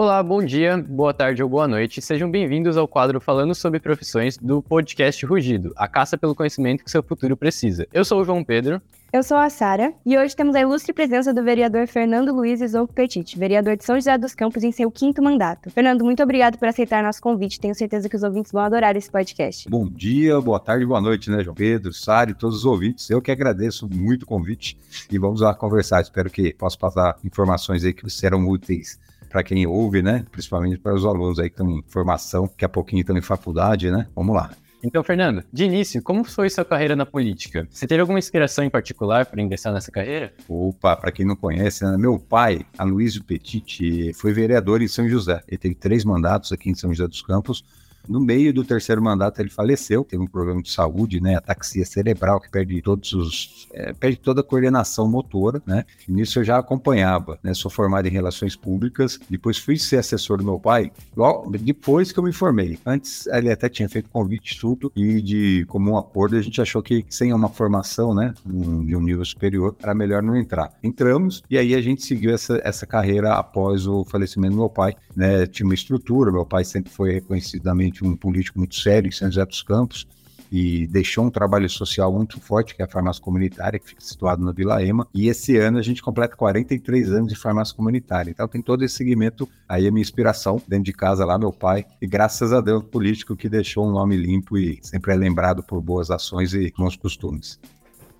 Olá, 0.00 0.22
bom 0.22 0.42
dia, 0.42 0.78
boa 0.78 1.12
tarde 1.12 1.42
ou 1.42 1.48
boa 1.50 1.68
noite. 1.68 2.00
Sejam 2.00 2.30
bem-vindos 2.30 2.78
ao 2.78 2.88
quadro 2.88 3.20
Falando 3.20 3.54
sobre 3.54 3.78
Profissões 3.78 4.38
do 4.38 4.62
podcast 4.62 5.26
Rugido, 5.26 5.74
a 5.76 5.86
caça 5.86 6.16
pelo 6.16 6.34
conhecimento 6.34 6.82
que 6.82 6.90
seu 6.90 7.02
futuro 7.02 7.36
precisa. 7.36 7.86
Eu 7.92 8.02
sou 8.02 8.22
o 8.22 8.24
João 8.24 8.42
Pedro. 8.42 8.80
Eu 9.12 9.22
sou 9.22 9.36
a 9.36 9.50
Sara 9.50 9.92
e 10.06 10.16
hoje 10.16 10.34
temos 10.34 10.54
a 10.54 10.60
ilustre 10.62 10.94
presença 10.94 11.34
do 11.34 11.44
vereador 11.44 11.86
Fernando 11.86 12.32
Luiz 12.32 12.62
Isouco 12.62 12.94
Petit, 12.94 13.38
vereador 13.38 13.76
de 13.76 13.84
São 13.84 13.94
José 13.96 14.16
dos 14.16 14.34
Campos 14.34 14.64
em 14.64 14.72
seu 14.72 14.90
quinto 14.90 15.22
mandato. 15.22 15.68
Fernando, 15.68 16.02
muito 16.02 16.22
obrigado 16.22 16.56
por 16.56 16.68
aceitar 16.68 17.02
nosso 17.02 17.20
convite. 17.20 17.60
Tenho 17.60 17.74
certeza 17.74 18.08
que 18.08 18.16
os 18.16 18.22
ouvintes 18.22 18.52
vão 18.52 18.62
adorar 18.62 18.96
esse 18.96 19.10
podcast. 19.10 19.68
Bom 19.68 19.86
dia, 19.86 20.40
boa 20.40 20.58
tarde, 20.58 20.86
boa 20.86 21.02
noite, 21.02 21.30
né, 21.30 21.44
João 21.44 21.54
Pedro, 21.54 21.92
Sara 21.92 22.30
e 22.30 22.34
todos 22.34 22.56
os 22.56 22.64
ouvintes. 22.64 23.10
Eu 23.10 23.20
que 23.20 23.30
agradeço 23.30 23.86
muito 23.86 24.22
o 24.22 24.26
convite 24.26 24.78
e 25.10 25.18
vamos 25.18 25.42
lá 25.42 25.54
conversar. 25.54 26.00
Espero 26.00 26.30
que 26.30 26.54
possa 26.54 26.78
passar 26.78 27.18
informações 27.22 27.84
aí 27.84 27.92
que 27.92 28.08
serão 28.08 28.48
úteis 28.48 28.98
para 29.30 29.44
quem 29.44 29.66
ouve, 29.66 30.02
né? 30.02 30.26
Principalmente 30.30 30.76
para 30.76 30.94
os 30.94 31.06
alunos 31.06 31.38
aí 31.38 31.48
que 31.48 31.54
estão 31.54 31.70
em 31.70 31.82
formação, 31.88 32.48
que 32.48 32.64
a 32.64 32.68
pouquinho 32.68 33.00
estão 33.00 33.16
em 33.16 33.22
faculdade, 33.22 33.90
né? 33.90 34.06
Vamos 34.14 34.34
lá. 34.34 34.50
Então, 34.82 35.04
Fernando, 35.04 35.44
de 35.52 35.64
início, 35.64 36.02
como 36.02 36.24
foi 36.24 36.48
sua 36.48 36.64
carreira 36.64 36.96
na 36.96 37.04
política? 37.04 37.68
Você 37.70 37.86
teve 37.86 38.00
alguma 38.00 38.18
inspiração 38.18 38.64
em 38.64 38.70
particular 38.70 39.26
para 39.26 39.40
ingressar 39.40 39.72
nessa 39.72 39.92
carreira? 39.92 40.32
Opa, 40.48 40.96
para 40.96 41.12
quem 41.12 41.26
não 41.26 41.36
conhece, 41.36 41.84
né? 41.84 41.96
meu 41.98 42.18
pai, 42.18 42.64
Aloysio 42.78 43.22
Petit, 43.22 44.12
foi 44.14 44.32
vereador 44.32 44.80
em 44.80 44.88
São 44.88 45.06
José. 45.06 45.42
Ele 45.46 45.58
teve 45.58 45.74
três 45.74 46.02
mandatos 46.02 46.50
aqui 46.50 46.70
em 46.70 46.74
São 46.74 46.92
José 46.94 47.06
dos 47.06 47.20
Campos. 47.20 47.62
No 48.08 48.20
meio 48.20 48.52
do 48.52 48.64
terceiro 48.64 49.02
mandato 49.02 49.40
ele 49.40 49.50
faleceu, 49.50 50.04
teve 50.04 50.22
um 50.22 50.26
problema 50.26 50.62
de 50.62 50.70
saúde, 50.70 51.20
né, 51.20 51.36
ataxia 51.36 51.84
cerebral 51.84 52.40
que 52.40 52.50
perde 52.50 52.80
todos 52.82 53.12
os, 53.12 53.68
é, 53.72 53.92
perde 53.92 54.18
toda 54.18 54.40
a 54.40 54.44
coordenação 54.44 55.08
motora, 55.08 55.62
né. 55.66 55.84
Nisso 56.08 56.40
eu 56.40 56.44
já 56.44 56.58
acompanhava, 56.58 57.38
né, 57.42 57.54
sou 57.54 57.70
formado 57.70 58.06
em 58.06 58.10
relações 58.10 58.56
públicas, 58.56 59.18
depois 59.28 59.58
fui 59.58 59.76
ser 59.76 59.98
assessor 59.98 60.38
do 60.38 60.44
meu 60.44 60.58
pai, 60.58 60.90
logo 61.16 61.50
depois 61.58 62.12
que 62.12 62.18
eu 62.18 62.24
me 62.24 62.32
formei. 62.32 62.78
Antes 62.84 63.26
ele 63.26 63.50
até 63.50 63.68
tinha 63.68 63.88
feito 63.88 64.08
convite 64.10 64.58
tudo 64.58 64.92
e 64.96 65.20
de 65.20 65.64
comum 65.66 65.96
acordo 65.96 66.36
a 66.36 66.42
gente 66.42 66.60
achou 66.60 66.82
que 66.82 67.04
sem 67.08 67.32
uma 67.32 67.48
formação, 67.48 68.14
né, 68.14 68.34
de 68.44 68.96
um 68.96 69.00
nível 69.00 69.24
superior, 69.24 69.76
era 69.82 69.94
melhor 69.94 70.22
não 70.22 70.36
entrar. 70.36 70.72
Entramos 70.82 71.42
e 71.50 71.56
aí 71.56 71.74
a 71.74 71.80
gente 71.80 72.04
seguiu 72.04 72.34
essa, 72.34 72.60
essa 72.64 72.86
carreira 72.86 73.34
após 73.34 73.86
o 73.86 74.04
falecimento 74.04 74.54
do 74.54 74.58
meu 74.58 74.68
pai, 74.68 74.94
né, 75.14 75.46
tinha 75.46 75.66
uma 75.66 75.74
estrutura, 75.74 76.32
meu 76.32 76.46
pai 76.46 76.64
sempre 76.64 76.90
foi 76.90 77.12
reconhecidamente 77.12 77.99
um 78.04 78.16
político 78.16 78.58
muito 78.58 78.74
sério 78.74 79.08
em 79.08 79.12
São 79.12 79.28
José 79.28 79.44
dos 79.44 79.62
Campos 79.62 80.06
e 80.50 80.86
deixou 80.88 81.24
um 81.24 81.30
trabalho 81.30 81.68
social 81.70 82.12
muito 82.12 82.40
forte, 82.40 82.74
que 82.74 82.82
é 82.82 82.84
a 82.84 82.88
farmácia 82.88 83.22
comunitária, 83.22 83.78
que 83.78 83.88
fica 83.88 84.00
situado 84.00 84.44
na 84.44 84.50
Vila 84.50 84.82
Ema. 84.82 85.06
E 85.14 85.28
esse 85.28 85.56
ano 85.56 85.78
a 85.78 85.82
gente 85.82 86.02
completa 86.02 86.34
43 86.34 87.12
anos 87.12 87.28
de 87.28 87.38
farmácia 87.38 87.74
comunitária. 87.74 88.30
Então 88.30 88.48
tem 88.48 88.60
todo 88.60 88.84
esse 88.84 88.96
segmento, 88.96 89.48
aí 89.68 89.86
a 89.86 89.90
minha 89.92 90.02
inspiração 90.02 90.60
dentro 90.66 90.84
de 90.84 90.92
casa 90.92 91.24
lá, 91.24 91.38
meu 91.38 91.52
pai, 91.52 91.84
e 92.02 92.06
graças 92.06 92.52
a 92.52 92.60
Deus, 92.60 92.82
político 92.82 93.36
que 93.36 93.48
deixou 93.48 93.86
um 93.86 93.92
nome 93.92 94.16
limpo 94.16 94.58
e 94.58 94.78
sempre 94.82 95.12
é 95.12 95.16
lembrado 95.16 95.62
por 95.62 95.80
boas 95.80 96.10
ações 96.10 96.52
e 96.52 96.72
bons 96.76 96.96
costumes. 96.96 97.58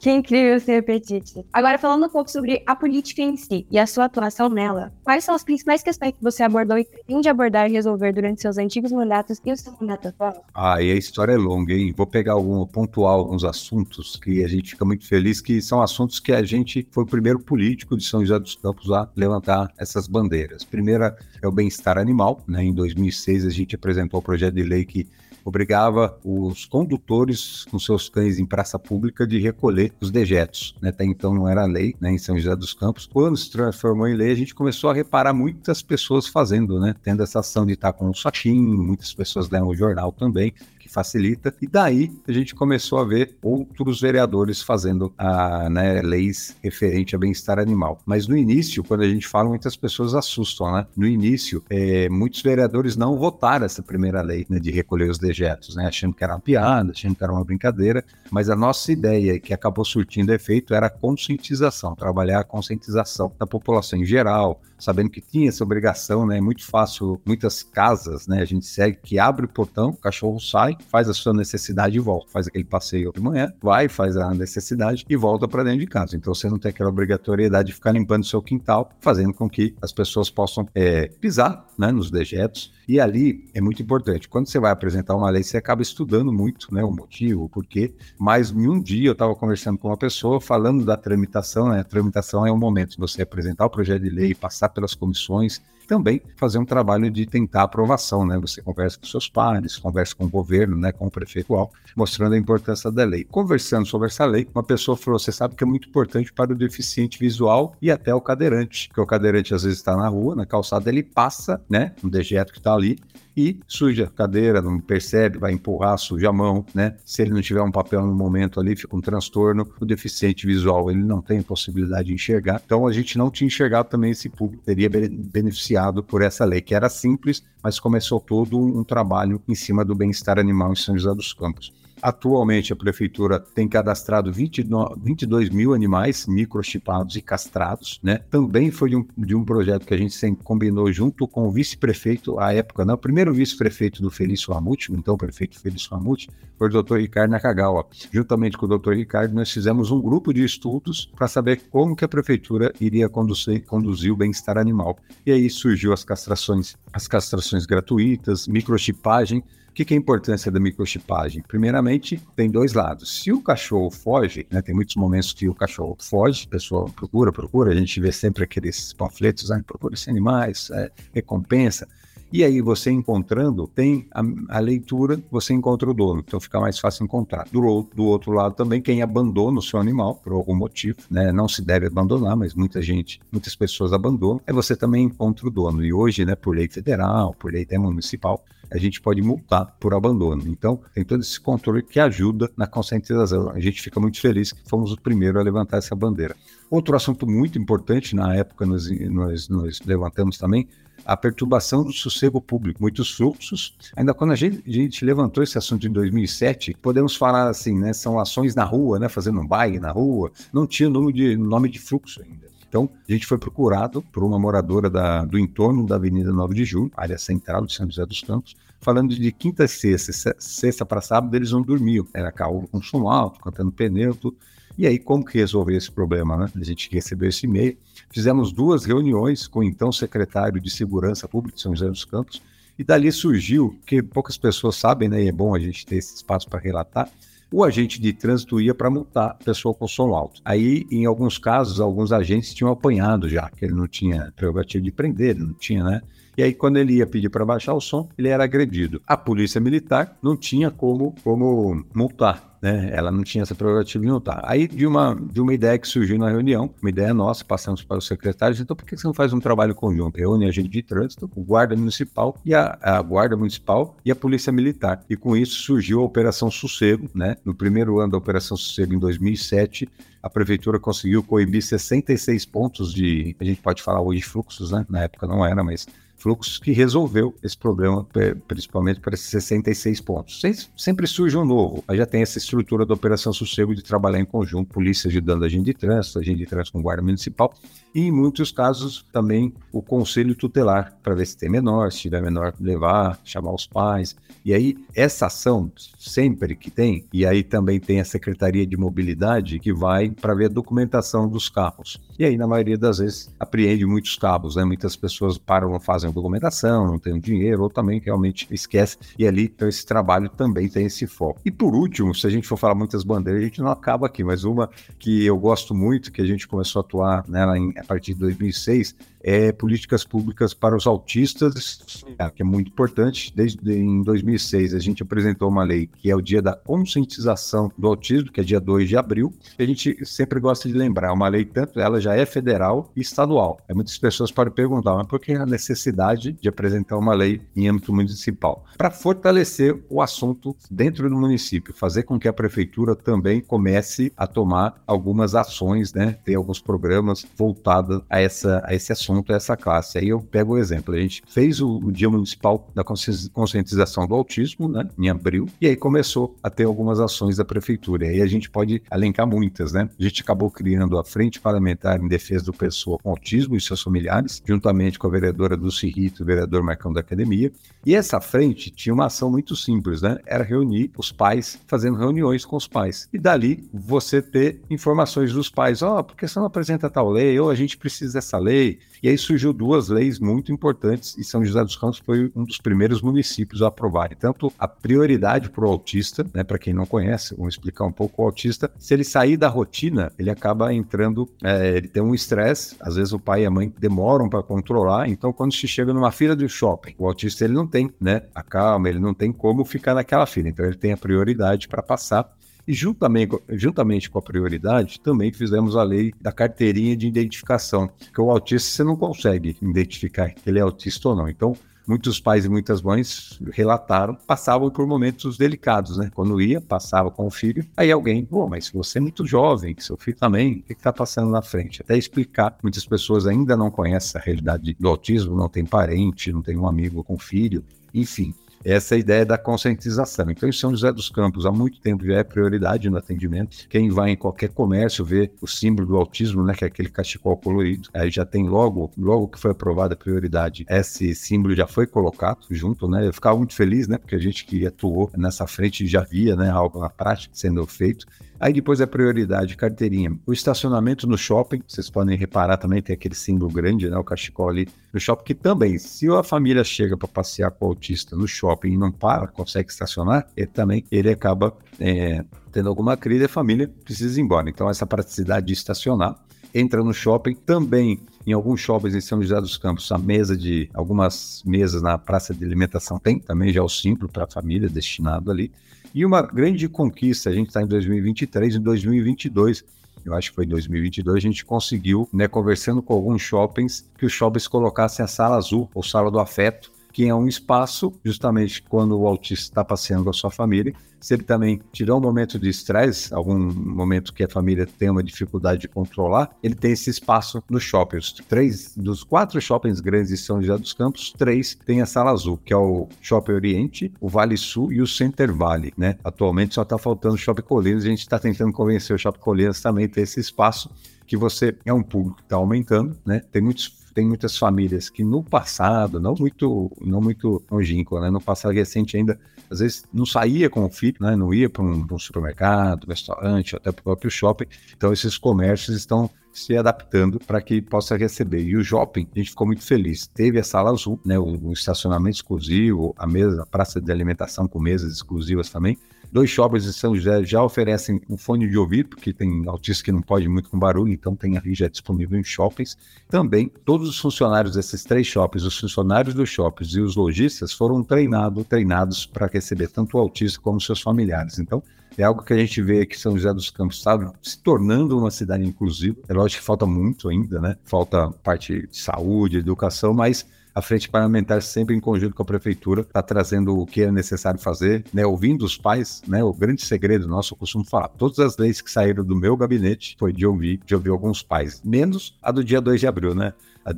Que 0.01 0.11
incrível 0.11 0.59
ser 0.59 0.79
apetite. 0.79 1.45
Agora, 1.53 1.79
falando 1.79 2.07
um 2.07 2.09
pouco 2.09 2.31
sobre 2.31 2.63
a 2.67 2.75
política 2.75 3.21
em 3.21 3.37
si 3.37 3.67
e 3.71 3.79
a 3.79 3.87
sua 3.87 4.07
atuação 4.07 4.49
nela, 4.49 4.95
quais 5.05 5.23
são 5.25 5.35
as 5.35 5.45
principais 5.45 5.83
questões 5.83 6.13
que 6.13 6.23
você 6.23 6.43
abordou 6.43 6.79
e 6.79 6.87
pretende 6.87 7.29
abordar 7.29 7.69
e 7.69 7.75
resolver 7.75 8.11
durante 8.11 8.41
seus 8.41 8.57
antigos 8.57 8.93
mandatos 8.93 9.39
e 9.45 9.53
o 9.53 9.57
seu 9.59 9.75
mandato 9.79 10.09
atual? 10.09 10.43
Ah, 10.55 10.81
e 10.81 10.91
a 10.91 10.95
história 10.95 11.33
é 11.33 11.37
longa, 11.37 11.75
hein? 11.75 11.93
Vou 11.95 12.07
pegar 12.07 12.33
algum, 12.33 12.65
pontuar 12.67 13.13
alguns 13.13 13.45
assuntos 13.45 14.17
que 14.17 14.43
a 14.43 14.49
gente 14.49 14.71
fica 14.71 14.87
muito 14.87 15.07
feliz, 15.07 15.43
que 15.43 15.61
são 15.61 15.83
assuntos 15.83 16.19
que 16.19 16.33
a 16.33 16.43
gente 16.43 16.89
foi 16.91 17.05
o 17.05 17.07
primeiro 17.07 17.39
político 17.39 17.95
de 17.95 18.03
São 18.03 18.25
José 18.25 18.39
dos 18.39 18.55
Campos 18.55 18.91
a 18.91 19.07
levantar 19.15 19.71
essas 19.79 20.09
bandeiras. 20.09 20.65
Primeira 20.65 21.15
é 21.43 21.47
o 21.47 21.53
bem-estar 21.53 21.99
animal, 21.99 22.43
né? 22.49 22.65
Em 22.65 22.73
2006 22.73 23.45
a 23.45 23.51
gente 23.51 23.75
apresentou 23.75 24.21
o 24.21 24.23
projeto 24.23 24.55
de 24.55 24.63
lei 24.63 24.87
que 24.87 25.07
obrigava 25.45 26.19
os 26.25 26.65
condutores 26.65 27.65
com 27.71 27.79
seus 27.79 28.09
cães 28.09 28.39
em 28.39 28.47
praça 28.47 28.79
pública 28.79 29.27
de 29.27 29.39
recolher 29.39 29.93
os 30.01 30.11
dejetos. 30.11 30.75
Né? 30.81 30.91
Até 30.91 31.05
então 31.05 31.35
não 31.35 31.49
era 31.49 31.65
lei 31.65 31.95
né, 32.01 32.13
em 32.13 32.19
São 32.19 32.39
José 32.39 32.55
dos 32.57 32.75
Campos. 32.75 33.07
Quando 33.07 33.37
se 33.37 33.51
transformou 33.51 34.09
em 34.09 34.15
lei, 34.15 34.33
a 34.33 34.37
gente 34.37 34.55
começou 34.55 34.91
a 34.91 34.95
reparar 34.95 35.33
muitas 35.33 35.83
pessoas 35.83 36.27
fazendo, 36.27 36.79
né? 36.81 36.95
tendo 37.03 37.23
essa 37.23 37.41
ação 37.41 37.67
de 37.67 37.75
estar 37.75 37.93
com 37.93 38.09
um 38.09 38.15
saquinho, 38.15 38.83
muitas 38.83 39.13
pessoas 39.15 39.49
leram 39.49 39.69
o 39.69 39.75
jornal 39.75 40.13
também 40.13 40.53
facilita. 40.91 41.55
E 41.61 41.67
daí 41.67 42.11
a 42.27 42.33
gente 42.33 42.55
começou 42.55 42.99
a 42.99 43.05
ver 43.05 43.37
outros 43.43 44.01
vereadores 44.01 44.61
fazendo 44.63 45.13
a, 45.17 45.69
né, 45.71 46.03
leis 46.03 46.57
referente 46.63 47.15
a 47.15 47.19
bem-estar 47.19 47.59
animal. 47.59 48.01
Mas 48.05 48.27
no 48.27 48.37
início, 48.37 48.83
quando 48.85 49.03
a 49.03 49.09
gente 49.09 49.27
fala, 49.27 49.49
muitas 49.49 49.77
pessoas 49.77 50.15
assustam, 50.15 50.73
né? 50.73 50.87
No 50.97 51.07
início, 51.07 51.63
é, 51.71 52.09
muitos 52.09 52.43
vereadores 52.43 52.97
não 52.97 53.17
votaram 53.17 53.65
essa 53.67 53.83
primeira 53.83 54.21
lei 54.23 54.47
né, 54.49 54.59
de 54.59 54.71
recolher 54.71 55.11
os 55.11 55.19
dejetos, 55.19 55.77
né? 55.77 55.87
Achando 55.87 56.15
que 56.15 56.25
era 56.25 56.35
uma 56.35 56.41
piada, 56.41 56.93
achando 56.93 57.15
que 57.15 57.25
era 57.25 57.33
uma 57.33 57.45
brincadeira. 57.45 58.05
Mas 58.31 58.51
a 58.51 58.57
nossa 58.57 58.93
ideia, 58.93 59.39
que 59.39 59.55
acabou 59.55 59.85
surtindo 59.85 60.33
efeito, 60.33 60.75
era 60.75 60.87
a 60.87 60.91
conscientização, 60.91 61.95
trabalhar 61.95 62.41
a 62.41 62.45
conscientização 62.45 63.33
da 63.39 63.47
população 63.47 63.99
em 63.99 64.05
geral, 64.05 64.61
sabendo 64.81 65.11
que 65.11 65.21
tinha 65.21 65.49
essa 65.49 65.63
obrigação, 65.63 66.27
né? 66.27 66.39
É 66.39 66.41
muito 66.41 66.65
fácil, 66.65 67.21
muitas 67.25 67.63
casas, 67.63 68.27
né? 68.27 68.41
A 68.41 68.45
gente 68.45 68.67
segue 68.67 68.99
que 69.03 69.19
abre 69.19 69.47
o 69.47 69.49
portão, 69.49 69.91
o 69.91 69.97
cachorro 69.97 70.41
sai, 70.41 70.77
faz 70.89 71.09
a 71.09 71.15
sua 71.15 71.33
necessidade 71.33 71.97
e 71.97 72.01
volta. 72.01 72.31
Faz 72.31 72.47
aquele 72.47 72.65
passeio 72.65 73.13
de 73.13 73.21
manhã, 73.21 73.53
vai, 73.63 73.89
faz 73.89 74.17
a 74.17 74.33
necessidade 74.33 75.05
e 75.09 75.17
volta 75.17 75.47
para 75.47 75.63
dentro 75.63 75.81
de 75.81 75.87
casa. 75.87 76.17
Então 76.17 76.35
você 76.35 76.49
não 76.49 76.59
tem 76.59 76.71
aquela 76.71 76.89
obrigatoriedade 76.89 77.69
de 77.69 77.75
ficar 77.75 77.93
limpando 77.93 78.23
o 78.23 78.27
seu 78.27 78.43
quintal, 78.43 78.91
fazendo 79.01 79.33
com 79.35 79.49
que 79.49 79.75
as 79.81 79.93
pessoas 79.93 80.31
possam 80.31 80.69
é, 80.75 81.09
pisar 81.21 81.67
né, 81.79 81.93
nos 81.93 82.11
dejetos. 82.11 82.73
E 82.91 82.99
ali 82.99 83.49
é 83.55 83.61
muito 83.61 83.81
importante. 83.81 84.29
Quando 84.29 84.49
você 84.49 84.59
vai 84.59 84.73
apresentar 84.73 85.15
uma 85.15 85.31
lei, 85.31 85.45
você 85.45 85.57
acaba 85.57 85.81
estudando 85.81 86.33
muito 86.33 86.75
né, 86.75 86.83
o 86.83 86.91
motivo, 86.91 87.45
o 87.45 87.49
porquê. 87.49 87.95
Mas 88.19 88.51
em 88.51 88.67
um 88.67 88.83
dia 88.83 89.11
eu 89.11 89.13
estava 89.13 89.33
conversando 89.33 89.79
com 89.79 89.87
uma 89.87 89.97
pessoa 89.97 90.41
falando 90.41 90.85
da 90.85 90.97
tramitação. 90.97 91.69
Né? 91.69 91.79
A 91.79 91.85
tramitação 91.85 92.45
é 92.45 92.51
o 92.51 92.59
momento 92.59 92.91
de 92.91 92.97
você 92.97 93.23
apresentar 93.23 93.67
o 93.67 93.71
projeto 93.71 94.03
de 94.03 94.11
lei, 94.11 94.35
passar 94.35 94.71
pelas 94.71 94.93
comissões 94.93 95.63
também 95.91 96.23
fazer 96.37 96.59
um 96.59 96.65
trabalho 96.65 97.11
de 97.11 97.27
tentar 97.27 97.65
aprovação, 97.65 98.25
né? 98.25 98.39
Você 98.39 98.63
conversa 98.63 98.97
com 98.97 99.07
seus 99.07 99.29
pares, 99.29 99.77
conversa 99.77 100.15
com 100.15 100.25
o 100.25 100.29
governo, 100.29 100.77
né, 100.77 100.93
com 100.93 101.09
o 101.09 101.11
prefeito, 101.11 101.69
mostrando 101.97 102.35
a 102.35 102.39
importância 102.39 102.93
da 102.93 103.03
lei. 103.03 103.25
Conversando 103.25 103.85
sobre 103.85 104.07
essa 104.07 104.25
lei, 104.25 104.47
uma 104.55 104.63
pessoa 104.63 104.97
falou: 104.97 105.19
você 105.19 105.33
sabe 105.33 105.57
que 105.57 105.65
é 105.65 105.67
muito 105.67 105.89
importante 105.89 106.33
para 106.33 106.53
o 106.53 106.55
deficiente 106.55 107.19
visual 107.19 107.75
e 107.83 107.91
até 107.91 108.15
o 108.15 108.21
cadeirante, 108.21 108.87
porque 108.87 109.01
o 109.01 109.07
cadeirante 109.07 109.53
às 109.53 109.65
vezes 109.65 109.79
está 109.79 109.97
na 109.97 110.07
rua, 110.07 110.37
na 110.37 110.47
calçada, 110.47 110.89
ele 110.89 111.03
passa, 111.03 111.61
né, 111.69 111.93
um 112.05 112.09
dejeto 112.09 112.53
que 112.53 112.59
está 112.59 112.73
ali 112.73 112.97
e 113.37 113.59
suja 113.67 114.05
a 114.05 114.09
cadeira, 114.09 114.61
não 114.61 114.79
percebe, 114.81 115.39
vai 115.39 115.53
empurrar, 115.53 115.97
suja 115.99 116.29
a 116.29 116.33
mão, 116.33 116.65
né? 116.75 116.97
Se 117.05 117.23
ele 117.23 117.33
não 117.33 117.41
tiver 117.41 117.63
um 117.63 117.71
papel 117.71 118.05
no 118.05 118.15
momento 118.15 118.61
ali, 118.61 118.77
fica 118.77 118.95
um 118.95 119.01
transtorno. 119.01 119.67
O 119.81 119.87
deficiente 119.87 120.47
visual, 120.47 120.91
ele 120.91 121.03
não 121.03 121.23
tem 121.23 121.41
possibilidade 121.41 122.09
de 122.09 122.15
enxergar. 122.15 122.61
Então 122.65 122.87
a 122.87 122.93
gente 122.93 123.17
não 123.17 123.31
tinha 123.31 123.47
enxergado 123.47 123.89
também 123.89 124.11
esse 124.11 124.29
público 124.29 124.63
teria 124.65 124.91
beneficiado 124.91 125.80
por 126.03 126.23
essa 126.23 126.45
lei, 126.45 126.61
que 126.61 126.75
era 126.75 126.89
simples, 126.89 127.43
mas 127.63 127.81
começou 127.81 128.21
todo 128.21 128.59
um 128.59 128.85
trabalho 128.85 129.43
em 129.49 129.55
cima 129.55 129.85
do 129.85 129.95
bem-estar 129.95 130.39
animal 130.39 130.73
em 130.73 130.77
São 130.77 130.97
José 130.97 131.15
dos 131.15 131.33
Campos. 131.33 131.73
Atualmente, 132.03 132.73
a 132.73 132.77
prefeitura 132.77 133.39
tem 133.39 133.69
cadastrado 133.69 134.33
29, 134.33 135.01
22 135.03 135.51
mil 135.51 135.75
animais 135.75 136.27
microchipados 136.27 137.17
e 137.17 137.23
castrados, 137.23 138.01
né? 138.03 138.21
Também 138.31 138.71
foi 138.71 138.91
de 138.91 138.97
um, 138.97 139.07
de 139.17 139.35
um 139.35 139.45
projeto 139.45 139.87
que 139.87 139.95
a 139.95 139.97
gente 139.97 140.17
combinou 140.43 140.91
junto 140.93 141.29
com 141.29 141.47
o 141.47 141.51
vice-prefeito, 141.51 142.39
à 142.39 142.53
época, 142.53 142.85
não, 142.85 142.95
o 142.95 142.99
primeiro 142.99 143.33
vice-prefeito 143.33 144.03
do 144.03 144.11
Felício 144.11 144.53
Ramute, 144.53 144.93
então 144.93 145.15
o 145.15 145.19
prefeito 145.19 145.59
Felício 145.61 145.91
Ramute, 145.91 146.29
foi 146.57 146.69
o 146.69 146.73
doutor 146.73 147.01
Ricardo 147.01 147.31
Nakagawa. 147.31 147.87
Juntamente 148.13 148.57
com 148.59 148.67
o 148.67 148.69
doutor 148.69 148.95
Ricardo, 148.95 149.35
nós 149.35 149.51
fizemos 149.51 149.91
um 149.91 150.01
grupo 150.01 150.33
de 150.33 150.45
estudos 150.45 151.11
para 151.17 151.27
saber 151.27 151.63
como 151.71 151.97
que 151.97 152.05
a 152.05 152.09
prefeitura 152.09 152.73
iria 152.81 153.09
conduzir, 153.09 153.65
conduzir 153.65 154.13
o 154.13 154.17
bem-estar 154.17 154.59
animal. 154.59 154.99
E 155.25 155.33
aí 155.33 155.49
surgiu 155.49 155.93
as 155.93 156.05
castrações, 156.05 156.77
as 156.93 157.09
castrações 157.09 157.65
gratuitas, 157.65 158.47
microchipagem, 158.47 159.43
o 159.71 159.73
que, 159.73 159.85
que 159.85 159.95
é 159.95 159.97
a 159.97 160.01
importância 160.01 160.51
da 160.51 160.59
microchipagem? 160.59 161.43
Primeiramente, 161.47 162.21
tem 162.35 162.51
dois 162.51 162.73
lados. 162.73 163.23
Se 163.23 163.33
o 163.33 163.41
cachorro 163.41 163.89
foge, 163.89 164.45
né, 164.51 164.61
tem 164.61 164.75
muitos 164.75 164.97
momentos 164.97 165.33
que 165.33 165.49
o 165.49 165.55
cachorro 165.55 165.97
foge, 166.01 166.45
a 166.47 166.51
pessoa 166.51 166.91
procura, 166.91 167.33
procura, 167.33 167.71
a 167.71 167.75
gente 167.75 168.01
vê 168.01 168.11
sempre 168.11 168.43
aqueles 168.43 168.93
panfletos, 168.93 169.51
ah, 169.53 169.63
procura 169.65 169.95
esses 169.95 170.09
animais, 170.09 170.71
é, 170.73 170.91
recompensa. 171.15 171.87
E 172.33 172.45
aí, 172.45 172.61
você 172.61 172.91
encontrando, 172.91 173.67
tem 173.67 174.07
a, 174.13 174.23
a, 174.57 174.61
leitura, 174.61 175.21
você 175.31 175.53
encontra 175.53 175.89
o 175.91 175.95
dono. 175.95 176.23
Então 176.25 176.41
fica 176.41 176.61
mais 176.61 176.79
fácil 176.79 177.05
encontrar. 177.05 177.47
Do, 177.51 177.87
do 177.95 178.05
outro 178.05 178.33
lado 178.33 178.55
também, 178.55 178.81
quem 178.81 179.03
abandona 179.03 179.59
o 179.59 179.63
seu 179.63 179.81
animal, 179.81 180.17
por 180.17 180.33
algum 180.33 180.55
motivo, 180.55 180.99
né? 181.11 181.33
Não 181.33 181.49
se 181.49 181.61
deve 181.61 181.87
abandonar, 181.87 182.37
mas 182.37 182.55
muita 182.55 182.81
gente, 182.83 183.21
muitas 183.33 183.57
pessoas 183.57 183.93
abandonam. 183.93 184.41
É 184.47 184.53
você 184.53 184.77
também 184.77 185.05
encontra 185.05 185.47
o 185.47 185.51
dono. 185.51 185.85
E 185.85 185.93
hoje, 185.93 186.25
né, 186.25 186.37
por 186.37 186.55
lei 186.57 186.69
federal, 186.69 187.35
por 187.37 187.53
lei 187.53 187.63
até 187.63 187.77
municipal, 187.77 188.45
a 188.71 188.79
gente 188.79 189.01
pode 189.01 189.21
multar 189.21 189.77
por 189.79 189.95
abandono. 189.95 190.45
Então, 190.47 190.81
tem 190.95 191.05
todo 191.05 191.21
esse 191.21 191.41
controle 191.41 191.83
que 191.83 191.99
ajuda 191.99 192.51
na 192.57 192.67
conscientização. 192.67 193.51
A 193.51 193.61
gente 193.61 193.83
fica 193.83 193.99
muito 193.99 194.21
feliz 194.21 194.53
que 194.53 194.69
fomos 194.69 194.93
os 194.93 194.99
primeiros 194.99 195.41
a 195.41 195.45
levantar 195.45 195.79
essa 195.79 195.95
bandeira. 195.95 196.37
Outro 196.71 196.95
assunto 196.95 197.27
muito 197.27 197.59
importante, 197.59 198.15
na 198.15 198.35
época 198.35 198.65
nós, 198.65 198.89
nós, 199.11 199.49
nós 199.49 199.81
levantamos 199.81 200.39
também, 200.39 200.69
a 201.05 201.17
perturbação 201.17 201.83
do 201.83 201.93
sossego 201.93 202.41
público, 202.41 202.81
muitos 202.81 203.13
fluxos. 203.15 203.75
Ainda 203.97 204.15
quando 204.15 204.33
a 204.33 204.37
gente, 204.37 204.63
a 204.67 204.71
gente, 204.71 205.05
levantou 205.05 205.43
esse 205.43 205.59
assunto 205.59 205.87
em 205.87 205.91
2007, 205.91 206.77
podemos 206.81 207.17
falar 207.17 207.49
assim, 207.49 207.79
né, 207.79 207.93
são 207.93 208.19
ações 208.19 208.55
na 208.55 208.65
rua, 208.65 208.99
né, 208.99 209.09
fazendo 209.09 209.41
um 209.41 209.47
baile 209.47 209.81
na 209.81 209.91
rua, 209.91 210.31
não 210.53 210.67
tinha 210.67 210.89
nome 210.89 211.13
de, 211.13 211.37
nome 211.37 211.69
de 211.69 211.79
fluxo 211.79 212.23
ainda. 212.23 212.50
Então, 212.71 212.89
a 213.09 213.13
gente 213.13 213.27
foi 213.27 213.37
procurado 213.37 214.01
por 214.01 214.23
uma 214.23 214.39
moradora 214.39 214.89
da, 214.89 215.25
do 215.25 215.37
entorno 215.37 215.85
da 215.85 215.97
Avenida 215.97 216.33
9 216.33 216.55
de 216.55 216.65
Julho, 216.65 216.93
área 216.97 217.19
central 217.19 217.67
de 217.67 217.75
São 217.75 217.85
José 217.85 218.07
dos 218.07 218.21
Campos, 218.21 218.57
falando 218.81 219.13
de 219.13 219.33
quinta 219.33 219.65
e 219.65 219.69
sexta, 219.69 220.37
sexta 220.39 220.87
para 220.87 221.01
sábado 221.01 221.35
eles 221.35 221.51
não 221.51 221.63
dormiam, 221.63 222.07
era 222.15 222.31
carro 222.31 222.69
com 222.71 222.81
som 222.81 223.09
alto, 223.09 223.41
cantando 223.41 223.73
pneu, 223.73 224.15
tudo. 224.15 224.37
E 224.79 224.87
aí, 224.87 225.01
como 225.01 225.25
que 225.25 225.37
resolver 225.37 225.77
esse 225.77 225.91
problema, 225.91 226.37
né? 226.37 226.49
A 226.55 226.65
gente 226.65 226.89
recebeu 226.93 227.29
esse 227.29 227.45
e-mail, 227.45 227.77
fizemos 228.09 228.53
duas 228.53 228.85
reuniões 228.85 229.49
com 229.49 229.59
o 229.59 229.65
então 229.65 229.91
secretário 229.91 230.61
de 230.61 230.71
Segurança 230.71 231.27
Pública 231.27 231.57
de 231.57 231.63
São 231.63 231.75
José 231.75 231.91
dos 231.91 232.05
Campos, 232.05 232.41
e 232.79 232.85
dali 232.85 233.11
surgiu, 233.11 233.77
que 233.85 234.01
poucas 234.01 234.39
pessoas 234.39 234.77
sabem, 234.77 235.09
né? 235.09 235.25
E 235.25 235.29
é 235.29 235.33
bom 235.33 235.57
a 235.57 235.59
gente 235.59 235.85
ter 235.85 235.97
esse 235.97 236.15
espaço 236.15 236.49
para 236.49 236.61
relatar, 236.61 237.11
o 237.53 237.65
agente 237.65 238.01
de 238.01 238.13
trânsito 238.13 238.61
ia 238.61 238.75
para 238.75 238.91
multar 238.91 239.31
a 239.31 239.35
pessoa 239.35 239.75
com 239.75 239.89
som 239.89 240.15
alto. 240.15 240.41
Aí, 240.45 240.87
em 240.91 241.05
alguns 241.05 241.39
casos, 241.39 241.81
alguns 241.81 242.13
agentes 242.13 242.55
tinham 242.55 242.71
apanhado 242.71 243.29
já, 243.29 243.51
que 243.51 243.65
ele 243.65 243.75
não 243.75 243.89
tinha 243.89 244.33
prerrogativa 244.37 244.83
de 244.83 244.93
prender, 244.93 245.37
não 245.37 245.53
tinha, 245.55 245.83
né? 245.83 246.01
E 246.41 246.43
aí, 246.43 246.55
quando 246.55 246.79
ele 246.79 246.95
ia 246.95 247.07
pedir 247.07 247.29
para 247.29 247.45
baixar 247.45 247.75
o 247.75 247.83
som, 247.83 248.09
ele 248.17 248.29
era 248.29 248.43
agredido. 248.43 249.03
A 249.07 249.15
polícia 249.15 249.61
militar 249.61 250.17
não 250.23 250.35
tinha 250.35 250.71
como, 250.71 251.15
como 251.23 251.85
multar 251.95 252.51
né? 252.61 252.91
Ela 252.93 253.11
não 253.11 253.23
tinha 253.23 253.43
essa 253.43 253.55
prerrogativa 253.55 254.05
de 254.05 254.11
notar. 254.11 254.43
Aí, 254.45 254.69
de 254.69 254.87
uma, 254.87 255.15
de 255.15 255.41
uma 255.41 255.55
ideia 255.55 255.79
que 255.79 255.89
surgiu 255.89 256.19
na 256.19 256.29
reunião, 256.29 256.71
uma 256.81 256.91
ideia 256.91 257.15
nossa, 257.15 257.45
passamos 257.45 257.83
para 257.83 257.99
os 257.99 258.07
secretários, 258.07 258.61
então 258.61 258.77
por 258.77 258.85
que 258.85 258.97
você 258.97 259.07
não 259.07 259.15
faz 259.15 259.33
um 259.33 259.41
trabalho 259.41 259.75
conjunto? 259.75 260.19
Reúne 260.19 260.47
a 260.47 260.51
gente 260.51 260.69
de 260.69 260.83
trânsito, 260.83 261.31
o 261.35 261.43
guarda 261.43 261.75
municipal 261.75 262.37
e 262.45 262.55
a, 262.55 262.79
a 262.83 263.01
guarda 263.03 263.37
municipal 263.37 263.97
e 264.05 264.11
a 264.11 264.17
polícia 264.17 264.53
militar. 264.53 265.03
E 265.09 265.17
com 265.17 265.37
isso 265.37 265.61
surgiu 265.63 266.01
a 266.01 266.05
Operação 266.05 266.51
Sossego, 266.51 267.09
né? 267.15 267.37
No 267.45 267.55
primeiro 267.55 267.99
ano 267.99 268.13
da 268.13 268.19
Operação 268.19 268.57
Sossego, 268.57 268.95
em 268.95 268.99
2007, 268.99 269.89
a 270.23 270.29
prefeitura 270.29 270.79
conseguiu 270.79 271.23
coibir 271.23 271.63
66 271.63 272.45
pontos 272.45 272.93
de, 272.93 273.35
a 273.41 273.45
gente 273.45 273.63
pode 273.63 273.83
falar 273.83 274.03
hoje 274.03 274.21
fluxos, 274.21 274.71
né? 274.71 274.85
Na 274.89 275.01
época 275.03 275.27
não 275.27 275.45
era, 275.45 275.65
mas 275.65 275.87
fluxos 276.21 276.59
que 276.59 276.73
resolveu 276.73 277.35
esse 277.43 277.57
problema, 277.57 278.07
principalmente 278.47 279.01
para 279.01 279.15
esses 279.15 279.29
66 279.31 280.01
pontos. 280.01 280.41
Sempre 280.77 281.07
surge 281.07 281.37
um 281.37 281.45
novo, 281.45 281.83
mas 281.89 281.97
já 281.97 282.07
tem 282.07 282.23
essa 282.23 282.39
estrutura 282.39 282.85
da 282.85 282.95
Operação 282.95 283.33
Sossego 283.33 283.75
de 283.75 283.83
trabalhar 283.83 284.21
em 284.21 284.25
conjunto, 284.25 284.73
polícia 284.73 285.09
ajudando 285.09 285.45
a 285.45 285.49
gente 285.49 285.65
de 285.65 285.75
trânsito, 285.75 286.19
a 286.19 286.23
gente 286.23 286.39
de 286.39 286.47
trânsito 286.47 286.73
com 286.73 286.83
guarda 286.83 287.03
municipal, 287.03 287.53
e 287.95 288.03
em 288.03 288.13
muitos 288.13 288.53
casos 288.53 289.05
também 289.13 289.53
o 289.73 289.83
conselho 289.83 290.35
tutelar, 290.35 290.97
para 291.03 291.15
ver 291.15 291.27
se 291.27 291.37
tem 291.37 291.49
menor, 291.49 291.91
se 291.91 292.01
tiver 292.01 292.23
menor, 292.23 292.55
levar, 292.61 293.19
chamar 293.25 293.55
os 293.55 293.67
pais. 293.67 294.15
E 294.45 294.55
aí, 294.55 294.77
essa 294.95 295.27
ação, 295.27 295.71
sempre 295.99 296.55
que 296.55 296.71
tem, 296.71 297.05
e 297.13 297.27
aí 297.27 297.43
também 297.43 297.79
tem 297.79 298.01
a 298.01 298.05
Secretaria 298.05 298.67
de 298.67 298.77
Mobilidade, 298.77 299.59
que 299.59 299.73
vai 299.73 300.11
para 300.11 300.35
ver 300.35 300.47
a 300.47 300.49
documentação 300.49 301.29
dos 301.29 301.49
carros. 301.49 302.01
E 302.19 302.25
aí, 302.25 302.37
na 302.37 302.47
maioria 302.47 302.79
das 302.79 302.99
vezes, 302.99 303.29
apreende 303.39 303.85
muitos 303.85 304.17
cabos, 304.17 304.57
né? 304.57 304.65
Muitas 304.65 304.97
pessoas 304.97 305.37
param, 305.37 305.71
não 305.71 305.81
fazem 306.11 306.13
documentação, 306.13 306.87
não 306.87 306.99
tem 306.99 307.19
dinheiro, 307.19 307.63
ou 307.63 307.71
também 307.71 308.01
realmente 308.01 308.47
esquece. 308.51 308.99
E 309.19 309.27
ali, 309.27 309.45
então, 309.45 309.69
esse 309.69 309.87
trabalho 309.87 310.29
também 310.29 310.69
tem 310.69 310.87
esse 310.87 311.07
foco. 311.07 311.41
E 311.45 311.51
por 311.51 311.75
último, 311.75 312.15
se 312.15 312.27
a 312.27 312.31
gente 312.31 312.47
for 312.47 312.57
falar 312.57 312.75
muitas 312.75 313.05
bandeiras, 313.05 313.43
a 313.43 313.45
gente 313.45 313.61
não 313.61 313.71
acaba 313.71 314.07
aqui, 314.07 314.23
mas 314.23 314.45
uma 314.45 314.69
que 314.99 315.25
eu 315.25 315.39
gosto 315.39 315.75
muito, 315.75 316.13
que 316.13 316.21
a 316.21 316.27
gente 316.27 316.47
começou 316.47 316.81
a 316.81 316.85
atuar 316.85 317.25
nela 317.29 317.57
em, 317.57 317.73
a 317.79 317.85
partir 317.85 318.15
de 318.15 318.21
2006, 318.21 318.95
é 319.23 319.53
políticas 319.53 320.05
públicas 320.05 320.55
para 320.55 320.77
os 320.77 320.87
autistas, 320.87 322.05
que 322.35 322.43
é 322.43 322.45
muito 322.45 322.69
importante. 322.69 323.33
Desde 323.35 323.73
em 323.73 324.03
2006 324.03 324.75
a 324.75 324.79
gente 324.79 325.03
apresentou 325.03 325.49
uma 325.49 325.63
lei 325.63 325.87
que 325.87 326.11
é 326.11 326.17
o 326.17 326.21
dia 326.21 326.41
da 326.43 326.55
conscientização 326.55 327.71
do 327.77 327.87
autismo, 327.87 328.33
que 328.33 328.41
é 328.41 328.45
dia 328.45 328.61
2 328.61 328.89
de 328.89 328.97
abril. 328.97 329.33
A 329.59 329.65
gente 329.65 330.05
sempre 330.05 330.41
gosta 330.41 330.69
de 330.69 330.75
lembrar, 330.75 331.13
uma 331.13 331.29
lei 331.29 331.45
tanto 331.45 331.81
ela 331.81 332.01
já 332.01 332.15
é 332.15 332.25
federal 332.25 332.91
e 332.97 333.01
estadual. 333.01 333.61
Aí 333.69 333.75
muitas 333.75 333.99
pessoas 333.99 334.31
podem 334.31 334.53
perguntar, 334.53 334.95
mas 334.95 335.07
por 335.07 335.21
que 335.21 335.33
a 335.33 335.47
necessidade 335.47 336.33
de 336.33 336.49
apresentar 336.49 336.97
uma 336.97 337.15
lei 337.15 337.41
em 337.55 337.69
âmbito 337.69 337.93
municipal? 337.93 338.65
Para 338.77 338.91
fortalecer 338.91 339.79
o 339.89 340.01
assunto 340.01 340.57
dentro 340.71 341.09
do 341.09 341.17
município, 341.17 341.75
fazer 341.75 342.05
com 342.05 342.19
que 342.19 342.29
a 342.29 342.33
prefeitura 342.33 342.97
também 342.97 343.41
comece 343.41 344.13
a 344.17 344.27
tomar 344.27 344.83
algumas 344.87 345.35
ações, 345.35 345.93
né? 345.93 346.17
Ter 346.25 346.35
alguns 346.35 346.61
programas 346.61 347.27
voltados 347.37 348.01
a 348.09 348.21
essa 348.21 348.63
a 348.65 348.75
esse 348.75 348.93
assunto 348.93 349.10
assunto 349.11 349.33
é 349.33 349.37
essa 349.37 349.57
classe. 349.57 349.99
Aí 349.99 350.09
eu 350.09 350.21
pego 350.21 350.55
o 350.55 350.59
exemplo. 350.59 350.95
A 350.95 350.99
gente 350.99 351.23
fez 351.29 351.61
o, 351.61 351.79
o 351.79 351.93
Dia 351.93 352.09
Municipal 352.09 352.71
da 352.75 352.85
Conscientização 352.85 354.07
do 354.07 354.15
Autismo, 354.15 354.69
né, 354.69 354.89
em 354.99 355.09
abril, 355.09 355.49
e 355.61 355.67
aí 355.67 355.77
começou 355.77 356.37
a 356.43 356.49
ter 356.49 356.65
algumas 356.65 357.01
ações 357.01 357.37
da 357.37 357.45
prefeitura. 357.45 358.07
E 358.07 358.09
aí 358.11 358.23
a 358.23 358.27
gente 358.27 358.49
pode 358.49 358.83
alencar 358.91 359.27
muitas, 359.27 359.73
né? 359.73 359.89
A 359.99 360.03
gente 360.03 360.23
acabou 360.23 360.51
criando 360.51 360.99
a 360.99 361.05
Frente 361.05 361.41
Parlamentar 361.41 362.01
em 362.01 362.09
Defesa 362.09 362.45
do 362.45 362.53
Pessoa 362.53 362.99
com 362.99 363.11
Autismo 363.11 363.57
e 363.57 363.61
seus 363.61 363.83
familiares, 363.83 364.43
juntamente 364.47 364.99
com 364.99 365.07
a 365.07 365.11
vereadora 365.11 365.57
Dulce 365.57 365.89
Rito 365.89 366.23
e 366.23 366.25
o 366.25 366.27
vereador 366.27 366.63
Marcão 366.63 366.93
da 366.93 367.01
Academia. 367.01 367.53
E 367.85 367.95
essa 367.95 368.21
frente 368.21 368.71
tinha 368.71 368.95
uma 368.95 369.07
ação 369.07 369.31
muito 369.31 369.57
simples, 369.57 370.03
né? 370.03 370.19
Era 370.27 370.45
reunir 370.45 370.91
os 370.97 371.11
pais, 371.11 371.59
fazendo 371.67 371.97
reuniões 371.97 372.45
com 372.45 372.57
os 372.57 372.69
pais. 372.69 373.09
E 373.13 373.19
dali 373.19 373.69
você 373.73 374.21
ter 374.23 374.61
informações 374.71 375.33
dos 375.33 375.49
pais, 375.49 375.83
ó, 375.83 375.99
oh, 375.99 376.05
por 376.05 376.17
que 376.17 376.29
você 376.29 376.39
não 376.39 376.47
apresenta 376.47 376.91
tal 376.91 377.11
lei? 377.11 377.39
Ou 377.41 377.51
a 377.51 377.55
gente 377.55 377.77
precisa 377.77 378.15
dessa 378.15 378.39
lei. 378.39 378.79
E 379.03 379.09
aí 379.09 379.17
surgiu 379.17 379.53
duas 379.53 379.89
leis 379.89 380.19
muito 380.19 380.53
importantes 380.53 381.17
e 381.17 381.25
São 381.25 381.45
José 381.45 381.63
dos 381.63 381.77
Campos 381.77 382.03
foi 382.05 382.31
um 382.37 382.45
dos 382.45 382.59
primeiros 382.59 383.01
municípios 383.01 383.63
a 383.63 383.69
aprovarem. 383.69 384.17
Tanto 384.19 384.53
a 384.59 384.69
prioridade 384.69 385.49
para 385.51 385.65
o 385.65 385.69
autista, 385.69 386.27
né, 386.35 386.45
para 386.45 386.59
quem 386.59 386.75
não 386.75 386.85
conhece, 386.85 387.35
vamos 387.35 387.55
explicar 387.55 387.85
um 387.85 387.93
pouco 387.93 388.23
o 388.23 388.27
autista, 388.27 388.71
se 388.79 388.93
ele 388.93 389.05
sair 389.05 389.37
da 389.37 389.49
rotina, 389.49 390.13
ele 390.19 390.31
acaba 390.31 390.73
entrando, 390.73 391.29
é, 391.43 391.77
ele 391.77 391.89
tem 391.89 392.03
um 392.03 392.15
estresse, 392.15 392.77
às 392.81 392.97
vezes 392.97 393.13
o 393.13 393.19
pai 393.19 393.43
e 393.43 393.47
a 393.47 393.51
mãe 393.51 393.73
demoram 393.79 394.29
para 394.29 394.43
controlar, 394.43 395.09
então 395.09 395.33
quando 395.33 395.55
se 395.55 395.67
chega 395.67 395.95
numa 395.95 396.11
fila 396.11 396.37
de 396.37 396.49
shopping, 396.49 396.95
o 396.99 397.07
autista 397.07 397.45
ele 397.45 397.55
não 397.55 397.67
tem, 397.67 397.91
né, 398.01 398.23
a 398.35 398.43
calma, 398.43 398.89
ele 398.89 398.99
não 398.99 399.15
tem 399.15 399.33
como 399.33 399.65
ficar 399.65 399.95
naquela 399.95 400.27
fila, 400.27 400.49
então 400.49 400.67
ele 400.67 400.77
tem 400.77 400.93
a 400.93 400.97
prioridade 400.97 401.69
para 401.69 401.83
passar 401.83 402.31
e 402.67 402.73
juntamente, 402.73 403.39
juntamente 403.51 404.11
com 404.11 404.19
a 404.19 404.23
prioridade, 404.23 405.01
também 405.01 405.33
fizemos 405.33 405.77
a 405.77 405.83
lei 405.83 406.13
da 406.21 406.33
carteirinha 406.33 406.97
de 406.97 407.07
identificação, 407.07 407.91
que 408.13 408.21
o 408.21 408.31
autista 408.31 408.71
você 408.71 408.85
não 408.85 408.97
consegue 408.97 409.57
identificar 409.61 410.31
que 410.31 410.49
ele 410.49 410.59
é 410.59 410.63
autista 410.63 411.09
ou 411.09 411.17
não. 411.17 411.29
Então, 411.29 411.57
muitos 411.87 412.21
pais 412.21 412.45
e 412.45 412.49
muitas 412.49 412.81
mães 412.81 413.41
relataram, 413.53 414.15
passavam 414.15 414.71
por 414.71 414.87
momentos 414.87 415.37
delicados, 415.37 415.97
né? 415.97 416.11
Quando 416.15 416.41
ia, 416.41 416.61
passava 416.61 417.11
com 417.11 417.27
o 417.27 417.31
filho, 417.31 417.67
aí 417.77 417.91
alguém, 417.91 418.25
pô, 418.25 418.47
mas 418.47 418.71
você 418.71 418.99
é 418.99 419.01
muito 419.01 419.27
jovem, 419.27 419.75
seu 419.79 419.97
filho 419.97 420.17
também, 420.17 420.59
o 420.59 420.63
que 420.63 420.73
está 420.73 420.93
passando 420.93 421.31
na 421.31 421.43
frente? 421.43 421.83
Até 421.83 421.99
explicar, 421.99 422.57
muitas 422.63 422.87
pessoas 422.87 423.27
ainda 423.27 423.57
não 423.57 423.71
conhecem 423.71 424.21
a 424.21 424.25
realidade 424.25 424.77
do 424.79 424.89
autismo, 424.89 425.37
não 425.37 425.49
tem 425.49 425.65
parente, 425.65 426.33
não 426.33 426.43
tem 426.43 426.57
um 426.57 426.69
amigo 426.69 427.03
com 427.03 427.19
filho, 427.19 427.65
enfim 427.93 428.33
essa 428.65 428.95
é 428.95 428.97
a 428.97 428.99
ideia 428.99 429.27
da 429.27 429.39
conscientização. 429.39 430.31
Então, 430.31 430.49
em 430.49 430.53
São 430.53 430.71
José 430.71 430.93
dos 430.93 431.09
Campos, 431.09 431.47
há 431.47 431.53
muito 431.53 431.81
tempo 431.81 432.05
já 432.05 432.19
é 432.19 432.25
prioridade 432.25 432.91
no 432.91 432.97
atendimento. 432.97 433.69
Quem 433.69 433.91
vai 433.91 434.11
em 434.11 434.17
qualquer 434.17 434.51
comércio 434.51 435.05
vê 435.05 435.31
o 435.41 435.47
símbolo 435.47 435.89
do 435.89 435.97
autismo, 435.97 436.43
né, 436.43 436.55
que 436.55 436.65
é 436.65 436.67
aquele 436.67 436.89
cachecol 436.89 437.37
colorido, 437.37 437.89
aí 437.95 438.11
já 438.11 438.25
tem 438.25 438.49
logo, 438.49 438.91
logo 438.97 439.29
que 439.29 439.39
foi 439.39 439.53
aprovada 439.53 439.95
a 439.95 439.97
prioridade, 439.97 440.65
esse 440.69 441.15
símbolo 441.15 441.55
já 441.55 441.67
foi 441.67 441.87
colocado 441.87 442.47
junto, 442.51 442.89
né? 442.89 443.07
Eu 443.07 443.13
ficava 443.13 443.37
muito 443.37 443.55
feliz, 443.55 443.89
né, 443.89 443.99
porque 443.99 444.15
a 444.15 444.19
gente 444.19 444.45
que 444.45 444.67
atuou 444.67 445.11
nessa 445.17 445.47
frente 445.47 445.87
já 445.87 446.03
via, 446.03 446.37
né, 446.37 446.51
algo 446.51 446.81
na 446.81 446.91
prática 446.91 447.33
sendo 447.35 447.67
feito. 447.67 448.07
Aí 448.41 448.55
depois 448.55 448.81
é 448.81 448.87
prioridade, 448.87 449.55
carteirinha. 449.55 450.19
O 450.27 450.33
estacionamento 450.33 451.07
no 451.07 451.19
shopping, 451.19 451.63
vocês 451.69 451.91
podem 451.91 452.17
reparar 452.17 452.57
também, 452.57 452.81
tem 452.81 452.95
aquele 452.95 453.15
símbolo 453.15 453.53
grande, 453.53 453.91
né? 453.91 453.99
O 453.99 454.03
cachecol 454.03 454.49
ali 454.49 454.67
no 454.95 454.99
shopping, 454.99 455.25
que 455.25 455.35
também, 455.35 455.77
se 455.77 456.09
a 456.09 456.23
família 456.23 456.65
chega 456.65 456.97
para 456.97 457.07
passear 457.07 457.51
com 457.51 457.67
o 457.67 457.69
autista 457.69 458.17
no 458.17 458.27
shopping 458.27 458.73
e 458.73 458.77
não 458.79 458.91
para, 458.91 459.27
consegue 459.27 459.71
estacionar, 459.71 460.27
ele 460.35 460.47
também 460.47 460.85
ele 460.91 461.11
acaba 461.11 461.55
é, 461.79 462.25
tendo 462.51 462.71
alguma 462.71 462.97
crise 462.97 463.23
e 463.23 463.27
a 463.27 463.29
família 463.29 463.71
precisa 463.85 464.19
ir 464.19 464.23
embora. 464.23 464.49
Então, 464.49 464.71
essa 464.71 464.87
praticidade 464.87 465.47
de 465.47 465.53
estacionar 465.53 466.17
entra 466.55 466.83
no 466.83 466.95
shopping 466.95 467.35
também. 467.35 468.01
Em 468.27 468.33
alguns 468.33 468.61
shoppings 468.61 468.95
em 468.95 469.01
São 469.01 469.21
José 469.23 469.41
dos 469.41 469.57
Campos, 469.57 469.91
a 469.93 469.99
mesa 469.99 470.37
de 470.37 470.69
algumas 470.75 471.43
mesas 471.45 471.83
na 471.83 471.99
praça 471.99 472.35
de 472.35 472.45
alimentação 472.45 472.99
tem 472.99 473.19
também 473.19 473.53
já 473.53 473.63
o 473.63 473.69
simples 473.69 474.11
para 474.11 474.25
a 474.25 474.27
família 474.27 474.69
destinado 474.69 475.31
ali. 475.31 475.53
E 475.95 476.07
uma 476.07 476.23
grande 476.23 476.69
conquista, 476.69 477.31
a 477.31 477.33
gente 477.33 477.49
está 477.49 477.63
em 477.63 477.67
2023, 477.67 478.57
em 478.57 478.61
2022, 478.61 479.65
eu 480.05 480.15
acho 480.15 480.31
que 480.31 480.37
foi 480.37 480.45
em 480.45 480.49
2022, 480.49 481.17
a 481.17 481.21
gente 481.21 481.45
conseguiu, 481.45 482.09
né, 482.13 482.29
conversando 482.29 482.81
com 482.81 482.95
alguns 482.95 483.21
shoppings, 483.23 483.85
que 483.99 484.07
os 484.07 484.13
shoppings 484.13 484.47
colocassem 484.47 485.05
a 485.05 485.09
sala 485.09 485.37
azul, 485.37 485.69
ou 485.75 485.83
sala 485.83 486.11
do 486.11 486.21
afeto, 486.21 486.71
que 486.93 487.07
é 487.07 487.15
um 487.15 487.27
espaço, 487.27 487.93
justamente 488.05 488.63
quando 488.63 488.99
o 488.99 489.07
autista 489.07 489.45
está 489.45 489.65
passeando 489.65 490.05
com 490.05 490.11
a 490.11 490.15
sua 490.15 490.31
família, 490.31 490.75
se 491.01 491.15
ele 491.15 491.23
também 491.23 491.61
tiver 491.73 491.93
um 491.95 492.01
momento 492.01 492.39
de 492.39 492.49
estresse, 492.49 493.13
algum 493.15 493.39
momento 493.39 494.13
que 494.13 494.23
a 494.23 494.29
família 494.29 494.67
tem 494.67 494.91
uma 494.91 495.03
dificuldade 495.03 495.63
de 495.63 495.69
controlar, 495.69 496.31
ele 496.43 496.55
tem 496.55 496.73
esse 496.73 496.91
espaço 496.91 497.43
no 497.49 497.59
shopping. 497.59 498.01
Três 498.29 498.77
dos 498.77 499.03
quatro 499.03 499.41
shoppings 499.41 499.81
grandes 499.81 500.11
de 500.11 500.19
São 500.19 500.43
José 500.43 500.59
dos 500.59 500.73
Campos, 500.75 501.15
três 501.17 501.55
têm 501.65 501.81
a 501.81 501.87
sala 501.87 502.11
azul, 502.11 502.39
que 502.45 502.53
é 502.53 502.57
o 502.57 502.87
Shopping 503.01 503.33
Oriente, 503.33 503.93
o 504.01 504.09
Vale 504.09 504.37
Sul 504.37 504.73
e 504.73 504.83
o 504.83 504.87
Center 504.87 505.33
Valley, 505.33 505.73
né? 505.77 505.97
Atualmente 506.05 506.55
só 506.55 506.63
está 506.63 506.77
faltando 506.77 507.15
o 507.15 507.19
Shopping 507.19 507.43
Colinas, 507.43 507.85
a 507.85 507.89
gente 507.89 508.01
está 508.01 508.19
tentando 508.19 508.53
convencer 508.53 508.95
o 508.95 508.99
Shopping 508.99 509.21
Colinas 509.21 509.61
também 509.61 509.87
a 509.87 509.89
ter 509.89 510.03
esse 510.03 510.21
espaço 510.21 510.71
que 511.07 511.17
você 511.17 511.57
é 511.65 511.73
um 511.73 511.83
público 511.83 512.19
que 512.19 512.23
está 512.23 512.37
aumentando, 512.37 512.97
né? 513.05 513.21
Tem 513.33 513.43
muitos 513.43 513.80
tem 513.95 514.07
muitas 514.07 514.37
famílias 514.37 514.89
que 514.89 515.05
no 515.05 515.23
passado, 515.23 516.01
não 516.01 516.15
muito, 516.19 516.71
não 516.81 517.01
muito 517.01 517.43
longínquo, 517.51 518.01
né? 518.01 518.11
No 518.11 518.21
passado 518.21 518.53
recente 518.53 518.97
ainda, 518.97 519.19
às 519.51 519.61
vezes 519.61 519.85
não 519.93 520.07
saía 520.07 520.49
com 520.49 520.65
o 520.65 520.71
filho, 520.71 520.97
né? 521.01 521.17
Não 521.17 521.33
ia 521.35 521.49
para 521.49 521.63
um, 521.63 521.87
um, 521.91 521.99
supermercado, 521.99 522.87
restaurante, 522.87 523.57
até 523.57 523.73
para 523.73 523.81
o 523.81 523.85
próprio 523.85 524.11
shopping. 524.11 524.47
Então 524.77 524.93
esses 524.93 525.19
comércios 525.19 525.77
estão 525.77 526.11
se 526.33 526.57
adaptando 526.57 527.19
para 527.19 527.43
que 527.43 527.61
possa 527.61 527.97
receber. 527.97 528.43
E 528.43 528.57
o 528.57 528.63
shopping, 528.63 529.09
a 529.15 529.19
gente 529.19 529.31
ficou 529.31 529.47
muito 529.47 529.65
feliz. 529.65 530.07
Teve 530.07 530.39
a 530.39 530.45
sala 530.45 530.71
azul, 530.71 531.01
né? 531.05 531.19
O, 531.19 531.49
o 531.49 531.53
estacionamento 531.53 532.17
exclusivo, 532.17 532.95
a 532.97 533.07
mesa, 533.07 533.43
a 533.43 533.47
praça 533.47 533.81
de 533.81 533.91
alimentação 533.91 534.47
com 534.47 534.61
mesas 534.61 534.93
exclusivas 534.93 535.51
também. 535.51 535.77
Dois 536.13 536.29
shoppings 536.29 536.65
de 536.65 536.73
São 536.73 536.95
José 536.97 537.25
já 537.25 537.43
oferecem 537.43 538.01
um 538.11 538.17
fone 538.17 538.49
de 538.49 538.59
ouvido, 538.59 538.91
porque 538.91 539.13
tem 539.13 539.45
autista 539.47 539.85
que 539.85 539.93
não 539.93 540.03
pode 540.03 540.29
muito 540.29 540.51
com 540.51 540.59
barulho, 540.59 540.93
então 540.93 541.15
tem 541.15 541.39
ali 541.39 541.55
já 541.55 541.69
disponível 541.69 542.19
em 542.19 542.25
shoppings. 542.25 542.77
Também, 543.09 543.51
todos 543.65 543.89
os 543.89 543.99
funcionários 543.99 544.55
desses 544.55 544.83
três 544.83 545.07
shoppings, 545.07 545.45
os 545.45 545.59
funcionários 545.59 546.13
dos 546.13 546.29
shoppings 546.29 546.75
e 546.75 546.81
os 546.81 546.97
lojistas 546.97 547.53
foram 547.53 547.85
treinado, 547.85 548.43
treinados 548.43 549.07
para 549.07 549.27
receber 549.27 549.69
tanto 549.69 549.97
o 549.97 550.01
autista 550.01 550.41
como 550.41 550.61
seus 550.61 550.81
familiares. 550.81 551.39
Então, 551.39 551.63
é 551.97 552.03
algo 552.03 552.23
que 552.23 552.33
a 552.33 552.39
gente 552.39 552.61
vê 552.63 552.87
que 552.87 552.99
São 552.99 553.17
José 553.17 553.33
dos 553.33 553.51
Campos 553.51 553.77
está 553.77 554.13
se 554.23 554.43
tornando 554.43 554.99
uma 554.99 555.11
cidade 555.11 555.45
inclusiva. 555.45 555.97
É 556.09 556.13
lógico 556.13 556.41
que 556.41 556.47
falta 556.47 556.67
muito 556.67 557.09
ainda, 557.09 557.41
né? 557.41 557.57
Falta 557.65 558.11
parte 558.23 558.67
de 558.67 558.79
saúde, 558.79 559.39
educação, 559.39 559.93
mas 559.93 560.27
a 560.55 560.63
frente 560.63 560.89
parlamentar 560.89 561.43
sempre 561.43 561.75
em 561.75 561.81
conjunto 561.81 562.15
com 562.15 562.23
a 562.23 562.27
prefeitura 562.27 562.83
está 562.83 563.03
trazendo 563.03 563.59
o 563.59 563.67
que 563.67 563.83
é 563.83 563.91
necessário 563.91 564.41
fazer, 564.41 564.85
né, 564.93 565.05
ouvindo 565.05 565.45
os 565.45 565.57
pais, 565.57 566.03
né, 566.07 566.23
o 566.23 566.33
grande 566.33 566.63
segredo 566.65 567.07
nosso, 567.07 567.35
eu 567.35 567.39
costumo 567.39 567.65
falar, 567.65 567.89
todas 567.89 568.19
as 568.19 568.37
leis 568.37 568.61
que 568.61 568.71
saíram 568.71 569.05
do 569.05 569.17
meu 569.17 569.37
gabinete 569.37 569.97
foi 569.99 570.13
de 570.13 570.27
ouvir, 570.27 570.61
de 570.65 570.75
ouvir 570.75 570.91
alguns 570.91 571.23
pais, 571.23 571.63
menos 571.65 572.17
a 572.23 572.31
do 572.31 572.45
dia 572.45 572.61
2 572.61 572.81
de 572.81 572.87
abril, 572.87 573.15
né? 573.15 573.33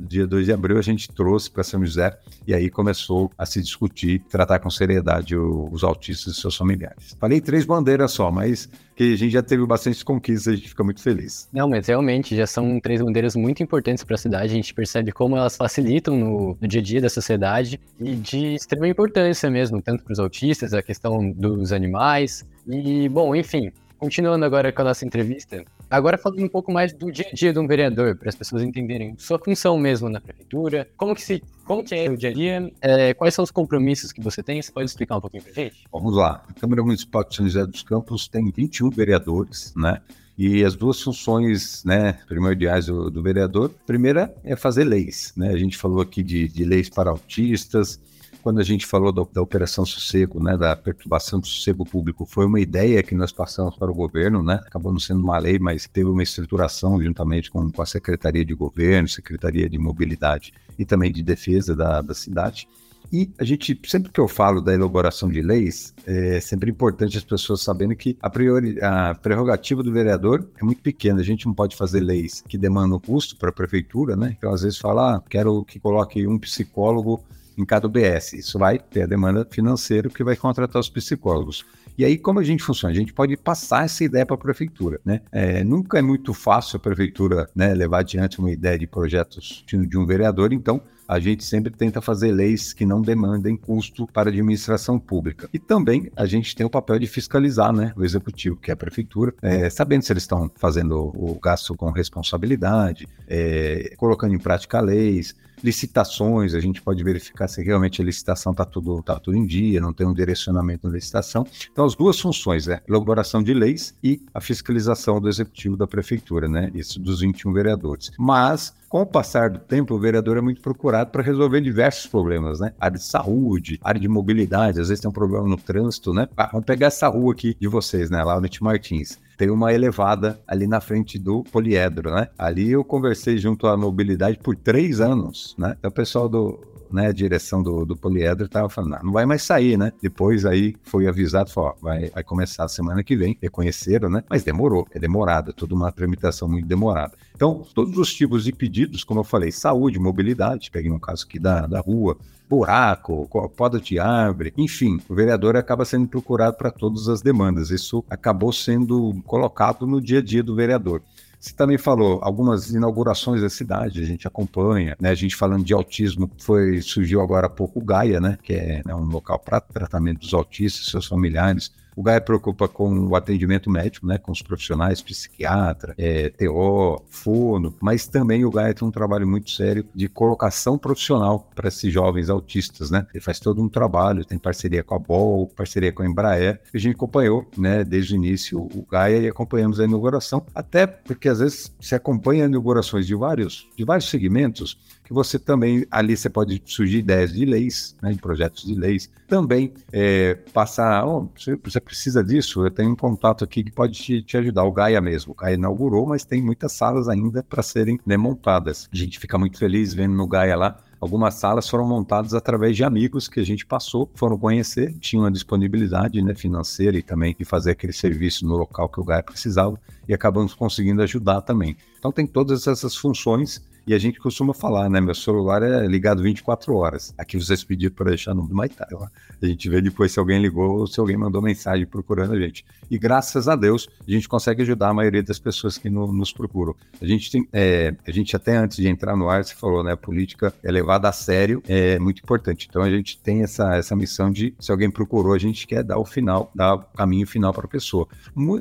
Dia 0.07 0.25
2 0.25 0.45
de 0.45 0.53
abril 0.53 0.77
a 0.77 0.81
gente 0.81 1.09
trouxe 1.09 1.51
para 1.51 1.63
São 1.63 1.85
José 1.85 2.17
e 2.47 2.53
aí 2.53 2.69
começou 2.69 3.29
a 3.37 3.45
se 3.45 3.61
discutir, 3.61 4.21
tratar 4.29 4.59
com 4.59 4.69
seriedade 4.69 5.35
os 5.35 5.83
autistas 5.83 6.37
e 6.37 6.41
seus 6.41 6.55
familiares. 6.55 7.15
Falei 7.19 7.41
três 7.41 7.65
bandeiras 7.65 8.11
só, 8.11 8.31
mas 8.31 8.69
que 8.95 9.13
a 9.13 9.17
gente 9.17 9.31
já 9.31 9.41
teve 9.41 9.65
bastante 9.65 10.03
conquistas, 10.05 10.53
a 10.53 10.55
gente 10.55 10.69
fica 10.69 10.83
muito 10.83 11.01
feliz. 11.01 11.49
Não, 11.51 11.67
mas 11.67 11.87
realmente 11.87 12.35
já 12.35 12.47
são 12.47 12.79
três 12.79 13.01
bandeiras 13.01 13.35
muito 13.35 13.61
importantes 13.61 14.03
para 14.03 14.15
a 14.15 14.17
cidade, 14.17 14.45
a 14.45 14.55
gente 14.55 14.73
percebe 14.73 15.11
como 15.11 15.35
elas 15.35 15.57
facilitam 15.57 16.15
no, 16.15 16.57
no 16.59 16.67
dia 16.67 16.79
a 16.79 16.83
dia 16.83 17.01
da 17.01 17.09
sociedade 17.09 17.79
e 17.99 18.15
de 18.15 18.55
extrema 18.55 18.87
importância 18.87 19.49
mesmo, 19.49 19.81
tanto 19.81 20.03
para 20.03 20.13
os 20.13 20.19
autistas, 20.19 20.73
a 20.73 20.81
questão 20.81 21.29
dos 21.31 21.73
animais. 21.73 22.45
E, 22.67 23.09
bom, 23.09 23.35
enfim, 23.35 23.71
continuando 23.97 24.45
agora 24.45 24.71
com 24.71 24.81
a 24.81 24.85
nossa 24.85 25.05
entrevista, 25.05 25.63
agora 25.93 26.17
falando 26.17 26.43
um 26.43 26.49
pouco 26.49 26.71
mais 26.71 26.91
do 26.91 27.11
dia 27.11 27.27
a 27.31 27.35
dia 27.35 27.53
de 27.53 27.59
um 27.59 27.67
vereador, 27.67 28.15
para 28.15 28.29
as 28.29 28.35
pessoas 28.35 28.63
entenderem 28.63 29.15
sua 29.17 29.37
função 29.37 29.77
mesmo 29.77 30.09
na 30.09 30.19
prefeitura, 30.19 30.89
como 30.97 31.13
que 31.13 31.21
se 31.21 31.43
como 31.65 31.83
que 31.83 31.95
é 31.95 32.09
o 32.09 32.17
dia 32.17 32.29
a 32.29 32.33
dia, 32.33 32.71
é, 32.81 33.13
quais 33.13 33.33
são 33.33 33.43
os 33.43 33.51
compromissos 33.51 34.11
que 34.11 34.19
você 34.19 34.41
tem, 34.41 34.61
você 34.61 34.71
pode 34.71 34.85
explicar 34.85 35.17
um 35.17 35.21
pouquinho 35.21 35.43
para 35.43 35.53
gente? 35.53 35.83
Vamos 35.91 36.15
lá, 36.15 36.43
a 36.49 36.53
Câmara 36.53 36.83
Municipal 36.83 37.23
de 37.23 37.35
São 37.35 37.45
José 37.45 37.65
dos 37.65 37.83
Campos 37.83 38.27
tem 38.27 38.51
21 38.51 38.89
vereadores, 38.89 39.73
né? 39.75 40.01
E 40.35 40.63
as 40.65 40.75
duas 40.75 40.99
funções 40.99 41.83
né, 41.83 42.13
primordiais 42.27 42.87
do, 42.87 43.11
do 43.11 43.21
vereador, 43.21 43.69
primeira 43.85 44.33
é 44.43 44.55
fazer 44.55 44.83
leis. 44.83 45.31
Né? 45.37 45.49
A 45.49 45.57
gente 45.57 45.77
falou 45.77 46.01
aqui 46.01 46.23
de, 46.23 46.47
de 46.47 46.65
leis 46.65 46.89
para 46.89 47.11
autistas, 47.11 47.99
quando 48.43 48.59
a 48.59 48.63
gente 48.63 48.85
falou 48.85 49.11
da, 49.13 49.23
da, 49.31 49.41
Operação 49.41 49.85
Sossego, 49.85 50.43
né, 50.43 50.57
da 50.57 50.75
perturbação 50.75 51.39
do 51.39 51.47
sossego 51.47 51.85
público, 51.85 52.25
foi 52.25 52.45
uma 52.45 52.59
ideia 52.59 53.01
que 53.01 53.15
nós 53.15 53.31
passamos 53.31 53.77
para 53.77 53.89
o 53.89 53.95
governo, 53.95 54.43
né, 54.43 54.59
acabou 54.65 54.91
não 54.91 54.99
sendo 54.99 55.23
uma 55.23 55.39
lei, 55.39 55.57
mas 55.57 55.87
teve 55.87 56.09
uma 56.09 56.21
estruturação 56.21 57.01
juntamente 57.01 57.49
com, 57.49 57.71
com 57.71 57.81
a 57.81 57.85
Secretaria 57.85 58.43
de 58.43 58.53
Governo, 58.53 59.07
Secretaria 59.07 59.69
de 59.69 59.79
Mobilidade 59.79 60.53
e 60.77 60.83
também 60.83 61.11
de 61.11 61.23
Defesa 61.23 61.73
da, 61.73 62.01
da 62.01 62.13
cidade. 62.13 62.67
E 63.11 63.31
a 63.37 63.43
gente, 63.43 63.79
sempre 63.85 64.11
que 64.11 64.19
eu 64.19 64.27
falo 64.27 64.59
da 64.59 64.73
elaboração 64.73 65.29
de 65.29 65.41
leis, 65.41 65.93
é 66.05 66.39
sempre 66.39 66.71
importante 66.71 67.17
as 67.17 67.23
pessoas 67.23 67.61
sabendo 67.61 67.95
que 67.95 68.17
a, 68.19 68.29
priori, 68.29 68.77
a 68.81 69.13
prerrogativa 69.13 69.83
do 69.83 69.91
vereador 69.91 70.49
é 70.59 70.65
muito 70.65 70.81
pequena. 70.81 71.21
A 71.21 71.23
gente 71.23 71.45
não 71.45 71.53
pode 71.53 71.75
fazer 71.75 71.99
leis 71.99 72.43
que 72.47 72.57
demandam 72.57 72.99
custo 72.99 73.37
para 73.37 73.49
a 73.49 73.53
prefeitura, 73.53 74.15
né? 74.15 74.35
Então, 74.35 74.51
às 74.51 74.63
vezes, 74.63 74.79
falar, 74.79 75.17
ah, 75.17 75.23
quero 75.29 75.63
que 75.63 75.79
coloque 75.79 76.25
um 76.25 76.39
psicólogo 76.39 77.23
em 77.57 77.65
cada 77.65 77.87
UBS. 77.87 78.33
Isso 78.33 78.57
vai 78.57 78.79
ter 78.79 79.03
a 79.03 79.07
demanda 79.07 79.47
financeira 79.49 80.09
que 80.09 80.23
vai 80.23 80.35
contratar 80.35 80.79
os 80.79 80.89
psicólogos. 80.89 81.65
E 81.97 82.03
aí, 82.03 82.17
como 82.17 82.39
a 82.39 82.43
gente 82.43 82.63
funciona? 82.63 82.91
A 82.91 82.97
gente 82.97 83.13
pode 83.13 83.37
passar 83.37 83.85
essa 83.85 84.03
ideia 84.03 84.25
para 84.25 84.35
a 84.35 84.39
prefeitura, 84.39 84.99
né? 85.05 85.21
É, 85.31 85.63
nunca 85.63 85.99
é 85.99 86.01
muito 86.01 86.33
fácil 86.33 86.77
a 86.77 86.79
prefeitura 86.79 87.47
né, 87.55 87.73
levar 87.73 87.99
adiante 87.99 88.39
uma 88.39 88.49
ideia 88.49 88.79
de 88.79 88.87
projetos 88.87 89.63
de 89.67 89.97
um 89.97 90.05
vereador, 90.05 90.51
então 90.53 90.81
a 91.13 91.19
gente 91.19 91.43
sempre 91.43 91.71
tenta 91.71 92.01
fazer 92.01 92.31
leis 92.31 92.73
que 92.73 92.85
não 92.85 92.99
demandem 92.99 93.55
custo 93.55 94.07
para 94.07 94.29
a 94.29 94.31
administração 94.31 94.97
pública. 94.97 95.47
E 95.53 95.59
também 95.59 96.11
a 96.15 96.25
gente 96.25 96.55
tem 96.55 96.65
o 96.65 96.69
papel 96.69 96.97
de 96.97 97.05
fiscalizar 97.05 97.71
né, 97.71 97.93
o 97.95 98.03
executivo, 98.03 98.55
que 98.55 98.71
é 98.71 98.73
a 98.73 98.77
prefeitura, 98.77 99.31
é, 99.41 99.69
sabendo 99.69 100.03
se 100.03 100.11
eles 100.11 100.23
estão 100.23 100.49
fazendo 100.55 100.97
o 100.99 101.39
gasto 101.39 101.75
com 101.75 101.91
responsabilidade, 101.91 103.07
é, 103.27 103.93
colocando 103.95 104.33
em 104.33 104.39
prática 104.39 104.81
leis, 104.81 105.35
licitações, 105.63 106.53
a 106.53 106.59
gente 106.59 106.81
pode 106.81 107.01
verificar 107.03 107.47
se 107.47 107.63
realmente 107.63 108.01
a 108.01 108.05
licitação 108.05 108.51
está 108.51 108.65
tudo, 108.65 109.01
tá 109.01 109.17
tudo 109.17 109.37
em 109.37 109.45
dia, 109.45 109.79
não 109.79 109.93
tem 109.93 110.05
um 110.05 110.13
direcionamento 110.13 110.87
na 110.87 110.93
licitação. 110.93 111.47
Então, 111.71 111.85
as 111.85 111.95
duas 111.95 112.19
funções, 112.19 112.67
né? 112.67 112.81
Elaboração 112.87 113.41
de 113.41 113.53
leis 113.53 113.95
e 114.03 114.21
a 114.33 114.41
fiscalização 114.41 115.21
do 115.21 115.29
executivo 115.29 115.77
da 115.77 115.87
prefeitura, 115.87 116.49
né? 116.49 116.69
Isso 116.73 116.99
dos 116.99 117.21
21 117.21 117.53
vereadores. 117.53 118.11
Mas 118.17 118.73
com 118.93 119.01
o 119.01 119.05
passar 119.07 119.49
do 119.49 119.57
tempo, 119.57 119.95
o 119.95 119.99
vereador 119.99 120.37
é 120.37 120.41
muito 120.41 120.61
procurado 120.61 121.09
para 121.09 121.23
resolver 121.23 121.59
diversos 121.61 122.05
problemas, 122.05 122.59
né? 122.59 122.73
Área 122.79 122.99
de 122.99 123.03
saúde, 123.03 123.79
área 123.83 123.99
de 123.99 124.07
mobilidade, 124.07 124.79
às 124.79 124.87
vezes 124.87 125.01
tem 125.01 125.09
um 125.09 125.11
problema 125.13 125.47
no 125.47 125.57
trânsito, 125.57 126.13
né? 126.13 126.29
Ah, 126.37 126.49
vamos 126.51 126.67
pegar 126.67 126.85
essa 126.85 127.07
rua 127.07 127.33
aqui 127.33 127.57
de 127.59 127.67
vocês, 127.67 128.11
né? 128.11 128.23
Lá 128.23 128.39
no 128.39 128.47
Martins 128.61 129.17
tem 129.35 129.49
uma 129.49 129.73
elevada 129.73 130.39
ali 130.47 130.67
na 130.67 130.79
frente 130.79 131.17
do 131.17 131.43
poliedro, 131.43 132.13
né? 132.13 132.27
Ali 132.37 132.69
eu 132.69 132.83
conversei 132.83 133.39
junto 133.39 133.65
à 133.65 133.75
mobilidade 133.75 134.37
por 134.37 134.55
três 134.55 135.01
anos, 135.01 135.55
né? 135.57 135.75
Então 135.79 135.89
o 135.89 135.93
pessoal 135.93 136.29
do, 136.29 136.61
né, 136.91 137.11
direção 137.13 137.61
do, 137.61 137.85
do 137.85 137.95
poliedro 137.95 138.45
estava 138.45 138.69
falando, 138.69 138.91
não, 138.91 139.03
não 139.03 139.11
vai 139.11 139.25
mais 139.25 139.43
sair, 139.43 139.77
né? 139.77 139.91
Depois 140.01 140.45
aí 140.45 140.75
foi 140.83 141.07
avisado, 141.07 141.49
falou, 141.49 141.71
ó, 141.71 141.81
vai, 141.81 142.09
vai 142.09 142.23
começar 142.23 142.65
a 142.65 142.67
semana 142.67 143.03
que 143.03 143.15
vem, 143.15 143.37
reconheceram, 143.41 144.09
né? 144.09 144.23
Mas 144.29 144.43
demorou, 144.43 144.87
é 144.91 144.99
demorado, 144.99 145.51
é 145.51 145.53
toda 145.53 145.73
uma 145.73 145.91
tramitação 145.91 146.47
muito 146.47 146.67
demorada. 146.67 147.13
Então, 147.35 147.65
todos 147.73 147.97
os 147.97 148.13
tipos 148.13 148.43
de 148.43 148.51
pedidos, 148.51 149.03
como 149.03 149.19
eu 149.19 149.23
falei, 149.23 149.51
saúde, 149.51 149.99
mobilidade, 149.99 150.71
peguei 150.71 150.91
um 150.91 150.99
caso 150.99 151.25
aqui 151.25 151.39
da, 151.39 151.65
da 151.67 151.79
rua, 151.79 152.17
buraco, 152.49 153.27
poda 153.55 153.79
de 153.79 153.97
árvore, 153.97 154.53
enfim, 154.55 154.99
o 155.09 155.15
vereador 155.15 155.57
acaba 155.57 155.85
sendo 155.85 156.07
procurado 156.07 156.55
para 156.55 156.69
todas 156.69 157.07
as 157.07 157.21
demandas. 157.21 157.71
Isso 157.71 158.03
acabou 158.09 158.53
sendo 158.53 159.21
colocado 159.25 159.87
no 159.87 159.99
dia 159.99 160.19
a 160.19 160.21
dia 160.21 160.43
do 160.43 160.55
vereador. 160.55 161.01
Você 161.43 161.53
também 161.53 161.77
falou 161.77 162.19
algumas 162.23 162.69
inaugurações 162.69 163.41
da 163.41 163.49
cidade, 163.49 164.01
a 164.01 164.05
gente 164.05 164.25
acompanha, 164.25 164.95
né? 164.97 165.09
A 165.09 165.13
gente 165.13 165.35
falando 165.35 165.65
de 165.65 165.73
autismo, 165.73 166.31
foi 166.37 166.81
surgiu 166.81 167.19
agora 167.19 167.47
há 167.47 167.49
pouco 167.49 167.81
Gaia, 167.81 168.21
né? 168.21 168.37
Que 168.41 168.53
é 168.53 168.81
né, 168.85 168.95
um 168.95 169.03
local 169.03 169.37
para 169.37 169.59
tratamento 169.59 170.21
dos 170.21 170.33
autistas, 170.33 170.85
seus 170.85 171.05
familiares. 171.05 171.69
O 171.95 172.03
GAE 172.03 172.21
preocupa 172.21 172.67
com 172.67 173.07
o 173.07 173.15
atendimento 173.15 173.69
médico, 173.69 174.07
né, 174.07 174.17
com 174.17 174.31
os 174.31 174.41
profissionais, 174.41 175.01
psiquiatra, 175.01 175.93
é, 175.97 176.29
TO, 176.29 177.03
fono, 177.09 177.75
mas 177.81 178.07
também 178.07 178.45
o 178.45 178.51
GAE 178.51 178.73
tem 178.73 178.87
um 178.87 178.91
trabalho 178.91 179.27
muito 179.27 179.51
sério 179.51 179.85
de 179.93 180.07
colocação 180.07 180.77
profissional 180.77 181.49
para 181.55 181.67
esses 181.67 181.91
jovens 181.91 182.29
autistas, 182.29 182.89
né? 182.89 183.05
Ele 183.13 183.23
faz 183.23 183.39
todo 183.39 183.61
um 183.61 183.69
trabalho, 183.69 184.25
tem 184.25 184.37
parceria 184.37 184.83
com 184.83 184.95
a 184.95 184.99
BOL, 184.99 185.47
parceria 185.47 185.91
com 185.91 186.03
a 186.03 186.07
Embraer, 186.07 186.61
a 186.73 186.77
gente 186.77 186.95
acompanhou, 186.95 187.49
né, 187.57 187.83
desde 187.83 188.13
o 188.13 188.15
início 188.15 188.59
o 188.59 188.85
GAE 188.89 189.23
e 189.23 189.27
acompanhamos 189.27 189.79
a 189.79 189.85
inauguração, 189.85 190.45
até 190.53 190.87
porque 190.87 191.29
às 191.29 191.39
vezes 191.39 191.71
se 191.79 191.95
acompanha 191.95 192.45
inaugurações 192.45 193.05
de 193.05 193.15
vários, 193.15 193.67
de 193.75 193.83
vários 193.83 194.09
segmentos, 194.09 194.77
que 195.13 195.15
você 195.15 195.37
também, 195.37 195.85
ali 195.91 196.17
você 196.17 196.29
pode 196.29 196.61
surgir 196.65 196.97
ideias 196.97 197.31
de 197.31 197.45
leis, 197.45 197.95
né, 198.01 198.11
de 198.11 198.17
projetos 198.17 198.63
de 198.63 198.73
leis. 198.73 199.09
Também 199.27 199.71
é, 199.91 200.35
passar, 200.51 201.05
oh, 201.05 201.29
você, 201.35 201.55
você, 201.63 201.79
precisa 201.79 202.23
disso, 202.23 202.65
eu 202.65 202.71
tenho 202.71 202.91
um 202.91 202.95
contato 202.95 203.43
aqui 203.43 203.63
que 203.63 203.71
pode 203.71 203.93
te, 203.93 204.21
te, 204.23 204.37
ajudar, 204.37 204.63
o 204.63 204.71
Gaia 204.71 204.99
mesmo. 204.99 205.33
O 205.33 205.35
Gaia 205.35 205.53
inaugurou, 205.53 206.07
mas 206.07 206.25
tem 206.25 206.41
muitas 206.41 206.73
salas 206.73 207.07
ainda 207.07 207.43
para 207.43 207.61
serem 207.61 207.99
né, 208.05 208.17
montadas. 208.17 208.89
A 208.91 208.95
gente 208.95 209.19
fica 209.19 209.37
muito 209.37 209.57
feliz 209.57 209.93
vendo 209.93 210.15
no 210.15 210.27
Gaia 210.27 210.55
lá 210.55 210.77
Algumas 211.03 211.33
salas 211.33 211.67
foram 211.67 211.85
montadas 211.85 212.33
através 212.33 212.77
de 212.77 212.83
amigos 212.85 213.27
que 213.27 213.41
a 213.41 213.43
gente 213.43 213.65
passou, 213.65 214.09
foram 214.15 214.37
conhecer, 214.37 214.93
tinham 214.99 215.25
a 215.25 215.29
disponibilidade 215.29 216.21
né, 216.21 216.33
financeira 216.33 216.97
e 216.97 217.03
também 217.03 217.35
de 217.37 217.43
fazer 217.43 217.71
aquele 217.71 217.91
serviço 217.91 218.47
no 218.47 218.55
local 218.55 218.87
que 218.87 219.01
o 219.01 219.03
Gaia 219.03 219.21
precisava 219.21 219.77
e 220.07 220.13
acabamos 220.13 220.53
conseguindo 220.53 221.01
ajudar 221.01 221.41
também. 221.41 221.75
Então 221.99 222.09
tem 222.09 222.25
todas 222.25 222.65
essas 222.67 222.95
funções 222.95 223.61
e 223.85 223.93
a 223.93 223.97
gente 223.97 224.19
costuma 224.19 224.53
falar, 224.53 224.89
né? 224.89 225.01
Meu 225.01 225.13
celular 225.13 225.61
é 225.61 225.85
ligado 225.85 226.23
24 226.23 226.73
horas. 226.75 227.13
Aqui 227.17 227.37
vocês 227.37 227.63
pediram 227.63 227.93
para 227.93 228.09
deixar 228.09 228.33
no 228.33 228.47
tarde. 228.69 228.95
A 229.41 229.45
gente 229.45 229.69
vê 229.69 229.81
depois 229.81 230.11
se 230.11 230.19
alguém 230.19 230.41
ligou 230.41 230.79
ou 230.79 230.87
se 230.87 230.99
alguém 230.99 231.17
mandou 231.17 231.41
mensagem 231.41 231.85
procurando 231.85 232.33
a 232.33 232.39
gente. 232.39 232.65
E 232.89 232.97
graças 232.97 233.47
a 233.47 233.55
Deus, 233.55 233.89
a 234.07 234.09
gente 234.09 234.29
consegue 234.29 234.61
ajudar 234.61 234.89
a 234.89 234.93
maioria 234.93 235.21
das 235.21 235.37
pessoas 235.37 235.77
que 235.77 235.89
no, 235.89 236.11
nos 236.11 236.31
procuram. 236.31 236.75
A 237.01 237.05
gente 237.05 237.29
tem, 237.29 237.47
é, 237.51 237.93
a 238.07 238.11
gente 238.11 238.35
até 238.35 238.55
antes 238.55 238.77
de 238.77 238.87
entrar 238.87 239.17
no 239.17 239.29
ar, 239.29 239.43
você 239.43 239.53
falou, 239.53 239.83
né? 239.83 239.91
A 239.91 239.97
política 239.97 240.53
é 240.63 240.71
levada 240.71 241.09
a 241.09 241.11
sério, 241.11 241.61
é 241.67 241.99
muito 241.99 242.21
importante. 242.23 242.67
Então 242.69 242.81
a 242.81 242.89
gente 242.89 243.19
tem 243.19 243.43
essa, 243.43 243.75
essa 243.75 243.95
missão 243.95 244.31
de, 244.31 244.55
se 244.59 244.71
alguém 244.71 244.89
procurou, 244.89 245.33
a 245.33 245.39
gente 245.39 245.67
quer 245.67 245.83
dar 245.83 245.97
o 245.97 246.05
final, 246.05 246.49
dar 246.55 246.75
o 246.75 246.79
caminho 246.79 247.27
final 247.27 247.53
para 247.53 247.65
a 247.65 247.69
pessoa. 247.69 248.07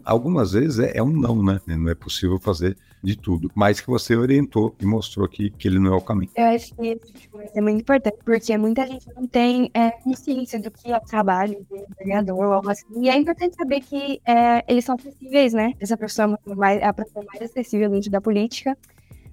Algumas 0.05 0.53
vezes 0.53 0.81
é, 0.81 0.97
é 0.97 1.03
um 1.03 1.13
não, 1.13 1.43
né? 1.43 1.61
Não 1.67 1.89
é 1.89 1.95
possível 1.95 2.41
fazer 2.41 2.77
de 3.03 3.17
tudo, 3.17 3.51
mas 3.55 3.81
que 3.81 3.89
você 3.89 4.15
orientou 4.15 4.75
e 4.81 4.87
mostrou 4.87 5.29
que, 5.29 5.51
que 5.51 5.67
ele 5.67 5.79
não 5.79 5.93
é 5.93 5.97
o 5.97 6.01
caminho. 6.01 6.31
Eu 6.37 6.45
acho 6.47 6.75
que 6.75 6.93
isso 6.93 7.13
tipo, 7.13 7.41
é 7.41 7.61
muito 7.61 7.81
importante, 7.81 8.17
porque 8.25 8.57
muita 8.57 8.87
gente 8.87 9.07
não 9.15 9.27
tem 9.27 9.71
é, 9.75 9.91
consciência 9.91 10.61
do 10.61 10.71
que 10.71 10.93
é 10.93 10.97
o 10.97 11.01
trabalho 11.01 11.67
de 11.71 11.85
vereador 11.99 12.47
ou 12.47 12.53
algo 12.53 12.71
assim. 12.71 12.87
E 12.97 13.09
é 13.09 13.17
importante 13.17 13.57
saber 13.57 13.81
que 13.81 14.21
é, 14.25 14.65
eles 14.69 14.85
são 14.85 14.95
acessíveis, 14.95 15.53
né? 15.53 15.73
Essa 15.81 15.97
profissão 15.97 16.39
é 16.47 16.55
mais, 16.55 16.81
é 16.81 16.87
a 16.87 16.93
profissão 16.93 17.25
mais 17.25 17.43
acessível 17.43 17.91
dentro 17.91 18.11
da 18.11 18.21
política. 18.21 18.77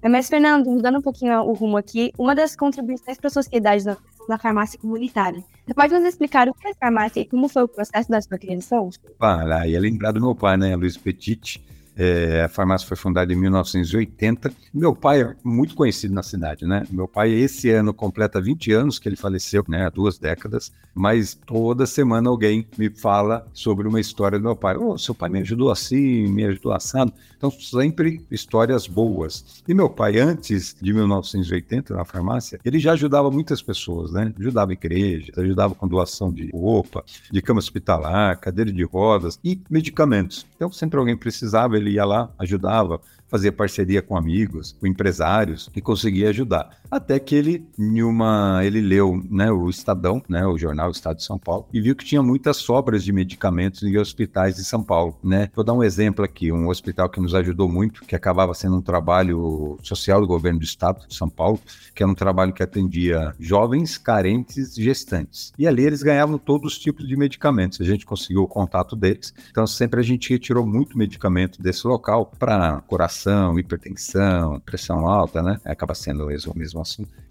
Mas, 0.02 0.28
Fernando, 0.28 0.66
mudando 0.70 0.98
um 0.98 1.02
pouquinho 1.02 1.42
o 1.42 1.52
rumo 1.52 1.76
aqui, 1.76 2.10
uma 2.18 2.34
das 2.34 2.56
contribuições 2.56 3.18
para 3.18 3.28
a 3.28 3.30
sociedade 3.30 3.84
na, 3.84 3.98
na 4.28 4.38
farmácia 4.38 4.78
comunitária. 4.78 5.44
Você 5.66 5.74
pode 5.74 5.92
nos 5.92 6.04
explicar 6.04 6.48
o 6.48 6.54
que 6.54 6.68
é 6.68 6.74
farmácia 6.74 7.20
e 7.20 7.26
como 7.26 7.48
foi 7.48 7.64
o 7.64 7.68
processo 7.68 8.10
da 8.10 8.20
sua 8.20 8.38
criação? 8.38 8.88
Ah, 9.20 9.68
e 9.68 9.74
é 9.74 9.78
lembrar 9.78 10.12
do 10.12 10.20
meu 10.20 10.34
pai, 10.34 10.56
né, 10.56 10.74
Luiz 10.74 10.96
Petit, 10.96 11.62
é, 12.02 12.44
a 12.44 12.48
farmácia 12.48 12.88
foi 12.88 12.96
fundada 12.96 13.30
em 13.30 13.36
1980. 13.36 14.50
Meu 14.72 14.96
pai 14.96 15.20
é 15.20 15.36
muito 15.44 15.74
conhecido 15.74 16.14
na 16.14 16.22
cidade, 16.22 16.64
né? 16.64 16.86
Meu 16.90 17.06
pai, 17.06 17.30
esse 17.30 17.68
ano, 17.68 17.92
completa 17.92 18.40
20 18.40 18.72
anos 18.72 18.98
que 18.98 19.06
ele 19.06 19.16
faleceu, 19.16 19.62
né? 19.68 19.84
Há 19.84 19.90
duas 19.90 20.18
décadas. 20.18 20.72
Mas 20.94 21.34
toda 21.34 21.84
semana 21.84 22.30
alguém 22.30 22.66
me 22.78 22.88
fala 22.88 23.46
sobre 23.52 23.86
uma 23.86 24.00
história 24.00 24.38
do 24.38 24.42
meu 24.42 24.56
pai. 24.56 24.78
Oh, 24.78 24.96
seu 24.96 25.14
pai 25.14 25.28
me 25.28 25.40
ajudou 25.40 25.70
assim, 25.70 26.26
me 26.26 26.42
ajudou 26.46 26.72
assado. 26.72 27.12
Então, 27.36 27.50
sempre 27.50 28.24
histórias 28.30 28.86
boas. 28.86 29.62
E 29.68 29.74
meu 29.74 29.90
pai, 29.90 30.18
antes 30.18 30.74
de 30.80 30.94
1980, 30.94 31.94
na 31.94 32.04
farmácia, 32.06 32.58
ele 32.64 32.78
já 32.78 32.92
ajudava 32.92 33.30
muitas 33.30 33.60
pessoas, 33.60 34.10
né? 34.10 34.32
Ajudava 34.38 34.72
igrejas, 34.72 35.36
ajudava 35.36 35.74
com 35.74 35.86
doação 35.86 36.32
de 36.32 36.50
roupa, 36.50 37.04
de 37.30 37.42
cama 37.42 37.58
hospitalar, 37.58 38.40
cadeira 38.40 38.72
de 38.72 38.84
rodas 38.84 39.38
e 39.44 39.60
medicamentos. 39.68 40.46
Então, 40.60 40.70
sempre 40.70 40.98
alguém 40.98 41.16
precisava, 41.16 41.78
ele 41.78 41.92
ia 41.92 42.04
lá, 42.04 42.30
ajudava, 42.38 43.00
fazia 43.26 43.50
parceria 43.50 44.02
com 44.02 44.14
amigos, 44.14 44.76
com 44.78 44.86
empresários 44.86 45.70
e 45.74 45.80
conseguia 45.80 46.28
ajudar. 46.28 46.79
Até 46.90 47.20
que 47.20 47.36
ele, 47.36 47.64
em 47.78 48.02
uma, 48.02 48.60
ele 48.64 48.80
leu 48.80 49.22
né, 49.30 49.50
o 49.52 49.70
Estadão, 49.70 50.20
né, 50.28 50.44
o 50.44 50.58
jornal 50.58 50.90
Estado 50.90 51.18
de 51.18 51.24
São 51.24 51.38
Paulo, 51.38 51.68
e 51.72 51.80
viu 51.80 51.94
que 51.94 52.04
tinha 52.04 52.22
muitas 52.22 52.56
sobras 52.56 53.04
de 53.04 53.12
medicamentos 53.12 53.84
em 53.84 53.96
hospitais 53.96 54.56
de 54.56 54.64
São 54.64 54.82
Paulo. 54.82 55.16
Né? 55.22 55.50
Vou 55.54 55.64
dar 55.64 55.72
um 55.72 55.84
exemplo 55.84 56.24
aqui, 56.24 56.50
um 56.50 56.68
hospital 56.68 57.08
que 57.08 57.20
nos 57.20 57.34
ajudou 57.34 57.68
muito, 57.68 58.04
que 58.04 58.16
acabava 58.16 58.54
sendo 58.54 58.76
um 58.76 58.82
trabalho 58.82 59.78
social 59.82 60.20
do 60.20 60.26
governo 60.26 60.58
do 60.58 60.64
Estado 60.64 61.06
de 61.06 61.14
São 61.14 61.28
Paulo, 61.28 61.60
que 61.94 62.02
era 62.02 62.10
um 62.10 62.14
trabalho 62.14 62.52
que 62.52 62.62
atendia 62.62 63.34
jovens, 63.38 63.96
carentes, 63.96 64.74
gestantes. 64.74 65.52
E 65.56 65.68
ali 65.68 65.84
eles 65.84 66.02
ganhavam 66.02 66.38
todos 66.38 66.72
os 66.72 66.78
tipos 66.78 67.06
de 67.06 67.16
medicamentos. 67.16 67.80
A 67.80 67.84
gente 67.84 68.04
conseguiu 68.04 68.42
o 68.42 68.48
contato 68.48 68.96
deles. 68.96 69.32
Então 69.50 69.66
sempre 69.66 70.00
a 70.00 70.02
gente 70.02 70.30
retirou 70.30 70.66
muito 70.66 70.98
medicamento 70.98 71.62
desse 71.62 71.86
local 71.86 72.32
para 72.38 72.80
coração 72.88 73.58
hipertensão, 73.58 74.58
pressão 74.60 75.06
alta, 75.06 75.42
né? 75.42 75.60
Acaba 75.64 75.94
sendo 75.94 76.24
o 76.24 76.58
mesmo 76.58 76.79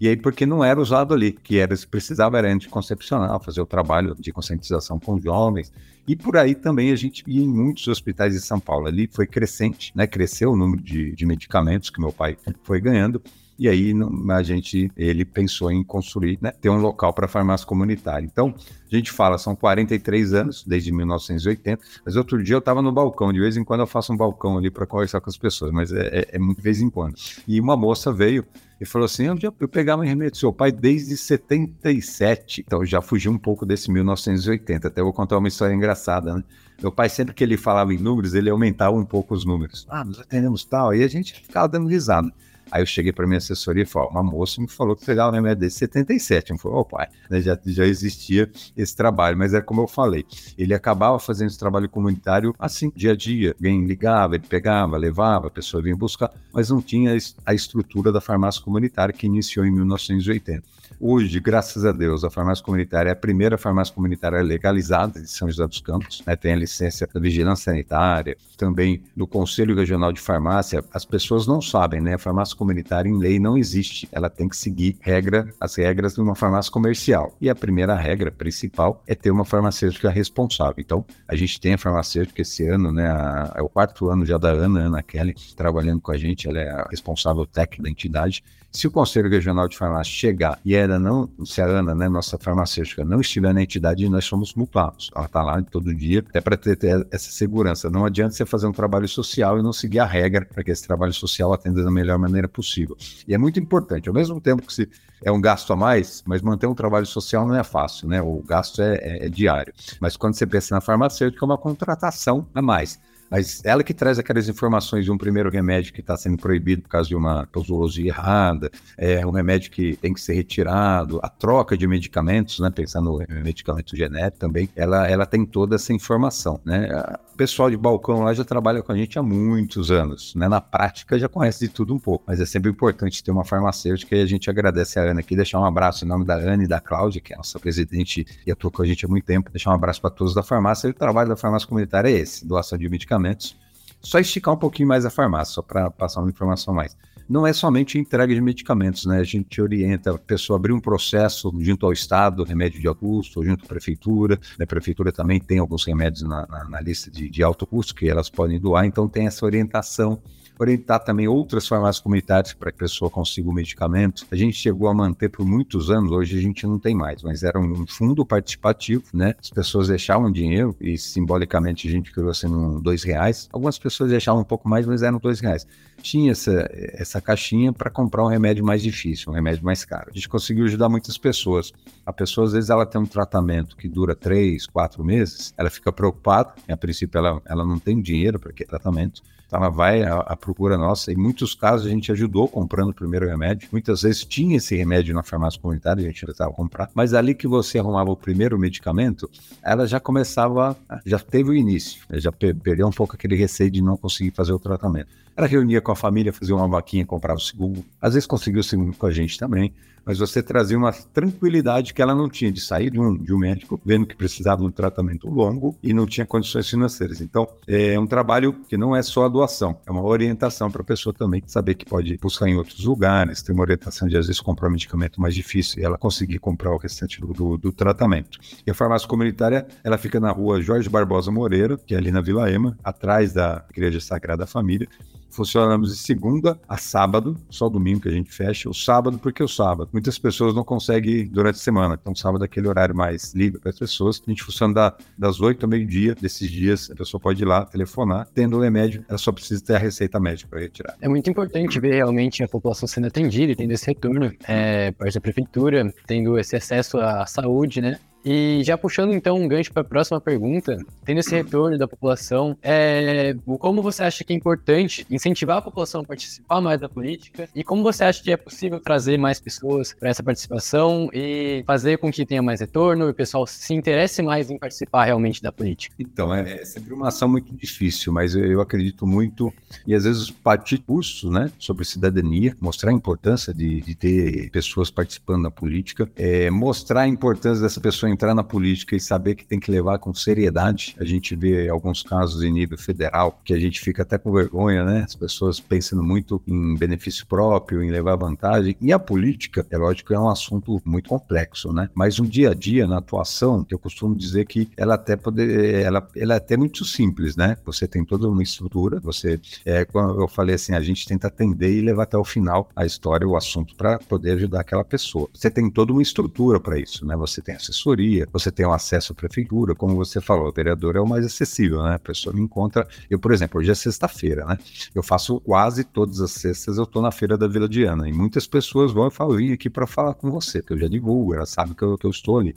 E 0.00 0.08
aí, 0.08 0.16
porque 0.16 0.46
não 0.46 0.64
era 0.64 0.80
usado 0.80 1.14
ali, 1.14 1.32
que 1.32 1.58
era, 1.58 1.74
se 1.76 1.86
precisava 1.86 2.38
era 2.38 2.52
anticoncepcional, 2.52 3.40
fazer 3.40 3.60
o 3.60 3.66
trabalho 3.66 4.14
de 4.18 4.32
conscientização 4.32 4.98
com 4.98 5.20
jovens. 5.20 5.72
E 6.06 6.16
por 6.16 6.36
aí 6.36 6.54
também 6.54 6.90
a 6.90 6.96
gente 6.96 7.22
ia 7.26 7.42
em 7.42 7.48
muitos 7.48 7.86
hospitais 7.86 8.34
de 8.34 8.40
São 8.40 8.58
Paulo. 8.58 8.86
Ali 8.86 9.08
foi 9.12 9.26
crescente, 9.26 9.92
né? 9.94 10.06
Cresceu 10.06 10.52
o 10.52 10.56
número 10.56 10.82
de, 10.82 11.12
de 11.12 11.26
medicamentos 11.26 11.90
que 11.90 12.00
meu 12.00 12.12
pai 12.12 12.36
foi 12.62 12.80
ganhando. 12.80 13.22
E 13.60 13.68
aí 13.68 13.92
a 14.30 14.42
gente, 14.42 14.90
ele 14.96 15.22
pensou 15.22 15.70
em 15.70 15.84
construir, 15.84 16.38
né, 16.40 16.50
ter 16.50 16.70
um 16.70 16.78
local 16.78 17.12
para 17.12 17.28
farmácia 17.28 17.66
comunitária. 17.66 18.24
Então, 18.24 18.54
a 18.90 18.96
gente 18.96 19.12
fala, 19.12 19.36
são 19.36 19.54
43 19.54 20.32
anos, 20.32 20.64
desde 20.66 20.90
1980, 20.90 21.78
mas 22.02 22.16
outro 22.16 22.42
dia 22.42 22.54
eu 22.54 22.58
estava 22.58 22.80
no 22.80 22.90
balcão, 22.90 23.30
de 23.30 23.38
vez 23.38 23.58
em 23.58 23.62
quando 23.62 23.80
eu 23.80 23.86
faço 23.86 24.14
um 24.14 24.16
balcão 24.16 24.56
ali 24.56 24.70
para 24.70 24.86
conversar 24.86 25.20
com 25.20 25.28
as 25.28 25.36
pessoas, 25.36 25.72
mas 25.72 25.92
é, 25.92 26.06
é, 26.06 26.28
é, 26.32 26.38
de 26.38 26.62
vez 26.62 26.80
em 26.80 26.88
quando. 26.88 27.16
E 27.46 27.60
uma 27.60 27.76
moça 27.76 28.10
veio 28.10 28.46
e 28.80 28.86
falou 28.86 29.04
assim, 29.04 29.26
eu, 29.26 29.38
já, 29.38 29.52
eu 29.60 29.68
pegava 29.68 30.02
remédio 30.06 30.32
do 30.32 30.36
seu 30.38 30.54
pai 30.54 30.72
desde 30.72 31.14
77, 31.14 32.64
então 32.66 32.82
já 32.82 33.02
fugi 33.02 33.28
um 33.28 33.36
pouco 33.36 33.66
desse 33.66 33.90
1980, 33.90 34.88
até 34.88 35.02
vou 35.02 35.12
contar 35.12 35.36
uma 35.36 35.48
história 35.48 35.74
engraçada, 35.74 36.32
né? 36.32 36.42
Meu 36.80 36.90
pai, 36.90 37.10
sempre 37.10 37.34
que 37.34 37.44
ele 37.44 37.58
falava 37.58 37.92
em 37.92 37.98
números, 37.98 38.32
ele 38.32 38.48
aumentava 38.48 38.96
um 38.96 39.04
pouco 39.04 39.34
os 39.34 39.44
números. 39.44 39.86
Ah, 39.90 40.02
nós 40.02 40.18
atendemos 40.18 40.64
tal, 40.64 40.94
e 40.94 41.04
a 41.04 41.08
gente 41.08 41.34
ficava 41.34 41.68
dando 41.68 41.86
risada. 41.86 42.32
Aí 42.70 42.82
eu 42.82 42.86
cheguei 42.86 43.12
para 43.12 43.26
minha 43.26 43.38
assessoria 43.38 43.82
e 43.82 43.86
falei, 43.86 44.10
uma 44.10 44.22
moça 44.22 44.60
me 44.60 44.68
falou 44.68 44.94
que 44.94 45.04
pegava 45.04 45.30
o 45.30 45.34
remédio 45.34 45.60
desse 45.60 45.78
77. 45.78 46.52
Eu 46.52 46.58
falei, 46.58 46.78
ô 46.78 46.84
pai, 46.84 47.08
né, 47.28 47.40
já, 47.40 47.58
já 47.66 47.84
existia 47.84 48.50
esse 48.76 48.94
trabalho, 48.96 49.36
mas 49.36 49.54
é 49.54 49.60
como 49.60 49.82
eu 49.82 49.88
falei, 49.88 50.24
ele 50.56 50.74
acabava 50.74 51.18
fazendo 51.18 51.48
esse 51.48 51.58
trabalho 51.58 51.88
comunitário 51.88 52.54
assim, 52.58 52.92
dia 52.94 53.12
a 53.12 53.16
dia. 53.16 53.54
Alguém 53.58 53.84
ligava, 53.84 54.36
ele 54.36 54.46
pegava, 54.46 54.96
levava, 54.96 55.48
a 55.48 55.50
pessoa 55.50 55.82
vinha 55.82 55.96
buscar, 55.96 56.32
mas 56.52 56.70
não 56.70 56.80
tinha 56.80 57.16
a 57.44 57.54
estrutura 57.54 58.12
da 58.12 58.20
farmácia 58.20 58.62
comunitária 58.62 59.12
que 59.12 59.26
iniciou 59.26 59.66
em 59.66 59.70
1980. 59.70 60.79
Hoje, 61.02 61.40
graças 61.40 61.86
a 61.86 61.92
Deus, 61.92 62.24
a 62.24 62.30
farmácia 62.30 62.62
comunitária 62.62 63.08
é 63.08 63.12
a 63.12 63.16
primeira 63.16 63.56
farmácia 63.56 63.94
comunitária 63.94 64.42
legalizada 64.42 65.18
de 65.18 65.30
São 65.30 65.48
José 65.48 65.66
dos 65.66 65.80
Campos, 65.80 66.22
né? 66.26 66.36
tem 66.36 66.52
a 66.52 66.56
licença 66.56 67.08
da 67.10 67.18
vigilância 67.18 67.72
sanitária, 67.72 68.36
também 68.58 69.02
do 69.16 69.26
Conselho 69.26 69.74
Regional 69.74 70.12
de 70.12 70.20
Farmácia. 70.20 70.84
As 70.92 71.06
pessoas 71.06 71.46
não 71.46 71.62
sabem, 71.62 72.02
né? 72.02 72.16
A 72.16 72.18
farmácia 72.18 72.54
comunitária 72.54 73.08
em 73.08 73.16
lei 73.16 73.38
não 73.38 73.56
existe, 73.56 74.06
ela 74.12 74.28
tem 74.28 74.46
que 74.46 74.54
seguir 74.54 74.98
regra, 75.00 75.48
as 75.58 75.74
regras 75.74 76.16
de 76.16 76.20
uma 76.20 76.34
farmácia 76.34 76.70
comercial. 76.70 77.34
E 77.40 77.48
a 77.48 77.54
primeira 77.54 77.94
regra 77.94 78.30
principal 78.30 79.02
é 79.06 79.14
ter 79.14 79.30
uma 79.30 79.46
farmacêutica 79.46 80.10
responsável. 80.10 80.74
Então, 80.76 81.02
a 81.26 81.34
gente 81.34 81.58
tem 81.58 81.72
a 81.72 81.78
farmacêutica 81.78 82.42
esse 82.42 82.68
ano, 82.68 82.92
né? 82.92 83.08
É 83.54 83.62
o 83.62 83.70
quarto 83.70 84.10
ano 84.10 84.26
já 84.26 84.36
da 84.36 84.50
Ana, 84.50 84.80
Ana 84.80 85.02
Kelly, 85.02 85.34
trabalhando 85.56 86.02
com 86.02 86.12
a 86.12 86.18
gente, 86.18 86.46
ela 86.46 86.60
é 86.60 86.68
a 86.68 86.88
responsável 86.90 87.46
técnica 87.46 87.84
da 87.84 87.88
entidade. 87.88 88.44
Se 88.72 88.86
o 88.86 88.90
Conselho 88.90 89.28
Regional 89.28 89.66
de 89.66 89.76
Farmácia 89.76 90.12
chegar 90.12 90.60
e 90.64 90.76
ela 90.90 90.98
não, 90.98 91.28
se 91.44 91.60
a 91.60 91.66
Ana, 91.66 91.94
né, 91.94 92.08
nossa 92.08 92.38
farmacêutica, 92.38 93.04
não 93.04 93.20
estiver 93.20 93.54
na 93.54 93.62
entidade, 93.62 94.08
nós 94.08 94.24
somos 94.24 94.54
multados. 94.54 95.10
Ela 95.14 95.26
está 95.26 95.42
lá 95.42 95.62
todo 95.62 95.94
dia, 95.94 96.24
até 96.28 96.40
para 96.40 96.56
ter, 96.56 96.76
ter, 96.76 97.06
essa 97.10 97.30
segurança. 97.30 97.88
Não 97.88 98.04
adianta 98.04 98.34
você 98.34 98.44
fazer 98.44 98.66
um 98.66 98.72
trabalho 98.72 99.08
social 99.08 99.58
e 99.58 99.62
não 99.62 99.72
seguir 99.72 100.00
a 100.00 100.04
regra 100.04 100.44
para 100.44 100.62
que 100.62 100.70
esse 100.70 100.86
trabalho 100.86 101.12
social 101.12 101.52
atenda 101.52 101.82
da 101.82 101.90
melhor 101.90 102.18
maneira 102.18 102.48
possível. 102.48 102.96
E 103.26 103.34
é 103.34 103.38
muito 103.38 103.58
importante, 103.58 104.08
ao 104.08 104.14
mesmo 104.14 104.40
tempo 104.40 104.62
que 104.62 104.72
se 104.72 104.88
é 105.22 105.30
um 105.30 105.40
gasto 105.40 105.72
a 105.72 105.76
mais, 105.76 106.22
mas 106.26 106.40
manter 106.40 106.66
um 106.66 106.74
trabalho 106.74 107.06
social 107.06 107.46
não 107.46 107.54
é 107.54 107.62
fácil, 107.62 108.08
né? 108.08 108.22
O 108.22 108.42
gasto 108.42 108.80
é, 108.80 108.94
é, 108.96 109.26
é 109.26 109.28
diário. 109.28 109.72
Mas 110.00 110.16
quando 110.16 110.34
você 110.34 110.46
pensa 110.46 110.74
na 110.74 110.80
farmacêutica, 110.80 111.44
é 111.44 111.46
uma 111.46 111.58
contratação 111.58 112.46
a 112.54 112.62
mais. 112.62 112.98
Mas 113.30 113.62
ela 113.64 113.84
que 113.84 113.94
traz 113.94 114.18
aquelas 114.18 114.48
informações 114.48 115.04
de 115.04 115.12
um 115.12 115.16
primeiro 115.16 115.48
remédio 115.48 115.92
que 115.92 116.00
está 116.00 116.16
sendo 116.16 116.36
proibido 116.36 116.82
por 116.82 116.88
causa 116.88 117.08
de 117.08 117.14
uma 117.14 117.46
posologia 117.46 118.08
errada, 118.08 118.70
é 118.98 119.24
um 119.24 119.30
remédio 119.30 119.70
que 119.70 119.94
tem 119.96 120.12
que 120.12 120.20
ser 120.20 120.34
retirado, 120.34 121.20
a 121.22 121.28
troca 121.28 121.76
de 121.76 121.86
medicamentos, 121.86 122.58
né? 122.58 122.70
Pensando 122.70 123.24
no 123.28 123.42
medicamento 123.42 123.96
genérico 123.96 124.38
também, 124.38 124.68
ela, 124.74 125.08
ela 125.08 125.24
tem 125.24 125.46
toda 125.46 125.76
essa 125.76 125.92
informação, 125.92 126.60
né? 126.64 126.88
O 127.32 127.36
pessoal 127.36 127.70
de 127.70 127.76
balcão 127.76 128.24
lá 128.24 128.34
já 128.34 128.44
trabalha 128.44 128.82
com 128.82 128.90
a 128.90 128.96
gente 128.96 129.18
há 129.18 129.22
muitos 129.22 129.92
anos, 129.92 130.34
né? 130.34 130.48
Na 130.48 130.60
prática 130.60 131.16
já 131.16 131.28
conhece 131.28 131.60
de 131.60 131.68
tudo 131.68 131.94
um 131.94 131.98
pouco, 131.98 132.24
mas 132.26 132.40
é 132.40 132.46
sempre 132.46 132.70
importante 132.70 133.22
ter 133.22 133.30
uma 133.30 133.44
farmacêutica 133.44 134.16
e 134.16 134.22
a 134.22 134.26
gente 134.26 134.50
agradece 134.50 134.98
a 134.98 135.02
Ana 135.02 135.20
aqui, 135.20 135.36
deixar 135.36 135.60
um 135.60 135.64
abraço 135.64 136.04
em 136.04 136.08
nome 136.08 136.24
da 136.24 136.34
Ana 136.34 136.64
e 136.64 136.66
da 136.66 136.80
Cláudia, 136.80 137.20
que 137.20 137.32
é 137.32 137.36
a 137.36 137.38
nossa 137.38 137.60
presidente 137.60 138.26
e 138.44 138.50
atua 138.50 138.72
com 138.72 138.82
a 138.82 138.86
gente 138.86 139.04
há 139.04 139.08
muito 139.08 139.24
tempo, 139.24 139.50
deixar 139.50 139.70
um 139.70 139.74
abraço 139.74 140.00
para 140.00 140.10
todos 140.10 140.34
da 140.34 140.42
farmácia. 140.42 140.88
E 140.88 140.90
o 140.90 140.94
trabalho 140.94 141.28
da 141.28 141.36
farmácia 141.36 141.68
comunitária 141.68 142.08
é 142.08 142.12
esse, 142.12 142.44
doação 142.44 142.76
de 142.76 142.88
medicamentos 142.88 143.19
medicamentos. 143.20 143.56
Só 144.02 144.18
esticar 144.18 144.54
um 144.54 144.56
pouquinho 144.56 144.88
mais 144.88 145.04
a 145.04 145.10
farmácia, 145.10 145.54
só 145.54 145.62
para 145.62 145.90
passar 145.90 146.20
uma 146.20 146.30
informação 146.30 146.72
mais. 146.72 146.96
Não 147.28 147.46
é 147.46 147.52
somente 147.52 147.98
entrega 147.98 148.34
de 148.34 148.40
medicamentos, 148.40 149.06
né? 149.06 149.20
A 149.20 149.24
gente 149.24 149.60
orienta 149.60 150.12
a 150.12 150.18
pessoa 150.18 150.56
a 150.56 150.58
abrir 150.58 150.72
um 150.72 150.80
processo 150.80 151.52
junto 151.60 151.86
ao 151.86 151.92
Estado, 151.92 152.42
remédio 152.42 152.80
de 152.80 152.88
alto 152.88 153.00
custo, 153.00 153.44
junto 153.44 153.64
à 153.64 153.68
Prefeitura. 153.68 154.40
A 154.60 154.66
Prefeitura 154.66 155.12
também 155.12 155.38
tem 155.38 155.58
alguns 155.58 155.84
remédios 155.84 156.22
na, 156.22 156.46
na, 156.46 156.64
na 156.64 156.80
lista 156.80 157.10
de, 157.10 157.28
de 157.28 157.42
alto 157.42 157.66
custo 157.66 157.94
que 157.94 158.08
elas 158.08 158.28
podem 158.28 158.58
doar, 158.58 158.84
então 158.84 159.06
tem 159.06 159.26
essa 159.26 159.44
orientação 159.44 160.20
orientar 160.60 161.00
também 161.00 161.26
outras 161.26 161.66
farmácias 161.66 162.02
comunitárias 162.02 162.52
para 162.52 162.70
que 162.70 162.76
a 162.76 162.86
pessoa 162.86 163.10
consiga 163.10 163.48
o 163.48 163.52
medicamento. 163.52 164.26
A 164.30 164.36
gente 164.36 164.56
chegou 164.56 164.88
a 164.88 164.94
manter 164.94 165.28
por 165.28 165.44
muitos 165.44 165.90
anos, 165.90 166.10
hoje 166.10 166.38
a 166.38 166.40
gente 166.42 166.66
não 166.66 166.78
tem 166.78 166.94
mais, 166.94 167.22
mas 167.22 167.42
era 167.42 167.58
um 167.58 167.86
fundo 167.86 168.24
participativo, 168.24 169.04
né? 169.12 169.34
As 169.40 169.50
pessoas 169.50 169.88
deixavam 169.88 170.30
dinheiro 170.30 170.76
e 170.80 170.98
simbolicamente 170.98 171.88
a 171.88 171.90
gente 171.90 172.12
criou 172.12 172.30
assim 172.30 172.46
um 172.46 172.80
dois 172.80 173.02
reais. 173.02 173.48
Algumas 173.52 173.78
pessoas 173.78 174.10
deixavam 174.10 174.42
um 174.42 174.44
pouco 174.44 174.68
mais, 174.68 174.86
mas 174.86 175.02
eram 175.02 175.18
dois 175.18 175.40
reais 175.40 175.66
tinha 176.00 176.32
essa, 176.32 176.68
essa 176.72 177.20
caixinha 177.20 177.72
para 177.72 177.90
comprar 177.90 178.24
um 178.24 178.28
remédio 178.28 178.64
mais 178.64 178.82
difícil, 178.82 179.30
um 179.30 179.34
remédio 179.34 179.64
mais 179.64 179.84
caro. 179.84 180.08
A 180.10 180.14
gente 180.14 180.28
conseguiu 180.28 180.64
ajudar 180.64 180.88
muitas 180.88 181.16
pessoas. 181.16 181.72
A 182.04 182.12
pessoa, 182.12 182.46
às 182.46 182.52
vezes, 182.52 182.70
ela 182.70 182.86
tem 182.86 183.00
um 183.00 183.06
tratamento 183.06 183.76
que 183.76 183.88
dura 183.88 184.14
três, 184.14 184.66
quatro 184.66 185.04
meses, 185.04 185.54
ela 185.56 185.70
fica 185.70 185.92
preocupada, 185.92 186.54
a 186.68 186.76
princípio 186.76 187.18
ela, 187.18 187.42
ela 187.44 187.64
não 187.64 187.78
tem 187.78 188.00
dinheiro 188.00 188.38
para 188.38 188.50
aquele 188.50 188.68
tratamento, 188.68 189.22
ela 189.52 189.68
vai 189.68 190.02
à, 190.02 190.18
à, 190.18 190.36
procura 190.36 190.76
nossa. 190.76 191.12
Em 191.12 191.16
muitos 191.16 191.54
casos 191.54 191.86
a 191.86 191.90
gente 191.90 192.10
ajudou 192.12 192.48
comprando 192.48 192.90
o 192.90 192.94
primeiro 192.94 193.26
remédio. 193.26 193.68
Muitas 193.72 194.02
vezes 194.02 194.24
tinha 194.24 194.56
esse 194.56 194.76
remédio 194.76 195.14
na 195.14 195.22
farmácia 195.22 195.60
comunitária, 195.60 196.02
a 196.02 196.06
gente 196.06 196.24
precisava 196.24 196.52
comprar. 196.52 196.90
Mas 196.94 197.14
ali 197.14 197.34
que 197.34 197.46
você 197.46 197.78
arrumava 197.78 198.10
o 198.10 198.16
primeiro 198.16 198.58
medicamento, 198.58 199.30
ela 199.62 199.86
já 199.86 199.98
começava, 199.98 200.76
já 201.04 201.18
teve 201.18 201.50
o 201.50 201.54
início, 201.54 202.02
já 202.12 202.32
perdeu 202.32 202.86
um 202.86 202.92
pouco 202.92 203.14
aquele 203.14 203.34
receio 203.34 203.70
de 203.70 203.82
não 203.82 203.96
conseguir 203.96 204.30
fazer 204.30 204.52
o 204.52 204.58
tratamento. 204.58 205.08
Ela 205.36 205.46
reunia 205.46 205.80
com 205.80 205.92
a 205.92 205.96
família, 205.96 206.32
fazia 206.32 206.54
uma 206.54 206.68
vaquinha, 206.68 207.06
comprava 207.06 207.38
o 207.38 207.42
segundo. 207.42 207.84
Às 208.00 208.14
vezes 208.14 208.26
conseguiu 208.26 208.60
o 208.60 208.64
segundo 208.64 208.96
com 208.96 209.06
a 209.06 209.10
gente 209.10 209.38
também 209.38 209.72
mas 210.10 210.18
você 210.18 210.42
trazia 210.42 210.76
uma 210.76 210.92
tranquilidade 210.92 211.94
que 211.94 212.02
ela 212.02 212.16
não 212.16 212.28
tinha 212.28 212.50
de 212.50 212.60
sair 212.60 212.90
de 212.90 212.98
um, 212.98 213.16
de 213.16 213.32
um 213.32 213.38
médico 213.38 213.80
vendo 213.86 214.04
que 214.04 214.16
precisava 214.16 214.60
de 214.60 214.66
um 214.66 214.70
tratamento 214.72 215.30
longo 215.30 215.78
e 215.80 215.94
não 215.94 216.04
tinha 216.04 216.26
condições 216.26 216.68
financeiras. 216.68 217.20
Então, 217.20 217.46
é 217.64 217.96
um 217.96 218.08
trabalho 218.08 218.52
que 218.68 218.76
não 218.76 218.96
é 218.96 219.04
só 219.04 219.26
a 219.26 219.28
doação, 219.28 219.78
é 219.86 219.90
uma 219.92 220.02
orientação 220.02 220.68
para 220.68 220.82
a 220.82 220.84
pessoa 220.84 221.14
também 221.14 221.44
saber 221.46 221.76
que 221.76 221.84
pode 221.84 222.18
buscar 222.18 222.48
em 222.48 222.56
outros 222.56 222.84
lugares, 222.84 223.40
tem 223.40 223.54
uma 223.54 223.62
orientação 223.62 224.08
de 224.08 224.16
às 224.16 224.26
vezes 224.26 224.40
comprar 224.40 224.66
um 224.66 224.72
medicamento 224.72 225.20
mais 225.20 225.32
difícil 225.32 225.80
e 225.80 225.84
ela 225.84 225.96
conseguir 225.96 226.40
comprar 226.40 226.72
o 226.72 226.76
restante 226.76 227.20
do, 227.20 227.28
do, 227.32 227.56
do 227.56 227.70
tratamento. 227.70 228.40
E 228.66 228.70
a 228.72 228.74
farmácia 228.74 229.06
comunitária, 229.06 229.64
ela 229.84 229.96
fica 229.96 230.18
na 230.18 230.32
rua 230.32 230.60
Jorge 230.60 230.88
Barbosa 230.88 231.30
Moreira, 231.30 231.78
que 231.78 231.94
é 231.94 231.98
ali 231.98 232.10
na 232.10 232.20
Vila 232.20 232.50
Ema, 232.50 232.76
atrás 232.82 233.32
da 233.32 233.64
Igreja 233.70 234.00
Sagrada 234.00 234.44
Família. 234.44 234.88
Funcionamos 235.30 235.90
de 235.90 235.96
segunda 235.96 236.60
a 236.68 236.76
sábado, 236.76 237.36
só 237.48 237.68
domingo 237.68 238.00
que 238.00 238.08
a 238.08 238.12
gente 238.12 238.30
fecha. 238.30 238.68
O 238.68 238.74
sábado, 238.74 239.18
porque 239.18 239.42
o 239.42 239.48
sábado. 239.48 239.88
Muitas 239.92 240.18
pessoas 240.18 240.54
não 240.54 240.64
conseguem 240.64 241.26
durante 241.26 241.56
a 241.56 241.58
semana. 241.58 241.98
Então, 242.00 242.14
sábado 242.14 242.42
é 242.42 242.46
aquele 242.46 242.68
horário 242.68 242.94
mais 242.94 243.32
livre 243.34 243.60
para 243.60 243.70
as 243.70 243.78
pessoas. 243.78 244.20
A 244.26 244.30
gente 244.30 244.42
funciona 244.42 244.74
da, 244.74 244.96
das 245.16 245.40
8 245.40 245.64
ao 245.64 245.70
meio-dia 245.70 246.14
desses 246.14 246.50
dias. 246.50 246.90
A 246.90 246.94
pessoa 246.94 247.20
pode 247.20 247.42
ir 247.42 247.46
lá, 247.46 247.64
telefonar. 247.64 248.28
Tendo 248.34 248.56
o 248.56 248.60
remédio, 248.60 249.04
ela 249.08 249.18
só 249.18 249.32
precisa 249.32 249.64
ter 249.64 249.76
a 249.76 249.78
receita 249.78 250.18
médica 250.18 250.50
para 250.50 250.60
retirar. 250.60 250.96
É 251.00 251.08
muito 251.08 251.30
importante 251.30 251.78
ver 251.80 251.94
realmente 251.94 252.42
a 252.42 252.48
população 252.48 252.88
sendo 252.88 253.06
atendida 253.06 253.52
e 253.52 253.56
tendo 253.56 253.72
esse 253.72 253.86
retorno, 253.86 254.32
é, 254.46 254.90
parte 254.92 255.14
da 255.14 255.20
prefeitura, 255.20 255.92
tendo 256.06 256.38
esse 256.38 256.56
acesso 256.56 256.98
à 256.98 257.26
saúde, 257.26 257.80
né? 257.80 257.98
E 258.24 258.62
já 258.64 258.76
puxando 258.76 259.12
então 259.12 259.36
um 259.36 259.48
gancho 259.48 259.72
para 259.72 259.82
a 259.82 259.84
próxima 259.84 260.20
pergunta, 260.20 260.78
tendo 261.04 261.20
esse 261.20 261.34
retorno 261.34 261.78
da 261.78 261.88
população, 261.88 262.56
é, 262.62 263.34
como 263.58 263.82
você 263.82 264.02
acha 264.02 264.22
que 264.24 264.32
é 264.32 264.36
importante 264.36 265.06
incentivar 265.10 265.58
a 265.58 265.62
população 265.62 266.02
a 266.02 266.04
participar 266.04 266.60
mais 266.60 266.80
da 266.80 266.88
política 266.88 267.48
e 267.54 267.64
como 267.64 267.82
você 267.82 268.04
acha 268.04 268.22
que 268.22 268.30
é 268.30 268.36
possível 268.36 268.78
trazer 268.80 269.18
mais 269.18 269.40
pessoas 269.40 269.94
para 269.98 270.10
essa 270.10 270.22
participação 270.22 271.08
e 271.12 271.64
fazer 271.66 271.98
com 271.98 272.10
que 272.10 272.26
tenha 272.26 272.42
mais 272.42 272.60
retorno 272.60 273.06
e 273.06 273.10
o 273.10 273.14
pessoal 273.14 273.46
se 273.46 273.72
interesse 273.74 274.22
mais 274.22 274.50
em 274.50 274.58
participar 274.58 275.04
realmente 275.04 275.42
da 275.42 275.50
política? 275.50 275.94
Então, 275.98 276.34
é, 276.34 276.60
é 276.60 276.64
sempre 276.64 276.92
uma 276.92 277.08
ação 277.08 277.28
muito 277.28 277.54
difícil, 277.54 278.12
mas 278.12 278.34
eu, 278.34 278.60
acredito 278.60 279.06
muito 279.06 279.52
e 279.86 279.94
às 279.94 280.04
vezes 280.04 280.30
partir 280.30 280.78
cursos 280.78 281.30
né, 281.30 281.50
sobre 281.58 281.84
cidadania, 281.84 282.54
mostrar 282.60 282.90
a 282.90 282.94
importância 282.94 283.54
de, 283.54 283.80
de 283.80 283.94
ter 283.94 284.50
pessoas 284.50 284.90
participando 284.90 285.44
da 285.44 285.50
política, 285.50 286.10
é, 286.16 286.50
mostrar 286.50 287.02
a 287.02 287.08
importância 287.08 287.62
dessa 287.62 287.80
pessoa 287.80 288.09
entrar 288.10 288.34
na 288.34 288.44
política 288.44 288.96
e 288.96 289.00
saber 289.00 289.34
que 289.34 289.44
tem 289.44 289.60
que 289.60 289.70
levar 289.70 289.98
com 289.98 290.12
seriedade, 290.14 290.96
a 290.98 291.04
gente 291.04 291.34
vê 291.34 291.68
alguns 291.68 292.02
casos 292.02 292.42
em 292.42 292.52
nível 292.52 292.78
federal 292.78 293.40
que 293.44 293.54
a 293.54 293.58
gente 293.58 293.80
fica 293.80 294.02
até 294.02 294.18
com 294.18 294.32
vergonha, 294.32 294.84
né? 294.84 295.02
As 295.06 295.14
pessoas 295.14 295.60
pensando 295.60 296.02
muito 296.02 296.42
em 296.46 296.76
benefício 296.76 297.26
próprio, 297.26 297.82
em 297.82 297.90
levar 297.90 298.16
vantagem. 298.16 298.76
E 298.80 298.92
a 298.92 298.98
política, 298.98 299.66
é 299.70 299.78
lógico, 299.78 300.12
é 300.12 300.18
um 300.18 300.28
assunto 300.28 300.80
muito 300.84 301.08
complexo, 301.08 301.72
né? 301.72 301.88
Mas 301.94 302.18
um 302.20 302.24
dia 302.24 302.50
a 302.50 302.54
dia, 302.54 302.86
na 302.86 302.98
atuação, 302.98 303.66
eu 303.70 303.78
costumo 303.78 304.14
dizer 304.14 304.46
que 304.46 304.68
ela 304.76 304.94
até 304.94 305.16
poder, 305.16 305.82
ela, 305.82 306.06
ela 306.16 306.34
é 306.34 306.36
até 306.36 306.56
muito 306.56 306.84
simples, 306.84 307.36
né? 307.36 307.56
Você 307.64 307.86
tem 307.86 308.04
toda 308.04 308.28
uma 308.28 308.42
estrutura, 308.42 309.00
você, 309.00 309.40
é, 309.64 309.84
quando 309.84 310.20
eu 310.20 310.28
falei 310.28 310.54
assim, 310.54 310.74
a 310.74 310.80
gente 310.80 311.06
tenta 311.06 311.28
atender 311.28 311.72
e 311.72 311.80
levar 311.80 312.04
até 312.04 312.16
o 312.16 312.24
final 312.24 312.68
a 312.74 312.84
história, 312.84 313.26
o 313.26 313.36
assunto, 313.36 313.74
para 313.74 313.98
poder 313.98 314.32
ajudar 314.32 314.60
aquela 314.60 314.84
pessoa. 314.84 315.28
Você 315.32 315.50
tem 315.50 315.70
toda 315.70 315.92
uma 315.92 316.02
estrutura 316.02 316.60
para 316.60 316.78
isso, 316.78 317.04
né? 317.06 317.16
Você 317.16 317.40
tem 317.40 317.54
assessoria 317.54 317.99
você 318.32 318.50
tem 318.50 318.66
o 318.66 318.72
acesso 318.72 319.12
à 319.12 319.14
prefeitura, 319.14 319.74
como 319.74 319.94
você 319.96 320.20
falou, 320.20 320.48
o 320.48 320.52
vereador 320.52 320.96
é 320.96 321.00
o 321.00 321.06
mais 321.06 321.24
acessível, 321.24 321.82
né? 321.82 321.94
A 321.94 321.98
pessoa 321.98 322.34
me 322.34 322.40
encontra. 322.40 322.86
Eu, 323.08 323.18
por 323.18 323.32
exemplo, 323.32 323.60
hoje 323.60 323.70
é 323.70 323.74
sexta-feira, 323.74 324.44
né? 324.44 324.58
Eu 324.94 325.02
faço 325.02 325.40
quase 325.40 325.84
todas 325.84 326.20
as 326.20 326.32
sextas, 326.32 326.76
eu 326.76 326.84
estou 326.84 327.02
na 327.02 327.10
feira 327.10 327.36
da 327.36 327.46
Vila 327.46 327.68
Diana. 327.68 328.08
E 328.08 328.12
muitas 328.12 328.46
pessoas 328.46 328.92
vão 328.92 329.08
e 329.08 329.10
falam, 329.10 329.36
vim 329.36 329.52
aqui 329.52 329.68
para 329.68 329.86
falar 329.86 330.14
com 330.14 330.30
você, 330.30 330.60
porque 330.60 330.74
eu 330.74 330.78
já 330.78 330.88
divulgo, 330.88 331.34
ela 331.34 331.46
sabe 331.46 331.74
que 331.74 331.82
eu, 331.82 331.96
que 331.98 332.06
eu 332.06 332.10
estou 332.10 332.38
ali. 332.38 332.54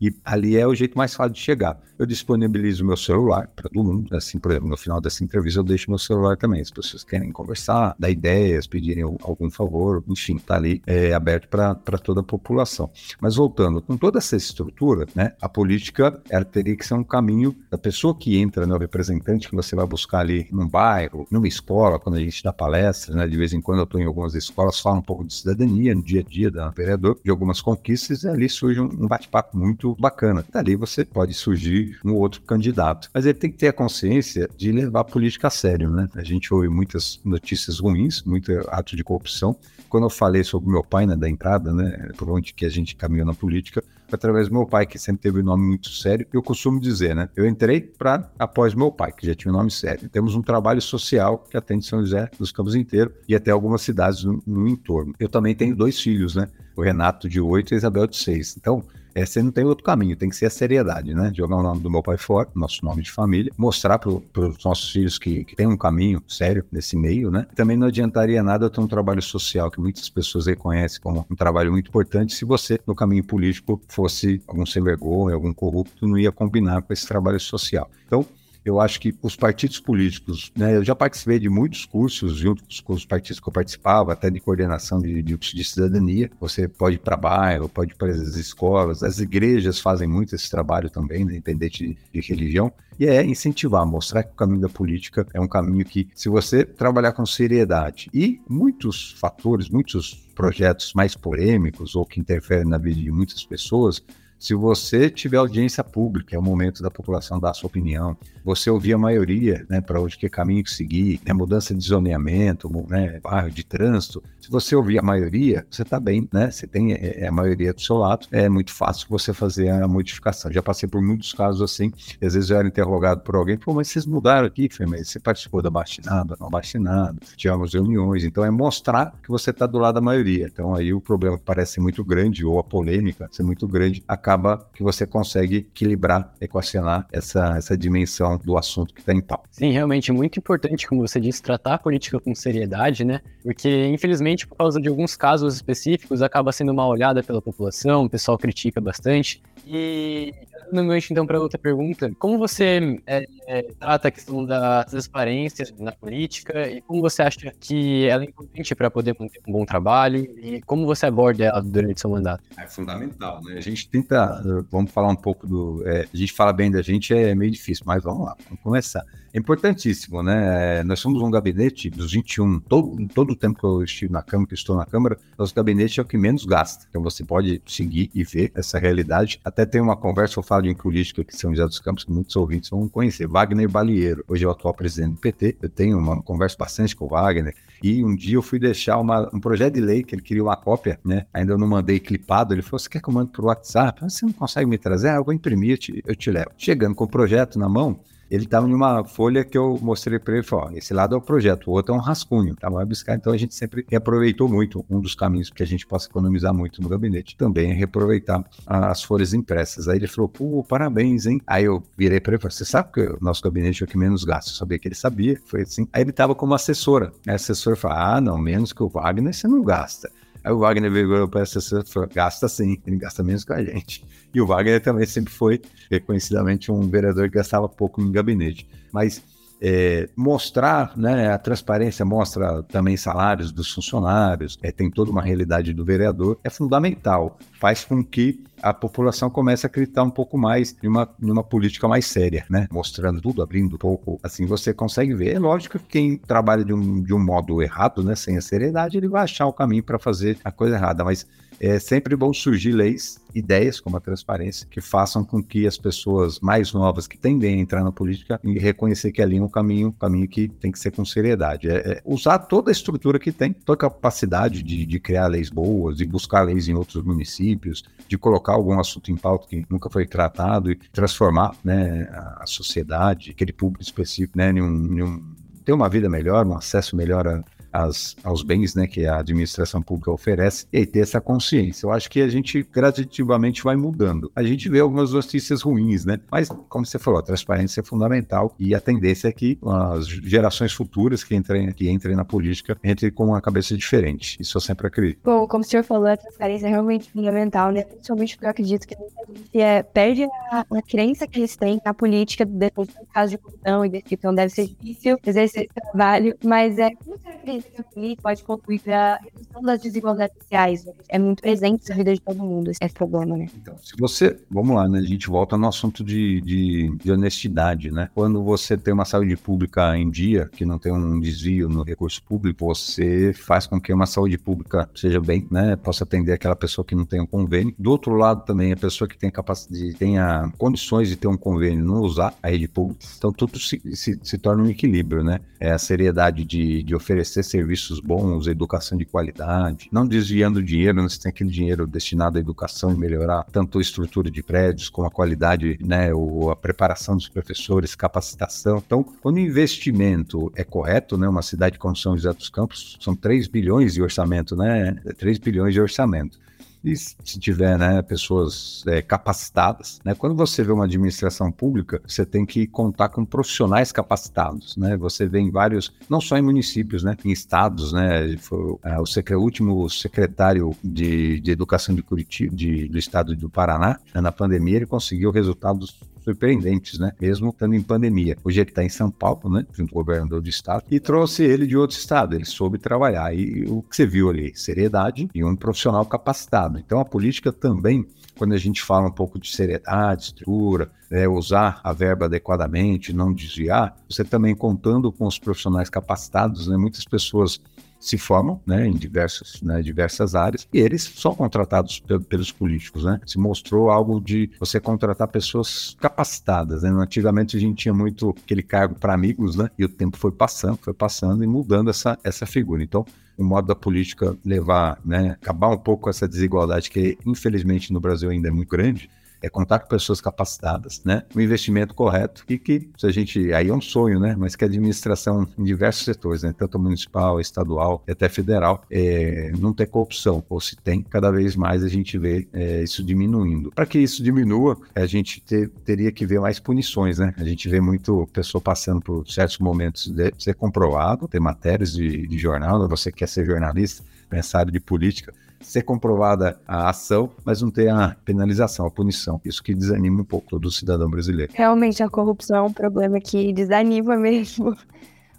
E 0.00 0.14
ali 0.24 0.56
é 0.56 0.66
o 0.66 0.74
jeito 0.74 0.96
mais 0.96 1.14
fácil 1.14 1.32
de 1.32 1.40
chegar. 1.40 1.80
Eu 1.98 2.04
disponibilizo 2.04 2.84
meu 2.84 2.96
celular 2.96 3.48
para 3.56 3.70
todo 3.70 3.82
mundo. 3.82 4.14
Assim, 4.14 4.38
por 4.38 4.50
exemplo, 4.50 4.68
no 4.68 4.76
final 4.76 5.00
dessa 5.00 5.24
entrevista 5.24 5.60
eu 5.60 5.64
deixo 5.64 5.90
meu 5.90 5.98
celular 5.98 6.36
também. 6.36 6.60
As 6.60 6.70
pessoas 6.70 7.02
querem 7.02 7.32
conversar, 7.32 7.96
dar 7.98 8.10
ideias, 8.10 8.66
pedirem 8.66 9.02
algum 9.02 9.50
favor, 9.50 10.04
enfim, 10.06 10.36
tá 10.38 10.56
ali 10.56 10.82
é, 10.86 11.14
aberto 11.14 11.48
para 11.48 11.98
toda 11.98 12.20
a 12.20 12.24
população. 12.24 12.90
Mas 13.20 13.36
voltando, 13.36 13.80
com 13.80 13.96
toda 13.96 14.18
essa 14.18 14.36
estrutura, 14.36 15.06
né, 15.14 15.32
a 15.40 15.48
política 15.48 16.20
ela 16.28 16.44
teria 16.44 16.76
que 16.76 16.86
ser 16.86 16.94
um 16.94 17.04
caminho 17.04 17.56
da 17.70 17.78
pessoa 17.78 18.14
que 18.14 18.36
entra, 18.36 18.66
né, 18.66 18.74
o 18.74 18.78
representante 18.78 19.48
que 19.48 19.56
você 19.56 19.74
vai 19.74 19.86
buscar 19.86 20.20
ali 20.20 20.46
num 20.52 20.68
bairro, 20.68 21.26
numa 21.30 21.48
escola, 21.48 21.98
quando 21.98 22.16
a 22.16 22.20
gente 22.20 22.42
dá 22.42 22.52
palestras, 22.52 23.16
né, 23.16 23.26
de 23.26 23.36
vez 23.36 23.54
em 23.54 23.60
quando 23.60 23.78
eu 23.78 23.84
estou 23.84 24.00
em 24.00 24.04
algumas 24.04 24.34
escolas, 24.34 24.78
falo 24.78 24.98
um 24.98 25.02
pouco 25.02 25.24
de 25.24 25.32
cidadania 25.32 25.94
no 25.94 26.02
dia 26.02 26.20
a 26.20 26.24
dia 26.24 26.50
da 26.50 26.68
vereador, 26.70 27.18
de 27.24 27.30
algumas 27.30 27.62
conquistas, 27.62 28.22
e 28.22 28.28
ali 28.28 28.48
surge 28.48 28.80
um 28.80 29.06
bate-papo 29.06 29.56
muito 29.56 29.85
bacana. 29.94 30.44
Dali 30.52 30.74
você 30.76 31.04
pode 31.04 31.34
surgir 31.34 31.98
um 32.04 32.14
outro 32.14 32.42
candidato. 32.42 33.10
Mas 33.12 33.26
ele 33.26 33.34
tem 33.34 33.50
que 33.50 33.58
ter 33.58 33.68
a 33.68 33.72
consciência 33.72 34.48
de 34.56 34.72
levar 34.72 35.00
a 35.00 35.04
política 35.04 35.48
a 35.48 35.50
sério, 35.50 35.90
né? 35.90 36.08
A 36.14 36.22
gente 36.22 36.52
ouve 36.52 36.68
muitas 36.68 37.20
notícias 37.24 37.78
ruins, 37.78 38.22
muito 38.22 38.52
ato 38.68 38.96
de 38.96 39.04
corrupção. 39.04 39.56
Quando 39.88 40.04
eu 40.04 40.10
falei 40.10 40.42
sobre 40.42 40.70
meu 40.70 40.82
pai, 40.82 41.06
né, 41.06 41.16
da 41.16 41.28
entrada, 41.28 41.72
né, 41.72 42.08
por 42.16 42.28
onde 42.30 42.52
que 42.52 42.64
a 42.64 42.68
gente 42.68 42.96
caminhou 42.96 43.24
na 43.24 43.34
política, 43.34 43.82
através 44.10 44.48
do 44.48 44.54
meu 44.54 44.66
pai, 44.66 44.86
que 44.86 44.98
sempre 44.98 45.22
teve 45.22 45.40
um 45.40 45.44
nome 45.44 45.64
muito 45.64 45.90
sério. 45.90 46.26
Eu 46.32 46.42
costumo 46.42 46.80
dizer, 46.80 47.14
né? 47.14 47.28
Eu 47.36 47.46
entrei 47.46 47.80
para 47.80 48.30
após 48.38 48.74
meu 48.74 48.90
pai, 48.90 49.12
que 49.12 49.26
já 49.26 49.34
tinha 49.34 49.52
um 49.52 49.56
nome 49.56 49.70
sério. 49.70 50.08
Temos 50.08 50.34
um 50.34 50.42
trabalho 50.42 50.80
social 50.80 51.44
que 51.50 51.56
atende 51.56 51.86
São 51.86 52.00
José 52.00 52.30
dos 52.38 52.52
Campos 52.52 52.74
inteiro 52.74 53.12
e 53.28 53.34
até 53.34 53.50
algumas 53.50 53.82
cidades 53.82 54.24
no, 54.24 54.42
no 54.46 54.68
entorno. 54.68 55.14
Eu 55.18 55.28
também 55.28 55.54
tenho 55.54 55.74
dois 55.74 56.00
filhos, 56.00 56.34
né? 56.36 56.48
O 56.76 56.82
Renato 56.82 57.28
de 57.28 57.40
8 57.40 57.72
e 57.72 57.74
a 57.74 57.78
Isabel 57.78 58.06
de 58.06 58.16
6. 58.16 58.56
Então, 58.58 58.84
é, 59.16 59.24
você 59.24 59.42
não 59.42 59.50
tem 59.50 59.64
outro 59.64 59.82
caminho, 59.82 60.14
tem 60.14 60.28
que 60.28 60.36
ser 60.36 60.44
a 60.44 60.50
seriedade, 60.50 61.14
né? 61.14 61.32
Jogar 61.34 61.56
o 61.56 61.62
nome 61.62 61.80
do 61.80 61.90
meu 61.90 62.02
pai 62.02 62.18
fora, 62.18 62.50
nosso 62.54 62.84
nome 62.84 63.02
de 63.02 63.10
família, 63.10 63.50
mostrar 63.56 63.98
para 63.98 64.10
os 64.10 64.62
nossos 64.62 64.92
filhos 64.92 65.18
que, 65.18 65.42
que 65.42 65.56
tem 65.56 65.66
um 65.66 65.76
caminho 65.76 66.22
sério 66.28 66.62
nesse 66.70 66.98
meio, 66.98 67.30
né? 67.30 67.46
Também 67.54 67.78
não 67.78 67.86
adiantaria 67.86 68.42
nada 68.42 68.68
ter 68.68 68.78
um 68.78 68.86
trabalho 68.86 69.22
social 69.22 69.70
que 69.70 69.80
muitas 69.80 70.10
pessoas 70.10 70.44
reconhecem 70.46 71.00
como 71.00 71.24
um 71.30 71.34
trabalho 71.34 71.72
muito 71.72 71.88
importante 71.88 72.34
se 72.34 72.44
você, 72.44 72.78
no 72.86 72.94
caminho 72.94 73.24
político, 73.24 73.80
fosse 73.88 74.42
algum 74.46 74.66
sem 74.66 74.82
vergonha, 74.82 75.34
algum 75.34 75.54
corrupto, 75.54 76.06
não 76.06 76.18
ia 76.18 76.30
combinar 76.30 76.82
com 76.82 76.92
esse 76.92 77.08
trabalho 77.08 77.40
social. 77.40 77.90
Então, 78.06 78.26
eu 78.66 78.80
acho 78.80 79.00
que 79.00 79.14
os 79.22 79.36
partidos 79.36 79.78
políticos, 79.78 80.50
né, 80.56 80.76
eu 80.76 80.84
já 80.84 80.92
participei 80.92 81.38
de 81.38 81.48
muitos 81.48 81.86
cursos 81.86 82.36
junto 82.36 82.64
com 82.82 82.94
os 82.94 83.06
partidos 83.06 83.38
que 83.38 83.48
eu 83.48 83.52
participava, 83.52 84.12
até 84.12 84.28
de 84.28 84.40
coordenação 84.40 85.00
de, 85.00 85.22
de, 85.22 85.36
de 85.36 85.64
cidadania. 85.64 86.28
Você 86.40 86.66
pode 86.66 86.96
ir 86.96 86.98
para 86.98 87.16
bairro, 87.16 87.68
pode 87.68 87.92
ir 87.92 87.94
para 87.94 88.10
as 88.10 88.34
escolas, 88.34 89.04
as 89.04 89.20
igrejas 89.20 89.78
fazem 89.78 90.08
muito 90.08 90.34
esse 90.34 90.50
trabalho 90.50 90.90
também, 90.90 91.24
né, 91.24 91.34
independente 91.34 91.86
de, 91.86 91.96
de 92.12 92.28
religião. 92.28 92.72
E 92.98 93.06
é 93.06 93.24
incentivar, 93.24 93.86
mostrar 93.86 94.24
que 94.24 94.32
o 94.32 94.36
caminho 94.36 94.62
da 94.62 94.68
política 94.68 95.24
é 95.32 95.40
um 95.40 95.46
caminho 95.46 95.84
que, 95.84 96.08
se 96.14 96.28
você 96.28 96.64
trabalhar 96.64 97.12
com 97.12 97.24
seriedade 97.24 98.10
e 98.12 98.40
muitos 98.48 99.12
fatores, 99.20 99.68
muitos 99.68 100.26
projetos 100.34 100.92
mais 100.92 101.14
polêmicos 101.14 101.94
ou 101.94 102.04
que 102.04 102.18
interferem 102.18 102.66
na 102.66 102.78
vida 102.78 103.00
de 103.00 103.12
muitas 103.12 103.44
pessoas, 103.44 104.02
Se 104.38 104.54
você 104.54 105.08
tiver 105.08 105.38
audiência 105.38 105.82
pública, 105.82 106.36
é 106.36 106.38
o 106.38 106.42
momento 106.42 106.82
da 106.82 106.90
população 106.90 107.40
dar 107.40 107.50
a 107.50 107.54
sua 107.54 107.68
opinião. 107.68 108.16
Você 108.46 108.70
ouvir 108.70 108.94
a 108.94 108.98
maioria, 108.98 109.66
né, 109.68 109.80
para 109.80 110.00
onde 110.00 110.16
que 110.16 110.28
caminho 110.28 110.62
que 110.62 110.70
seguir, 110.70 111.20
né, 111.26 111.32
mudança 111.32 111.74
de 111.74 111.84
zoneamento, 111.84 112.70
né, 112.88 113.18
bairro 113.20 113.50
de 113.50 113.64
trânsito. 113.64 114.22
Se 114.40 114.48
você 114.48 114.76
ouvir 114.76 115.00
a 115.00 115.02
maioria, 115.02 115.66
você 115.68 115.82
está 115.82 115.98
bem, 115.98 116.28
né? 116.32 116.48
Você 116.48 116.64
tem 116.68 116.92
é, 116.92 117.22
é, 117.22 117.26
a 117.26 117.32
maioria 117.32 117.74
do 117.74 117.80
seu 117.80 117.96
lado, 117.96 118.28
é 118.30 118.48
muito 118.48 118.72
fácil 118.72 119.08
você 119.10 119.32
fazer 119.32 119.68
a 119.70 119.88
modificação. 119.88 120.52
Já 120.52 120.62
passei 120.62 120.88
por 120.88 121.02
muitos 121.02 121.32
casos 121.32 121.60
assim, 121.60 121.92
às 122.22 122.34
vezes 122.34 122.50
eu 122.50 122.56
era 122.56 122.68
interrogado 122.68 123.22
por 123.22 123.34
alguém, 123.34 123.58
pô, 123.58 123.74
mas 123.74 123.88
vocês 123.88 124.06
mudaram 124.06 124.46
aqui, 124.46 124.68
mas 124.86 125.08
você 125.08 125.18
participou 125.18 125.60
da 125.60 125.68
bastinada, 125.68 126.36
não 126.38 126.48
bastinada, 126.48 127.18
tivemos 127.36 127.74
reuniões, 127.74 128.22
então 128.22 128.44
é 128.44 128.50
mostrar 128.52 129.12
que 129.20 129.28
você 129.28 129.50
está 129.50 129.66
do 129.66 129.78
lado 129.78 129.96
da 129.96 130.00
maioria. 130.00 130.46
Então 130.46 130.72
aí 130.72 130.94
o 130.94 131.00
problema 131.00 131.36
parece 131.44 131.72
ser 131.72 131.80
muito 131.80 132.04
grande, 132.04 132.44
ou 132.44 132.60
a 132.60 132.62
polêmica 132.62 133.28
ser 133.32 133.42
muito 133.42 133.66
grande, 133.66 134.04
acaba 134.06 134.64
que 134.72 134.84
você 134.84 135.04
consegue 135.04 135.56
equilibrar, 135.56 136.32
equacionar 136.40 137.08
essa, 137.10 137.56
essa 137.56 137.76
dimensão 137.76 138.35
do 138.44 138.56
assunto 138.56 138.94
que 138.94 139.00
está 139.00 139.12
em 139.12 139.20
pauta. 139.20 139.48
Sim, 139.50 139.70
realmente 139.70 140.12
muito 140.12 140.38
importante, 140.38 140.86
como 140.86 141.06
você 141.06 141.20
disse, 141.20 141.42
tratar 141.42 141.74
a 141.74 141.78
política 141.78 142.18
com 142.20 142.34
seriedade, 142.34 143.04
né? 143.04 143.20
Porque, 143.42 143.86
infelizmente, 143.86 144.46
por 144.46 144.56
causa 144.56 144.80
de 144.80 144.88
alguns 144.88 145.16
casos 145.16 145.54
específicos, 145.54 146.22
acaba 146.22 146.52
sendo 146.52 146.74
mal 146.74 146.88
olhada 146.88 147.22
pela 147.22 147.40
população, 147.40 148.04
o 148.04 148.10
pessoal 148.10 148.38
critica 148.38 148.80
bastante. 148.80 149.42
E 149.66 150.32
no 150.72 150.86
gancho, 150.86 151.12
então, 151.12 151.26
para 151.26 151.40
outra 151.40 151.58
pergunta, 151.58 152.10
como 152.18 152.38
você 152.38 153.00
é, 153.06 153.26
é, 153.46 153.62
trata 153.78 154.08
a 154.08 154.10
questão 154.10 154.44
da 154.44 154.84
transparência 154.84 155.66
na 155.78 155.92
política 155.92 156.68
e 156.68 156.80
como 156.82 157.00
você 157.00 157.22
acha 157.22 157.52
que 157.60 158.06
ela 158.06 158.24
é 158.24 158.26
importante 158.26 158.74
para 158.74 158.90
poder 158.90 159.16
manter 159.18 159.40
um 159.46 159.52
bom 159.52 159.64
trabalho 159.64 160.20
e 160.38 160.60
como 160.62 160.86
você 160.86 161.06
aborda 161.06 161.44
ela 161.44 161.60
durante 161.60 162.00
seu 162.00 162.10
mandato? 162.10 162.42
É 162.58 162.66
fundamental, 162.66 163.42
né? 163.42 163.54
A 163.56 163.60
gente 163.60 163.88
tenta, 163.88 164.42
vamos 164.70 164.90
falar 164.90 165.08
um 165.08 165.16
pouco 165.16 165.46
do, 165.46 165.82
é, 165.86 166.06
a 166.12 166.16
gente 166.16 166.32
fala 166.32 166.52
bem 166.52 166.70
da 166.70 166.82
gente 166.82 167.14
é 167.14 167.34
meio 167.34 167.50
difícil, 167.50 167.84
mas 167.86 168.02
vamos 168.02 168.26
lá, 168.26 168.36
vamos 168.48 168.62
começar. 168.62 169.04
É 169.36 169.38
importantíssimo, 169.38 170.22
né? 170.22 170.82
Nós 170.84 170.98
somos 170.98 171.20
um 171.20 171.30
gabinete 171.30 171.90
dos 171.90 172.10
21, 172.10 172.58
todo, 172.58 173.06
todo 173.08 173.32
o 173.32 173.36
tempo 173.36 173.58
que 173.58 173.66
eu 173.66 173.84
estive 173.84 174.10
na 174.10 174.22
Câmara, 174.22 174.48
que 174.48 174.54
estou 174.54 174.74
na 174.74 174.86
Câmara, 174.86 175.18
nosso 175.36 175.54
gabinete 175.54 176.00
é 176.00 176.02
o 176.02 176.06
que 176.06 176.16
menos 176.16 176.46
gasta. 176.46 176.86
Então 176.88 177.02
você 177.02 177.22
pode 177.22 177.60
seguir 177.66 178.10
e 178.14 178.24
ver 178.24 178.50
essa 178.54 178.78
realidade. 178.78 179.38
Até 179.44 179.66
tem 179.66 179.78
uma 179.78 179.94
conversa, 179.94 180.38
eu 180.38 180.42
falo 180.42 180.64
em 180.66 180.74
política 180.74 181.22
que 181.22 181.36
São 181.36 181.50
José 181.50 181.66
dos 181.66 181.78
Campos, 181.78 182.04
que 182.04 182.10
muitos 182.10 182.34
ouvintes 182.34 182.70
vão 182.70 182.88
conhecer. 182.88 183.28
Wagner 183.28 183.68
Balieiro, 183.68 184.24
hoje 184.26 184.42
é 184.42 184.48
o 184.48 184.50
atual 184.50 184.72
presidente 184.72 185.16
do 185.16 185.20
PT. 185.20 185.58
Eu 185.60 185.68
tenho 185.68 185.98
uma 185.98 186.22
conversa 186.22 186.56
bastante 186.58 186.96
com 186.96 187.04
o 187.04 187.08
Wagner. 187.08 187.54
E 187.82 188.02
um 188.02 188.16
dia 188.16 188.36
eu 188.36 188.42
fui 188.42 188.58
deixar 188.58 188.96
uma, 188.96 189.28
um 189.34 189.38
projeto 189.38 189.74
de 189.74 189.82
lei 189.82 190.02
que 190.02 190.14
ele 190.14 190.22
queria 190.22 190.42
uma 190.42 190.56
cópia, 190.56 190.98
né? 191.04 191.26
Ainda 191.34 191.52
eu 191.52 191.58
não 191.58 191.68
mandei 191.68 192.00
clipado. 192.00 192.54
Ele 192.54 192.62
falou: 192.62 192.78
Você 192.78 192.88
quer 192.88 193.02
que 193.02 193.08
eu 193.10 193.12
mande 193.12 193.32
por 193.32 193.44
WhatsApp? 193.44 194.00
Você 194.00 194.24
não 194.24 194.32
consegue 194.32 194.64
me 194.64 194.78
trazer? 194.78 195.10
Ah, 195.10 195.16
eu 195.16 195.24
vou 195.24 195.34
imprimir, 195.34 195.72
eu 195.72 195.78
te, 195.78 196.02
eu 196.06 196.16
te 196.16 196.30
levo. 196.30 196.52
Chegando 196.56 196.94
com 196.94 197.04
o 197.04 197.08
projeto 197.08 197.58
na 197.58 197.68
mão, 197.68 198.00
ele 198.30 198.44
estava 198.44 198.68
em 198.68 198.74
uma 198.74 199.04
folha 199.04 199.44
que 199.44 199.56
eu 199.56 199.78
mostrei 199.80 200.18
para 200.18 200.34
ele, 200.34 200.42
falou, 200.42 200.70
esse 200.72 200.92
lado 200.92 201.14
é 201.14 201.18
o 201.18 201.20
projeto, 201.20 201.68
o 201.68 201.72
outro 201.72 201.94
é 201.94 201.96
um 201.96 202.00
rascunho, 202.00 202.54
tá? 202.54 202.68
Buscar, 202.86 203.16
então 203.16 203.32
a 203.32 203.36
gente 203.36 203.54
sempre 203.54 203.84
reaproveitou 203.88 204.48
muito, 204.48 204.84
um 204.88 205.00
dos 205.00 205.14
caminhos 205.14 205.50
que 205.50 205.62
a 205.62 205.66
gente 205.66 205.86
possa 205.86 206.08
economizar 206.08 206.54
muito 206.54 206.80
no 206.82 206.88
gabinete, 206.88 207.36
também 207.36 207.70
é 207.70 207.74
reaproveitar 207.74 208.44
as 208.66 209.02
folhas 209.02 209.32
impressas. 209.34 209.88
Aí 209.88 209.96
ele 209.96 210.06
falou, 210.06 210.28
pô, 210.28 210.64
parabéns, 210.64 211.26
hein? 211.26 211.40
Aí 211.46 211.64
eu 211.64 211.82
virei 211.96 212.20
para 212.20 212.32
ele 212.32 212.38
e 212.38 212.42
falei, 212.42 212.54
você 212.54 212.64
sabe 212.64 212.92
que 212.92 213.00
o 213.00 213.18
nosso 213.20 213.42
gabinete 213.42 213.82
é 213.82 213.84
o 213.84 213.88
que 213.88 213.98
menos 213.98 214.24
gasta? 214.24 214.50
Eu 214.50 214.54
sabia 214.54 214.78
que 214.78 214.88
ele 214.88 214.94
sabia, 214.94 215.40
foi 215.46 215.62
assim. 215.62 215.88
Aí 215.92 216.02
ele 216.02 216.10
estava 216.10 216.34
como 216.34 216.54
assessora, 216.54 217.12
a 217.26 217.32
assessora 217.32 217.76
falou, 217.76 217.96
ah, 217.96 218.20
não, 218.20 218.38
menos 218.38 218.72
que 218.72 218.82
o 218.82 218.88
Wagner 218.88 219.34
você 219.34 219.48
não 219.48 219.62
gasta. 219.62 220.10
Aí 220.46 220.52
o 220.52 220.58
Wagner 220.58 220.88
veio 220.92 221.26
para 221.26 221.40
essa 221.40 221.58
e 221.58 221.84
falou, 221.90 222.08
gasta 222.08 222.46
sim, 222.46 222.80
ele 222.86 222.98
gasta 222.98 223.20
menos 223.20 223.42
que 223.42 223.52
a 223.52 223.64
gente. 223.64 224.04
E 224.32 224.40
o 224.40 224.46
Wagner 224.46 224.80
também 224.80 225.04
sempre 225.04 225.32
foi, 225.32 225.60
reconhecidamente, 225.90 226.70
um 226.70 226.88
vereador 226.88 227.28
que 227.28 227.34
gastava 227.34 227.68
pouco 227.68 228.00
em 228.00 228.12
gabinete. 228.12 228.68
Mas 228.92 229.20
é, 229.60 230.08
mostrar, 230.16 230.96
né, 230.96 231.32
a 231.32 231.38
transparência 231.38 232.04
mostra 232.04 232.62
também 232.64 232.96
salários 232.96 233.52
dos 233.52 233.72
funcionários, 233.72 234.58
é, 234.62 234.70
tem 234.70 234.90
toda 234.90 235.10
uma 235.10 235.22
realidade 235.22 235.72
do 235.72 235.84
vereador, 235.84 236.38
é 236.44 236.50
fundamental, 236.50 237.38
faz 237.58 237.84
com 237.84 238.04
que 238.04 238.44
a 238.62 238.72
população 238.72 239.28
comece 239.28 239.66
a 239.66 239.68
acreditar 239.68 240.02
um 240.02 240.10
pouco 240.10 240.38
mais 240.38 240.76
em 240.82 240.88
uma, 240.88 241.08
em 241.22 241.30
uma 241.30 241.44
política 241.44 241.86
mais 241.86 242.06
séria, 242.06 242.44
né, 242.48 242.66
mostrando 242.70 243.20
tudo, 243.20 243.42
abrindo 243.42 243.74
um 243.74 243.78
pouco, 243.78 244.18
assim 244.22 244.46
você 244.46 244.72
consegue 244.72 245.14
ver. 245.14 245.34
É 245.34 245.38
lógico 245.38 245.78
que 245.78 245.84
quem 245.86 246.16
trabalha 246.16 246.64
de 246.64 246.72
um, 246.72 247.02
de 247.02 247.14
um 247.14 247.18
modo 247.18 247.62
errado, 247.62 248.02
né, 248.02 248.14
sem 248.14 248.36
a 248.36 248.40
seriedade, 248.40 248.96
ele 248.96 249.08
vai 249.08 249.22
achar 249.22 249.46
o 249.46 249.52
caminho 249.52 249.82
para 249.82 249.98
fazer 249.98 250.38
a 250.44 250.50
coisa 250.50 250.76
errada, 250.76 251.04
mas 251.04 251.26
é 251.60 251.78
sempre 251.78 252.16
bom 252.16 252.32
surgir 252.32 252.72
leis, 252.72 253.18
ideias 253.34 253.80
como 253.80 253.96
a 253.96 254.00
transparência, 254.00 254.66
que 254.70 254.80
façam 254.80 255.24
com 255.24 255.42
que 255.42 255.66
as 255.66 255.76
pessoas 255.76 256.40
mais 256.40 256.72
novas 256.72 257.06
que 257.06 257.18
tendem 257.18 257.54
a 257.54 257.60
entrar 257.60 257.84
na 257.84 257.92
política 257.92 258.40
e 258.42 258.58
reconhecer 258.58 259.12
que 259.12 259.22
ali 259.22 259.36
é 259.36 259.42
um 259.42 259.48
caminho, 259.48 259.88
um 259.88 259.92
caminho 259.92 260.28
que 260.28 260.48
tem 260.48 260.72
que 260.72 260.78
ser 260.78 260.90
com 260.90 261.04
seriedade. 261.04 261.68
É, 261.68 261.76
é 261.76 262.02
usar 262.04 262.38
toda 262.38 262.70
a 262.70 262.72
estrutura 262.72 263.18
que 263.18 263.32
tem, 263.32 263.52
toda 263.52 263.86
a 263.86 263.90
capacidade 263.90 264.62
de, 264.62 264.86
de, 264.86 265.00
criar 265.00 265.26
leis 265.26 265.50
boas, 265.50 265.96
de 265.96 266.06
buscar 266.06 266.42
leis 266.42 266.68
em 266.68 266.74
outros 266.74 267.02
municípios, 267.02 267.84
de 268.08 268.16
colocar 268.16 268.54
algum 268.54 268.78
assunto 268.78 269.10
em 269.10 269.16
pauta 269.16 269.46
que 269.48 269.64
nunca 269.68 269.90
foi 269.90 270.06
tratado 270.06 270.70
e 270.70 270.76
transformar 270.92 271.54
né, 271.64 272.08
a 272.38 272.46
sociedade, 272.46 273.30
aquele 273.30 273.52
público 273.52 273.82
específico, 273.82 274.36
né, 274.36 274.50
em 274.50 274.62
um, 274.62 274.98
em 274.98 275.02
um 275.02 275.36
ter 275.64 275.72
uma 275.72 275.88
vida 275.88 276.08
melhor, 276.08 276.46
um 276.46 276.54
acesso 276.54 276.94
melhor 276.94 277.26
a, 277.26 277.44
as, 277.76 278.16
aos 278.24 278.42
bens 278.42 278.74
né, 278.74 278.86
que 278.86 279.06
a 279.06 279.18
administração 279.18 279.82
pública 279.82 280.10
oferece 280.10 280.66
e 280.72 280.86
ter 280.86 281.00
essa 281.00 281.20
consciência. 281.20 281.86
Eu 281.86 281.92
acho 281.92 282.10
que 282.10 282.20
a 282.20 282.28
gente 282.28 282.62
gradativamente 282.62 283.62
vai 283.62 283.76
mudando. 283.76 284.30
A 284.34 284.42
gente 284.42 284.68
vê 284.68 284.80
algumas 284.80 285.12
notícias 285.12 285.62
ruins, 285.62 286.04
né? 286.04 286.18
Mas, 286.30 286.48
como 286.68 286.86
você 286.86 286.98
falou, 286.98 287.20
a 287.20 287.22
transparência 287.22 287.80
é 287.80 287.84
fundamental 287.84 288.54
e 288.58 288.74
a 288.74 288.80
tendência 288.80 289.28
é 289.28 289.32
que 289.32 289.58
as 289.64 290.06
gerações 290.06 290.72
futuras 290.72 291.22
que 291.22 291.34
entrem, 291.34 291.72
que 291.72 291.90
entrem 291.90 292.16
na 292.16 292.24
política 292.24 292.78
entrem 292.82 293.10
com 293.10 293.26
uma 293.26 293.40
cabeça 293.40 293.76
diferente. 293.76 294.38
Isso 294.40 294.56
eu 294.56 294.60
sempre 294.60 294.86
acredito. 294.86 295.20
Bom, 295.24 295.46
como 295.46 295.62
o 295.62 295.66
senhor 295.66 295.82
falou, 295.82 296.06
a 296.06 296.16
transparência 296.16 296.66
é 296.66 296.70
realmente 296.70 297.10
fundamental, 297.10 297.70
né? 297.70 297.82
Principalmente 297.82 298.36
porque 298.36 298.46
eu 298.46 298.50
acredito 298.50 298.86
que 298.86 298.96
gente 299.36 299.60
é, 299.60 299.82
perde 299.82 300.24
a, 300.50 300.60
a 300.60 300.82
crença 300.82 301.26
que 301.26 301.38
eles 301.38 301.56
têm 301.56 301.80
na 301.84 301.92
política, 301.92 302.44
depois 302.44 302.88
do 302.88 303.06
caso 303.12 303.32
de 303.32 303.38
corrupção 303.38 303.84
e 303.84 304.04
então 304.10 304.34
deve 304.34 304.52
ser 304.52 304.66
difícil 304.66 305.18
exercer 305.24 305.64
esse 305.64 305.74
trabalho, 305.74 306.36
mas 306.44 306.78
é, 306.78 306.90
como 306.94 307.14
acredita 307.14 307.65
que 307.92 308.16
pode 308.22 308.42
contribuir 308.44 308.80
para 308.80 309.14
a 309.14 309.18
redução 309.18 309.62
das 309.62 309.80
desigualdades 309.80 310.36
sociais. 310.38 310.86
É 311.08 311.18
muito 311.18 311.42
presente 311.42 311.88
na 311.88 311.94
vida 311.94 312.14
de 312.14 312.20
todo 312.20 312.38
mundo 312.38 312.70
esse 312.70 312.94
problema, 312.94 313.36
né? 313.36 313.48
Então, 313.54 313.76
se 313.78 313.94
você. 313.98 314.38
Vamos 314.50 314.76
lá, 314.76 314.88
né? 314.88 314.98
A 314.98 315.02
gente 315.02 315.28
volta 315.28 315.56
no 315.56 315.68
assunto 315.68 316.04
de, 316.04 316.40
de, 316.40 316.96
de 316.96 317.12
honestidade, 317.12 317.90
né? 317.90 318.10
Quando 318.14 318.42
você 318.42 318.76
tem 318.76 318.92
uma 318.94 319.04
saúde 319.04 319.36
pública 319.36 319.96
em 319.96 320.10
dia, 320.10 320.48
que 320.52 320.64
não 320.64 320.78
tem 320.78 320.92
um 320.92 321.20
desvio 321.20 321.68
no 321.68 321.82
recurso 321.82 322.22
público, 322.22 322.64
você 322.66 323.32
faz 323.32 323.66
com 323.66 323.80
que 323.80 323.92
uma 323.92 324.06
saúde 324.06 324.38
pública 324.38 324.88
seja 324.94 325.20
bem, 325.20 325.46
né? 325.50 325.76
Possa 325.76 326.04
atender 326.04 326.32
aquela 326.32 326.56
pessoa 326.56 326.84
que 326.84 326.94
não 326.94 327.04
tem 327.04 327.20
um 327.20 327.26
convênio. 327.26 327.74
Do 327.78 327.90
outro 327.90 328.14
lado, 328.14 328.44
também, 328.44 328.72
a 328.72 328.76
pessoa 328.76 329.08
que 329.08 329.18
tem 329.18 329.30
capacidade, 329.30 329.94
tenha 329.94 330.52
condições 330.58 331.08
de 331.08 331.16
ter 331.16 331.28
um 331.28 331.36
convênio, 331.36 331.84
não 331.84 332.00
usar 332.00 332.34
a 332.42 332.48
rede 332.48 332.68
pública. 332.68 333.00
Então, 333.16 333.32
tudo 333.32 333.58
se, 333.58 333.80
se, 333.94 334.18
se 334.22 334.38
torna 334.38 334.62
um 334.62 334.70
equilíbrio, 334.70 335.22
né? 335.22 335.40
É 335.58 335.72
a 335.72 335.78
seriedade 335.78 336.44
de, 336.44 336.82
de 336.82 336.94
oferecer 336.94 337.42
serviços 337.46 338.00
bons, 338.00 338.46
educação 338.46 338.96
de 338.96 339.04
qualidade, 339.04 339.88
não 339.92 340.06
desviando 340.06 340.62
dinheiro, 340.62 341.02
você 341.02 341.20
tem 341.20 341.30
aquele 341.30 341.50
dinheiro 341.50 341.86
destinado 341.86 342.38
à 342.38 342.40
educação 342.40 342.92
e 342.92 342.96
melhorar 342.96 343.44
tanto 343.50 343.78
a 343.78 343.82
estrutura 343.82 344.30
de 344.30 344.42
prédios 344.42 344.88
como 344.88 345.06
a 345.06 345.10
qualidade, 345.10 345.78
né, 345.80 346.12
ou 346.12 346.50
a 346.50 346.56
preparação 346.56 347.16
dos 347.16 347.28
professores, 347.28 347.94
capacitação. 347.94 348.82
Então, 348.84 349.02
quando 349.02 349.36
o 349.36 349.40
investimento 349.40 350.52
é 350.54 350.64
correto, 350.64 351.16
né, 351.16 351.28
uma 351.28 351.42
cidade 351.42 351.78
como 351.78 351.96
São 351.96 352.16
José 352.16 352.32
dos 352.32 352.48
Campos, 352.48 352.96
são 353.00 353.14
3 353.14 353.46
bilhões 353.48 353.94
de 353.94 354.02
orçamento, 354.02 354.56
né, 354.56 354.96
3 355.18 355.38
bilhões 355.38 355.74
de 355.74 355.80
orçamento 355.80 356.38
e 356.86 356.94
se 356.96 357.38
tiver 357.40 357.76
né, 357.76 358.00
pessoas 358.00 358.84
é, 358.86 359.02
capacitadas. 359.02 360.00
Né? 360.04 360.14
Quando 360.14 360.36
você 360.36 360.62
vê 360.62 360.70
uma 360.70 360.84
administração 360.84 361.50
pública, 361.50 362.00
você 362.06 362.24
tem 362.24 362.46
que 362.46 362.64
contar 362.64 363.08
com 363.08 363.24
profissionais 363.24 363.90
capacitados. 363.90 364.76
Né? 364.76 364.96
Você 364.96 365.26
vê 365.26 365.40
em 365.40 365.50
vários, 365.50 365.92
não 366.08 366.20
só 366.20 366.38
em 366.38 366.42
municípios, 366.42 367.02
né, 367.02 367.16
em 367.24 367.32
estados. 367.32 367.92
Né? 367.92 368.36
Foi, 368.38 368.76
é, 368.84 369.00
o, 369.00 369.04
secre, 369.04 369.34
o, 369.34 369.40
último 369.40 369.90
secretário 369.90 370.76
de, 370.82 371.40
de 371.40 371.50
Educação 371.50 371.92
de 371.92 372.02
Curitiba, 372.02 372.54
de, 372.54 372.86
do 372.86 372.98
estado 372.98 373.34
do 373.34 373.50
Paraná, 373.50 373.98
né, 374.14 374.20
na 374.20 374.30
pandemia, 374.30 374.76
ele 374.76 374.86
conseguiu 374.86 375.32
resultados 375.32 375.98
surpreendentes, 376.26 376.98
né? 376.98 377.12
Mesmo 377.20 377.50
estando 377.50 377.74
em 377.74 377.82
pandemia. 377.82 378.36
Hoje 378.42 378.60
ele 378.60 378.70
está 378.70 378.82
em 378.82 378.88
São 378.88 379.10
Paulo, 379.10 379.48
né? 379.48 379.64
Junto 379.72 379.92
com 379.92 380.00
o 380.00 380.04
governador 380.04 380.42
do 380.42 380.48
estado, 380.48 380.82
e 380.90 380.98
trouxe 380.98 381.44
ele 381.44 381.66
de 381.66 381.76
outro 381.76 381.96
estado. 381.96 382.34
Ele 382.34 382.44
soube 382.44 382.78
trabalhar. 382.78 383.32
E 383.32 383.64
o 383.68 383.80
que 383.82 383.94
você 383.94 384.04
viu 384.04 384.28
ali? 384.28 384.52
Seriedade 384.56 385.30
e 385.32 385.44
um 385.44 385.54
profissional 385.54 386.04
capacitado. 386.04 386.78
Então 386.78 386.98
a 386.98 387.04
política 387.04 387.52
também, 387.52 388.04
quando 388.36 388.54
a 388.54 388.58
gente 388.58 388.82
fala 388.82 389.06
um 389.06 389.12
pouco 389.12 389.38
de 389.38 389.54
seriedade, 389.54 390.24
estrutura, 390.24 390.90
é, 391.10 391.28
usar 391.28 391.80
a 391.84 391.92
verba 391.92 392.24
adequadamente, 392.24 393.12
não 393.12 393.32
desviar, 393.32 393.96
você 394.08 394.24
também 394.24 394.54
contando 394.54 395.12
com 395.12 395.26
os 395.26 395.38
profissionais 395.38 395.88
capacitados, 395.88 396.66
né? 396.66 396.76
Muitas 396.76 397.04
pessoas 397.04 397.60
se 397.98 398.18
formam 398.18 398.60
né, 398.66 398.86
em 398.86 398.92
diversos, 398.92 399.60
né, 399.62 399.82
diversas 399.82 400.34
áreas 400.34 400.68
e 400.72 400.78
eles 400.78 401.02
são 401.02 401.34
contratados 401.34 402.02
pelos 402.28 402.52
políticos. 402.52 403.04
Né? 403.04 403.20
Se 403.26 403.38
mostrou 403.38 403.90
algo 403.90 404.20
de 404.20 404.50
você 404.58 404.78
contratar 404.80 405.28
pessoas 405.28 405.96
capacitadas. 406.00 406.82
Né? 406.82 406.90
Antigamente 406.90 407.56
a 407.56 407.60
gente 407.60 407.76
tinha 407.76 407.94
muito 407.94 408.34
aquele 408.44 408.62
cargo 408.62 408.94
para 408.94 409.14
amigos 409.14 409.56
né? 409.56 409.70
e 409.78 409.84
o 409.84 409.88
tempo 409.88 410.16
foi 410.16 410.32
passando, 410.32 410.78
foi 410.80 410.94
passando 410.94 411.42
e 411.42 411.46
mudando 411.46 411.90
essa, 411.90 412.18
essa 412.22 412.46
figura. 412.46 412.82
Então, 412.82 413.04
o 413.36 413.44
modo 413.44 413.68
da 413.68 413.74
política 413.74 414.36
levar, 414.44 414.98
né, 415.04 415.36
acabar 415.42 415.68
um 415.68 415.76
pouco 415.76 416.04
com 416.04 416.10
essa 416.10 416.26
desigualdade 416.26 416.90
que 416.90 417.18
infelizmente 417.26 417.92
no 417.92 418.00
Brasil 418.00 418.30
ainda 418.30 418.48
é 418.48 418.50
muito 418.50 418.70
grande, 418.70 419.10
é 419.42 419.48
contar 419.48 419.80
com 419.80 419.88
pessoas 419.88 420.20
capacitadas, 420.20 421.02
né? 421.04 421.22
O 421.34 421.40
investimento 421.40 421.94
correto 421.94 422.44
e 422.48 422.58
que, 422.58 422.88
se 422.96 423.06
a 423.06 423.10
gente, 423.10 423.52
aí 423.52 423.68
é 423.68 423.74
um 423.74 423.80
sonho, 423.80 424.18
né? 424.18 424.34
Mas 424.38 424.56
que 424.56 424.64
a 424.64 424.66
administração 424.66 425.46
em 425.58 425.64
diversos 425.64 426.04
setores, 426.04 426.42
né? 426.42 426.54
Tanto 426.56 426.78
municipal, 426.78 427.40
estadual 427.40 428.02
até 428.08 428.28
federal, 428.28 428.84
é, 428.90 429.52
não 429.58 429.72
ter 429.72 429.86
corrupção, 429.86 430.42
ou 430.48 430.60
se 430.60 430.76
tem, 430.76 431.02
cada 431.02 431.30
vez 431.30 431.56
mais 431.56 431.84
a 431.84 431.88
gente 431.88 432.18
vê 432.18 432.48
é, 432.52 432.82
isso 432.82 433.02
diminuindo. 433.04 433.70
Para 433.72 433.86
que 433.86 433.98
isso 433.98 434.22
diminua, 434.22 434.76
a 434.94 435.06
gente 435.06 435.40
ter, 435.40 435.68
teria 435.84 436.10
que 436.10 436.26
ver 436.26 436.40
mais 436.40 436.58
punições, 436.58 437.18
né? 437.18 437.34
A 437.36 437.44
gente 437.44 437.68
vê 437.68 437.80
muito 437.80 438.28
pessoa 438.32 438.60
passando 438.60 439.00
por 439.00 439.26
certos 439.28 439.58
momentos 439.58 440.08
de 440.08 440.32
ser 440.38 440.54
comprovado, 440.54 441.28
ter 441.28 441.40
matérias 441.40 441.92
de, 441.92 442.26
de 442.26 442.38
jornal, 442.38 442.80
né? 442.80 442.86
você 442.88 443.12
quer 443.12 443.28
ser 443.28 443.44
jornalista, 443.46 444.02
pensar 444.28 444.64
de 444.66 444.80
política, 444.80 445.32
ser 445.66 445.82
comprovada 445.82 446.60
a 446.66 446.88
ação, 446.88 447.28
mas 447.44 447.60
não 447.60 447.70
ter 447.70 447.88
a 447.88 448.16
penalização, 448.24 448.86
a 448.86 448.90
punição. 448.90 449.40
Isso 449.44 449.60
que 449.62 449.74
desanima 449.74 450.22
um 450.22 450.24
pouco 450.24 450.48
todo 450.48 450.70
cidadão 450.70 451.10
brasileiro. 451.10 451.52
Realmente 451.54 452.02
a 452.04 452.08
corrupção 452.08 452.56
é 452.56 452.62
um 452.62 452.72
problema 452.72 453.20
que 453.20 453.52
desanima 453.52 454.16
mesmo. 454.16 454.76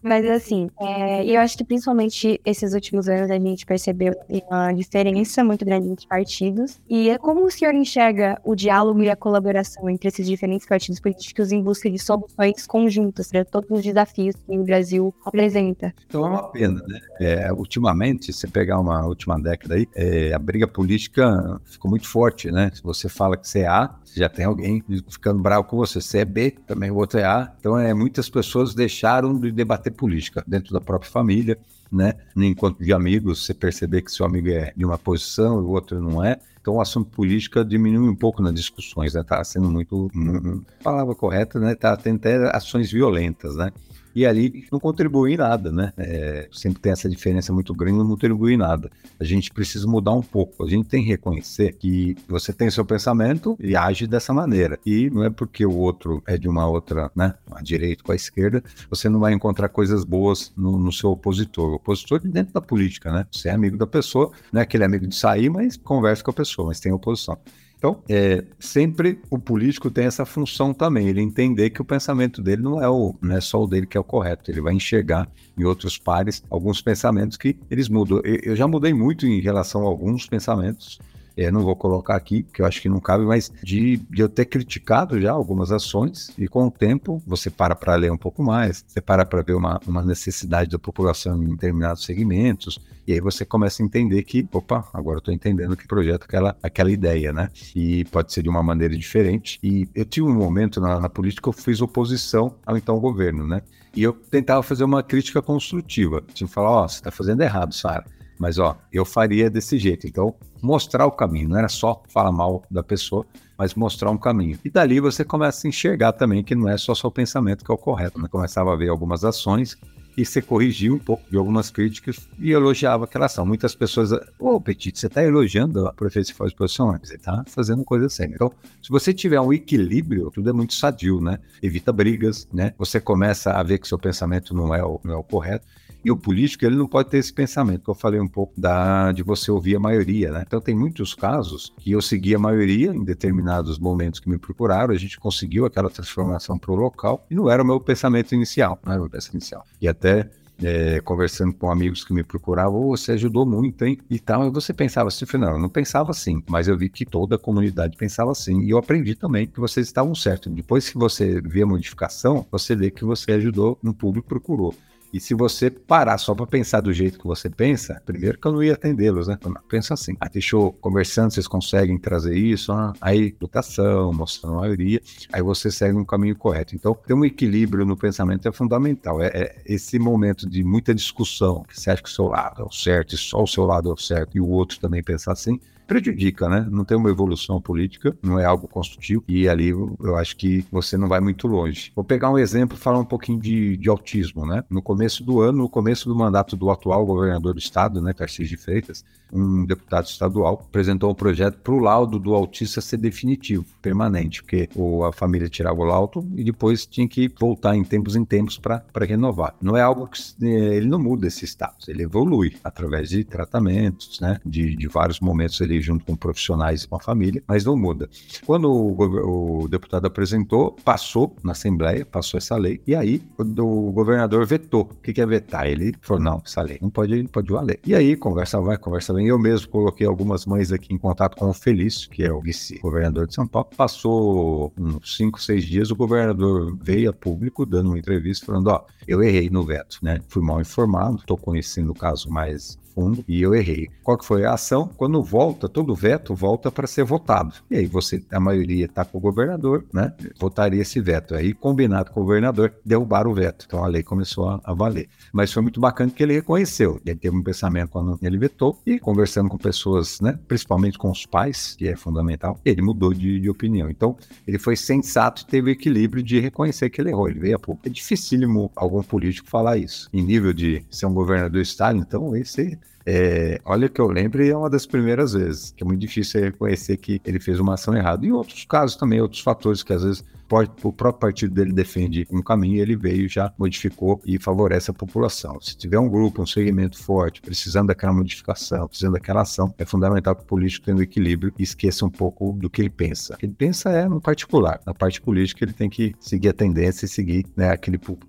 Mas 0.02 0.26
assim, 0.30 0.70
é, 0.80 1.26
eu 1.26 1.40
acho 1.40 1.58
que 1.58 1.64
principalmente 1.64 2.40
esses 2.46 2.74
últimos 2.74 3.08
anos 3.08 3.30
a 3.30 3.40
gente 3.40 3.66
percebeu 3.66 4.14
uma 4.50 4.72
diferença 4.74 5.44
muito 5.44 5.66
grande 5.66 5.90
entre 5.90 6.08
partidos. 6.08 6.80
E 6.90 7.10
é 7.10 7.18
como 7.18 7.46
o 7.46 7.52
senhor 7.52 7.74
enxerga 7.74 8.40
o 8.44 8.56
diálogo 8.56 9.02
e 9.04 9.10
a 9.10 9.16
colaboração 9.16 9.90
entre 9.90 10.08
esses 10.08 10.28
diferentes 10.28 10.68
partidos 10.68 11.00
políticos 11.00 11.52
em 11.52 11.62
busca 11.62 11.90
de 11.90 12.00
soluções 12.00 12.66
conjuntas 12.68 13.30
para 13.30 13.46
todos 13.46 13.70
os 13.70 13.84
desafios 13.84 14.36
que 14.36 14.58
o 14.58 14.64
Brasil 14.64 15.14
apresenta? 15.26 15.94
Então 16.08 16.26
é 16.26 16.30
uma 16.30 16.52
pena, 16.52 16.82
né? 16.88 17.00
É, 17.20 17.52
ultimamente, 17.52 18.32
se 18.32 18.48
pegar 18.48 18.80
uma 18.80 19.06
última 19.06 19.40
década 19.40 19.76
aí, 19.76 19.88
é, 19.96 20.34
a 20.34 20.40
briga 20.40 20.68
política 20.68 21.60
ficou 21.66 21.90
muito 21.90 22.08
forte, 22.08 22.52
né? 22.52 22.72
Se 22.74 22.84
você 22.84 23.10
fala 23.10 23.38
que 23.38 23.48
você 23.48 23.60
é 23.60 23.68
A, 23.68 23.96
já 24.16 24.30
tem 24.30 24.46
alguém 24.46 24.84
ficando 25.10 25.42
bravo 25.42 25.66
com 25.66 25.78
você. 25.78 26.00
Se 26.02 26.18
é 26.18 26.26
B, 26.26 26.52
também 26.66 26.92
o 26.92 26.96
outro 26.96 27.20
é 27.20 27.26
A. 27.26 27.54
Então, 27.60 27.78
é, 27.78 27.94
muitas 27.94 28.30
pessoas 28.30 28.74
deixaram 28.74 29.38
de 29.40 29.52
debater 29.52 29.92
política 29.94 30.44
dentro 30.48 30.74
da 30.74 30.82
própria 30.82 31.10
família, 31.10 31.58
né? 31.92 32.14
No 32.36 32.44
encontro 32.44 32.84
de 32.84 32.94
amigos, 32.94 33.46
você 33.46 33.54
perceber 33.54 34.02
que 34.02 34.12
seu 34.12 34.26
amigo 34.26 34.50
é 34.50 34.74
de 34.76 34.86
uma 34.86 34.98
posição 34.98 35.60
e 35.60 35.64
o 35.64 35.70
outro 35.70 36.00
não 36.02 36.24
é. 36.24 36.40
Então, 36.60 36.76
o 36.76 36.82
assunto 36.82 37.10
política 37.10 37.64
diminui 37.64 38.10
um 38.10 38.16
pouco 38.16 38.42
nas 38.42 38.54
discussões, 38.54 39.14
né? 39.14 39.24
Tá 39.24 39.44
sendo 39.44 39.70
muito, 39.70 40.12
hum, 40.14 40.62
palavra 40.84 41.16
correta, 41.16 41.60
né? 41.60 41.76
Tá 41.76 41.96
tendo 41.96 42.18
até 42.18 42.56
ações 42.56 42.92
violentas, 42.92 43.56
né? 43.56 43.72
E 44.18 44.26
ali 44.26 44.66
não 44.72 44.80
contribui 44.80 45.34
em 45.34 45.38
nada, 45.38 45.72
né? 45.72 45.94
É, 45.96 46.50
sempre 46.52 46.82
tem 46.82 46.92
essa 46.92 47.08
diferença 47.08 47.54
muito 47.54 47.72
grande, 47.72 48.00
não 48.00 48.08
contribui 48.08 48.56
em 48.56 48.58
nada. 48.58 48.90
A 49.20 49.24
gente 49.24 49.52
precisa 49.52 49.86
mudar 49.86 50.14
um 50.14 50.24
pouco. 50.24 50.66
A 50.66 50.68
gente 50.68 50.90
tem 50.90 51.04
que 51.04 51.10
reconhecer 51.10 51.74
que 51.74 52.16
você 52.28 52.52
tem 52.52 52.68
seu 52.72 52.84
pensamento 52.84 53.56
e 53.60 53.76
age 53.76 54.08
dessa 54.08 54.34
maneira. 54.34 54.80
E 54.84 55.08
não 55.12 55.24
é 55.24 55.30
porque 55.30 55.64
o 55.64 55.72
outro 55.72 56.24
é 56.26 56.36
de 56.36 56.50
uma 56.50 56.66
outra, 56.66 57.12
né? 57.16 57.36
A 57.52 57.62
direita 57.62 58.04
com 58.04 58.12
a 58.12 58.16
esquerda, 58.16 58.64
você 58.90 59.08
não 59.08 59.20
vai 59.20 59.34
encontrar 59.34 59.70
coisas 59.70 60.04
boas 60.04 60.52
no, 60.58 60.80
no 60.80 60.92
seu 60.92 61.12
opositor. 61.12 61.70
O 61.70 61.76
opositor 61.76 62.20
é 62.26 62.28
dentro 62.28 62.56
da 62.56 62.62
política, 62.62 63.12
né? 63.12 63.28
Você 63.32 63.50
é 63.50 63.52
amigo 63.52 63.78
da 63.78 63.86
pessoa, 63.86 64.32
não 64.52 64.62
é 64.62 64.64
aquele 64.64 64.84
amigo 64.84 65.06
de 65.06 65.16
sair, 65.16 65.48
mas 65.48 65.78
conversa 65.78 66.24
com 66.24 66.32
a 66.32 66.34
pessoa, 66.34 66.70
mas 66.70 66.80
tem 66.80 66.92
oposição. 66.92 67.38
Então, 67.78 68.02
é, 68.10 68.44
sempre 68.60 69.20
o 69.30 69.38
político 69.38 69.92
tem 69.92 70.06
essa 70.06 70.26
função 70.26 70.74
também, 70.74 71.08
ele 71.08 71.22
entender 71.22 71.70
que 71.70 71.82
o 71.82 71.86
pensamento 71.86 72.42
dele 72.42 72.64
não 72.64 72.82
é, 72.82 72.90
o, 72.90 73.14
não 73.22 73.36
é 73.36 73.42
só 73.42 73.64
o 73.64 73.68
dele 73.68 73.86
que 73.86 73.96
é 73.96 74.00
o 74.00 74.04
correto, 74.04 74.50
ele 74.50 74.62
vai 74.62 74.74
enxergar 74.74 75.30
em 75.56 75.64
outros 75.64 75.98
pares 75.98 76.44
alguns 76.50 76.82
pensamentos 76.82 77.38
que 77.38 77.56
eles 77.70 77.88
mudam. 77.88 78.20
Eu, 78.24 78.40
eu 78.44 78.56
já 78.56 78.68
mudei 78.68 78.94
muito 78.94 79.28
em 79.28 79.40
relação 79.40 79.84
a 79.84 79.86
alguns 79.86 80.26
pensamentos, 80.26 81.00
é, 81.38 81.52
não 81.52 81.62
vou 81.62 81.76
colocar 81.76 82.16
aqui, 82.16 82.44
porque 82.44 82.62
eu 82.62 82.66
acho 82.66 82.82
que 82.82 82.90
não 82.90 83.00
cabe, 83.00 83.24
mas 83.24 83.52
de, 83.64 83.98
de 84.10 84.22
eu 84.22 84.28
ter 84.28 84.46
criticado 84.46 85.22
já 85.22 85.32
algumas 85.32 85.72
ações 85.72 86.32
e 86.38 86.48
com 86.48 86.66
o 86.68 86.72
tempo 86.72 87.22
você 87.26 87.50
para 87.50 87.76
para 87.76 87.96
ler 87.96 88.12
um 88.12 88.18
pouco 88.18 88.44
mais, 88.44 88.84
você 88.88 89.00
para 89.00 89.26
para 89.26 89.44
ver 89.44 89.54
uma, 89.54 89.80
uma 89.86 90.04
necessidade 90.04 90.72
da 90.72 90.80
população 90.80 91.42
em 91.42 91.50
determinados 91.50 92.04
segmentos, 92.04 92.80
e 93.08 93.14
aí 93.14 93.22
você 93.22 93.46
começa 93.46 93.82
a 93.82 93.86
entender 93.86 94.22
que, 94.24 94.46
opa, 94.52 94.90
agora 94.94 95.16
eu 95.16 95.20
estou 95.20 95.34
entendendo 95.34 95.78
que 95.78 95.88
projeto 95.88 96.26
aquela, 96.26 96.58
aquela 96.62 96.92
ideia, 96.92 97.32
né? 97.32 97.50
E 97.74 98.04
pode 98.06 98.34
ser 98.34 98.44
de 98.44 98.50
uma 98.50 98.62
maneira 98.62 98.98
diferente. 98.98 99.58
E 99.64 99.88
eu 99.96 100.04
tive 100.04 100.28
um 100.28 100.36
momento 100.36 100.82
na, 100.82 101.00
na 101.00 101.08
política 101.08 101.44
que 101.44 101.48
eu 101.48 101.54
fiz 101.54 101.80
oposição 101.80 102.56
ao 102.66 102.76
então 102.76 103.00
governo, 103.00 103.48
né? 103.48 103.62
E 103.96 104.04
eu 104.04 104.12
tentava 104.12 104.62
fazer 104.62 104.84
uma 104.84 105.02
crítica 105.02 105.42
construtiva. 105.42 106.22
Tipo, 106.34 106.52
falar, 106.52 106.70
ó, 106.70 106.84
oh, 106.84 106.90
você 106.90 106.96
está 106.96 107.10
fazendo 107.10 107.42
errado, 107.42 107.74
Sara. 107.74 108.04
Mas, 108.38 108.60
ó, 108.60 108.78
eu 108.92 109.06
faria 109.06 109.50
desse 109.50 109.78
jeito. 109.78 110.06
Então, 110.06 110.36
mostrar 110.62 111.06
o 111.06 111.12
caminho, 111.12 111.50
não 111.50 111.58
era 111.58 111.70
só 111.70 112.02
falar 112.08 112.32
mal 112.32 112.64
da 112.70 112.84
pessoa, 112.84 113.26
mas 113.58 113.74
mostrar 113.74 114.12
um 114.12 114.18
caminho. 114.18 114.60
E 114.64 114.70
dali 114.70 115.00
você 115.00 115.24
começa 115.24 115.66
a 115.66 115.70
enxergar 115.70 116.14
também 116.14 116.44
que 116.44 116.56
não 116.56 116.70
é 116.70 116.78
só 116.78 116.94
seu 116.94 117.12
pensamento 117.12 117.66
que 117.66 117.72
é 117.72 117.74
o 117.74 117.78
correto, 117.78 118.20
né? 118.22 118.28
Começava 118.30 118.74
a 118.74 118.76
ver 118.76 118.90
algumas 118.90 119.24
ações 119.24 119.78
e 120.18 120.26
você 120.26 120.42
corrigiu 120.42 120.96
um 120.96 121.00
pouco 121.00 121.30
de 121.30 121.38
algumas 121.38 121.70
críticas 121.70 122.28
e 122.40 122.52
elogiava 122.52 123.06
aquela 123.06 123.28
ação. 123.28 123.46
Muitas 123.46 123.76
pessoas, 123.76 124.12
ô 124.12 124.20
oh, 124.40 124.60
Petit, 124.60 125.00
você 125.00 125.06
está 125.06 125.24
elogiando 125.24 125.88
a 125.88 125.94
prefeita 125.94 126.34
de 126.34 126.44
exposição, 126.44 126.98
você 126.98 127.16
está 127.16 127.44
fazendo 127.48 127.84
coisa 127.84 128.10
séria. 128.10 128.34
Então, 128.34 128.52
se 128.82 128.90
você 128.90 129.14
tiver 129.14 129.40
um 129.40 129.54
equilíbrio, 129.54 130.32
tudo 130.32 130.50
é 130.50 130.54
muito 130.54 130.74
sadio, 130.74 131.22
né? 131.22 131.38
Evita 131.62 131.94
brigas, 131.94 132.48
né? 132.52 132.74
Você 132.80 133.00
começa 133.00 133.52
a 133.52 133.62
ver 133.62 133.78
que 133.78 133.88
seu 133.88 134.00
pensamento 134.00 134.56
não 134.56 134.74
é 134.74 134.84
o, 134.84 135.00
não 135.04 135.14
é 135.14 135.18
o 135.18 135.24
correto. 135.24 135.68
E 136.04 136.12
o 136.12 136.18
político, 136.18 136.66
ele 136.66 136.76
não 136.76 136.88
pode 136.88 137.10
ter 137.10 137.18
esse 137.18 137.34
pensamento, 137.34 137.84
que 137.84 137.90
eu 137.90 137.96
falei 137.96 138.20
um 138.20 138.28
pouco 138.28 138.54
da, 138.60 139.12
de 139.12 139.24
você 139.24 139.52
ouvir 139.52 139.76
a 139.76 139.80
maioria, 139.80 140.32
né? 140.32 140.44
Então, 140.46 140.62
tem 140.62 140.76
muitos 140.76 141.14
casos 141.14 141.74
que 141.80 141.92
eu 141.92 142.02
segui 142.02 142.36
a 142.36 142.40
maioria 142.40 142.94
em 142.94 143.04
determinados 143.04 143.78
momentos 143.78 144.20
que 144.20 144.30
me 144.30 144.38
procuraram, 144.38 144.94
a 144.94 144.98
gente 144.98 145.20
conseguiu 145.20 145.66
aquela 145.66 145.90
transformação 145.90 146.58
para 146.58 146.72
o 146.72 146.76
local, 146.76 147.26
e 147.30 147.36
não 147.36 147.50
era 147.50 147.62
o 147.62 147.66
meu 147.66 147.80
pensamento 147.80 148.34
inicial, 148.34 148.80
não 148.86 148.94
era 148.94 149.02
o 149.02 149.04
meu 149.04 149.12
pensamento 149.12 149.36
inicial. 149.36 149.66
E 149.82 149.88
até 149.88 150.30
é, 150.64 151.00
conversando 151.02 151.54
com 151.54 151.70
amigos 151.70 152.04
que 152.04 152.14
me 152.14 152.24
procuravam, 152.24 152.82
oh, 152.82 152.98
você 152.98 153.12
ajudou 153.14 153.46
muito, 153.46 153.84
hein? 153.86 153.98
E 154.10 154.20
tal. 154.20 154.52
Você 154.52 154.74
pensava 154.74 155.08
assim, 155.08 155.26
não, 155.38 155.52
eu 155.52 155.60
não 155.60 155.70
pensava 155.70 156.12
assim, 156.12 156.42
mas 156.50 156.68
eu 156.68 156.78
vi 156.78 156.90
que 156.90 157.06
toda 157.06 157.36
a 157.36 157.40
comunidade 157.40 157.98
pensava 157.98 158.32
assim. 158.32 158.62
E 158.62 158.70
eu 158.72 158.78
aprendi 158.78 159.16
também 159.16 159.48
que 159.48 159.60
vocês 159.60 159.86
estavam 159.86 160.16
certos. 160.16 160.52
Depois 160.54 160.90
que 160.90 160.98
você 160.98 161.42
vê 161.42 161.62
a 161.62 161.66
modificação, 161.66 162.46
você 162.52 162.76
vê 162.76 162.90
que 162.90 163.06
você 163.06 163.34
ajudou 163.34 163.78
no 163.82 163.94
público 163.94 164.28
procurou. 164.28 164.74
E 165.14 165.20
se 165.20 165.34
você 165.34 165.70
parar 165.70 166.18
só 166.18 166.36
para 166.36 166.46
pensar 166.46 166.82
do 166.82 166.92
jeito 166.92 167.18
que 167.18 167.26
você 167.26 167.50
pensa, 167.50 168.02
primeiro 168.06 168.38
que 168.38 168.48
eu 168.48 168.52
não 168.52 168.62
ia 168.62 168.74
atendê-los, 168.74 169.28
né? 169.28 169.38
Pensa 169.70 169.94
assim, 169.94 170.16
ah, 170.20 170.28
deixou 170.28 170.74
conversando, 170.74 171.32
vocês 171.32 171.48
conseguem 171.48 171.98
trazer 171.98 172.36
isso, 172.36 172.72
ah, 172.72 172.94
aí 173.00 173.28
educação, 173.28 174.12
mostrando 174.12 174.58
a 174.58 174.62
maioria, 174.62 175.02
aí 175.32 175.42
você 175.42 175.72
segue 175.72 175.98
um 175.98 176.06
caminho 176.06 176.36
correto. 176.36 176.76
Então, 176.76 176.94
ter 176.94 177.14
um 177.14 177.24
equilíbrio 177.24 177.86
no 177.86 177.96
pensamento 177.96 178.48
é 178.48 178.52
fundamental. 178.52 179.22
É, 179.22 179.28
é 179.28 179.62
esse 179.66 179.98
momento 179.98 180.48
de 180.50 180.64
muita 180.64 180.94
discussão, 180.94 181.64
que 181.64 181.80
você 181.80 181.90
acha 181.90 182.04
que 182.04 182.10
o 182.10 182.12
seu 182.12 182.26
lado 182.26 182.62
é 182.62 182.66
o 182.66 182.72
certo 182.72 183.16
e 183.16 183.18
só 183.18 183.42
o 183.42 183.48
seu 183.48 183.66
lado 183.66 183.90
é 183.90 183.94
o 183.94 183.98
certo 183.98 184.38
e 184.38 184.42
o 184.42 184.48
outro 184.48 184.80
também 184.80 185.02
pensar 185.02 185.32
assim, 185.32 185.60
prejudica, 185.88 186.50
né? 186.50 186.68
Não 186.70 186.84
tem 186.84 186.98
uma 186.98 187.10
evolução 187.10 187.62
política, 187.62 188.16
não 188.22 188.38
é 188.38 188.46
algo 188.46 188.68
construtivo, 188.68 189.24
e 189.28 189.48
ali 189.48 189.70
eu 189.70 190.16
acho 190.18 190.36
que 190.36 190.66
você 190.72 190.98
não 190.98 191.08
vai 191.08 191.20
muito 191.20 191.48
longe. 191.48 191.92
Vou 191.96 192.04
pegar 192.04 192.30
um 192.30 192.38
exemplo 192.38 192.78
falar 192.78 193.00
um 193.00 193.06
pouquinho 193.06 193.40
de, 193.40 193.78
de 193.78 193.90
autismo, 193.90 194.46
né? 194.46 194.64
No 194.70 194.82
começo 194.82 195.24
do 195.24 195.42
ano, 195.42 195.60
no 195.60 195.70
começo 195.70 196.10
do 196.10 196.16
mandato 196.16 196.56
do 196.56 196.70
atual 196.70 197.06
governador 197.06 197.54
do 197.54 197.60
estado, 197.60 198.02
né, 198.02 198.14
Tarcísio 198.14 198.58
de 198.58 198.64
Freitas, 198.64 199.04
um 199.32 199.66
deputado 199.66 200.06
estadual 200.06 200.66
apresentou 200.68 201.12
um 201.12 201.16
projeto 201.16 201.60
para 201.60 201.74
o 201.74 201.80
laudo 201.80 202.20
do 202.20 202.34
autista 202.34 202.82
ser 202.82 202.98
definitivo, 202.98 203.66
permanente, 203.82 204.42
porque 204.42 204.70
ou 204.76 205.06
a 205.06 205.12
família 205.12 205.50
tirava 205.50 205.80
o 205.80 205.84
laudo 205.84 206.26
e 206.36 206.44
depois 206.44 206.86
tinha 206.86 207.08
que 207.08 207.32
voltar 207.40 207.76
em 207.76 207.84
tempos 207.84 208.16
em 208.16 208.24
tempos 208.24 208.58
para 208.58 208.84
renovar. 209.02 209.56
Não 209.62 209.76
é 209.76 209.82
algo 209.82 210.08
que 210.08 210.46
ele 210.46 210.88
não 210.88 211.00
muda 211.00 211.28
esse 211.28 211.46
status, 211.46 211.88
ele 211.88 212.04
evolui 212.04 212.56
através 212.64 213.10
de 213.10 213.24
tratamentos, 213.24 214.20
né? 214.20 214.40
De, 214.46 214.76
de 214.76 214.88
vários 214.88 215.20
momentos 215.20 215.60
ele 215.62 215.77
ali 215.78 215.82
junto 215.82 216.06
com 216.06 216.16
profissionais 216.16 216.84
e 216.84 216.88
com 216.88 216.96
a 216.96 217.00
família, 217.00 217.44
mas 217.48 217.64
não 217.64 217.78
muda. 217.78 218.10
Quando 218.46 218.70
o, 218.72 219.62
o 219.64 219.68
deputado 219.68 220.06
apresentou, 220.06 220.76
passou 220.84 221.36
na 221.44 221.52
Assembleia, 221.52 222.06
passou 222.06 222.38
essa 222.38 222.56
lei, 222.58 222.82
e 222.86 222.96
aí 222.96 223.22
o, 223.38 223.92
governador 223.92 224.46
vetou. 224.46 224.82
O 224.82 225.02
que, 225.02 225.14
que 225.14 225.22
é 225.22 225.26
vetar? 225.26 225.68
Ele 225.68 225.94
falou: 226.02 226.24
não, 226.24 226.42
essa 226.44 226.62
lei 226.62 226.78
não 226.82 226.90
pode, 226.90 227.22
não 227.22 227.30
pode 227.30 227.52
valer. 227.52 227.80
E 227.86 227.96
aí, 227.96 228.16
conversa 228.16 228.60
vai, 228.60 228.78
conversa 228.78 229.14
vem. 229.14 229.28
Eu 229.28 229.40
mesmo 229.40 229.70
coloquei 229.70 230.08
algumas 230.08 230.46
mães 230.46 230.72
aqui 230.72 230.94
em 230.94 230.98
contato 230.98 231.36
com 231.36 231.50
o 231.50 231.54
Felício, 231.54 232.10
que 232.10 232.24
é 232.24 232.32
o 232.32 232.42
vice-governador 232.42 233.28
de 233.28 233.36
São 233.36 233.48
Paulo. 233.48 233.70
Passou 233.76 234.74
uns 234.78 235.16
cinco, 235.16 235.42
seis 235.42 235.64
dias, 235.64 235.92
o 235.92 235.96
governador 235.96 236.76
veio 236.82 237.10
a 237.10 237.14
público 237.14 237.66
dando 237.66 237.90
uma 237.90 238.00
entrevista 238.00 238.46
falando: 238.46 238.68
ó, 238.68 238.86
eu 239.08 239.24
errei 239.24 239.50
no 239.50 239.64
veto, 239.64 240.00
né? 240.02 240.20
Fui 240.28 240.42
mal 240.42 240.62
informado, 240.62 241.18
estou 241.18 241.38
conhecendo 241.38 241.92
o 241.92 241.96
caso 241.96 242.30
mais 242.30 242.78
fundo 242.98 243.24
e 243.28 243.40
eu 243.44 243.54
errei. 243.54 243.88
Qual 244.04 244.18
que 244.18 244.26
foi 244.26 244.44
a 244.44 244.54
ação? 244.54 244.90
Quando 244.98 245.22
volta, 245.22 245.70
todo 245.70 245.94
veto 245.94 246.34
volta 246.34 246.72
para 246.72 246.88
ser 246.88 247.04
votado. 247.04 247.54
E 247.70 247.78
aí 247.78 247.86
você, 247.86 248.24
a 248.32 248.40
maioria 248.40 248.86
está 248.86 249.06
com 249.06 249.20
o 249.20 249.22
governador, 249.22 249.86
né? 249.94 250.12
Votaria 250.40 250.82
esse 250.82 251.00
veto. 251.00 251.36
Aí, 251.36 251.54
combinado 251.54 252.10
com 252.12 252.22
o 252.22 252.24
governador, 252.24 252.74
derrubaram 252.84 253.30
o 253.30 253.36
veto. 253.36 253.66
Então 253.68 253.84
a 253.84 253.88
lei 253.88 254.02
começou 254.02 254.50
a, 254.50 254.60
a 254.64 254.74
valer. 254.74 255.08
Mas 255.32 255.54
foi 255.54 255.62
muito 255.62 255.80
bacana 255.80 256.10
que 256.10 256.24
ele 256.24 256.34
reconheceu. 256.34 257.00
Ele 257.06 257.16
teve 257.16 257.38
um 257.38 257.44
pensamento 257.44 257.90
quando 257.90 258.18
ele 258.22 258.38
vetou 258.38 258.80
e 258.86 258.98
conversando 258.98 259.48
com 259.50 259.58
pessoas, 259.58 260.20
né? 260.20 260.40
Principalmente 260.48 260.98
com 260.98 261.12
os 261.12 261.26
pais, 261.26 261.76
que 261.78 261.88
é 261.88 261.96
fundamental, 261.96 262.60
ele 262.66 262.82
mudou 262.82 263.14
de, 263.14 263.40
de 263.40 263.50
opinião. 263.50 263.90
Então, 263.90 264.18
ele 264.48 264.58
foi 264.58 264.76
sensato 264.76 265.44
e 265.44 265.46
teve 265.46 265.70
o 265.70 265.74
equilíbrio 265.74 266.24
de 266.24 266.40
reconhecer 266.40 266.90
que 266.90 267.00
ele 267.00 267.10
errou. 267.10 267.30
Ele 267.30 267.40
veio 267.40 267.56
a 267.58 267.60
pouco. 267.60 267.82
É 267.86 267.90
dificílimo 267.90 268.72
algum 268.76 269.04
político 269.04 269.50
falar 269.50 269.78
isso. 269.78 270.10
Em 270.12 270.24
nível 270.24 270.52
de 270.52 270.84
ser 270.90 271.06
um 271.06 271.14
governador 271.14 271.62
Stalin, 271.62 272.00
então 272.00 272.36
esse 272.36 272.80
é, 273.10 273.62
olha 273.64 273.88
que 273.88 274.02
eu 274.02 274.08
lembro, 274.10 274.46
é 274.46 274.54
uma 274.54 274.70
das 274.70 274.86
primeiras 274.86 275.32
vezes, 275.32 275.72
que 275.72 275.82
é 275.82 275.88
muito 275.88 276.02
difícil 276.02 276.42
reconhecer 276.42 276.98
que 276.98 277.22
ele 277.24 277.40
fez 277.40 277.58
uma 277.58 277.76
ação 277.76 277.96
errada. 277.96 278.26
E 278.26 278.34
outros 278.34 278.66
casos 278.66 278.98
também, 278.98 279.22
outros 279.22 279.40
fatores 279.40 279.82
que 279.82 279.94
às 279.94 280.04
vezes 280.04 280.26
pode, 280.46 280.70
o 280.84 280.92
próprio 280.92 281.22
partido 281.22 281.54
dele 281.54 281.72
defende 281.72 282.28
um 282.30 282.42
caminho, 282.42 282.82
ele 282.82 282.98
veio, 282.98 283.30
já 283.30 283.54
modificou 283.58 284.22
e 284.26 284.38
favorece 284.38 284.92
a 284.92 284.94
população. 284.94 285.58
Se 285.62 285.78
tiver 285.78 285.98
um 285.98 286.10
grupo, 286.10 286.42
um 286.42 286.46
segmento 286.46 287.02
forte, 287.02 287.42
precisando 287.42 287.88
daquela 287.88 288.12
modificação, 288.12 288.90
precisando 288.90 289.14
daquela 289.14 289.42
ação, 289.42 289.74
é 289.78 289.86
fundamental 289.86 290.36
que 290.36 290.44
o 290.44 290.46
político 290.46 290.86
tenha 290.86 290.98
um 290.98 291.02
equilíbrio 291.02 291.54
e 291.58 291.64
esqueça 291.64 292.06
um 292.06 292.10
pouco 292.10 292.52
do 292.60 292.70
que 292.70 292.82
ele 292.82 292.90
pensa. 292.90 293.36
O 293.36 293.38
que 293.38 293.46
ele 293.46 293.56
pensa 293.58 293.90
é 293.90 294.08
no 294.08 294.20
particular. 294.20 294.82
Na 294.86 294.94
parte 294.94 295.22
política, 295.22 295.64
ele 295.64 295.74
tem 295.74 295.90
que 295.90 296.14
seguir 296.20 296.50
a 296.50 296.54
tendência 296.54 297.06
e 297.06 297.10
seguir 297.10 297.46
né, 297.56 297.70
aquele 297.70 297.98
público 297.98 298.28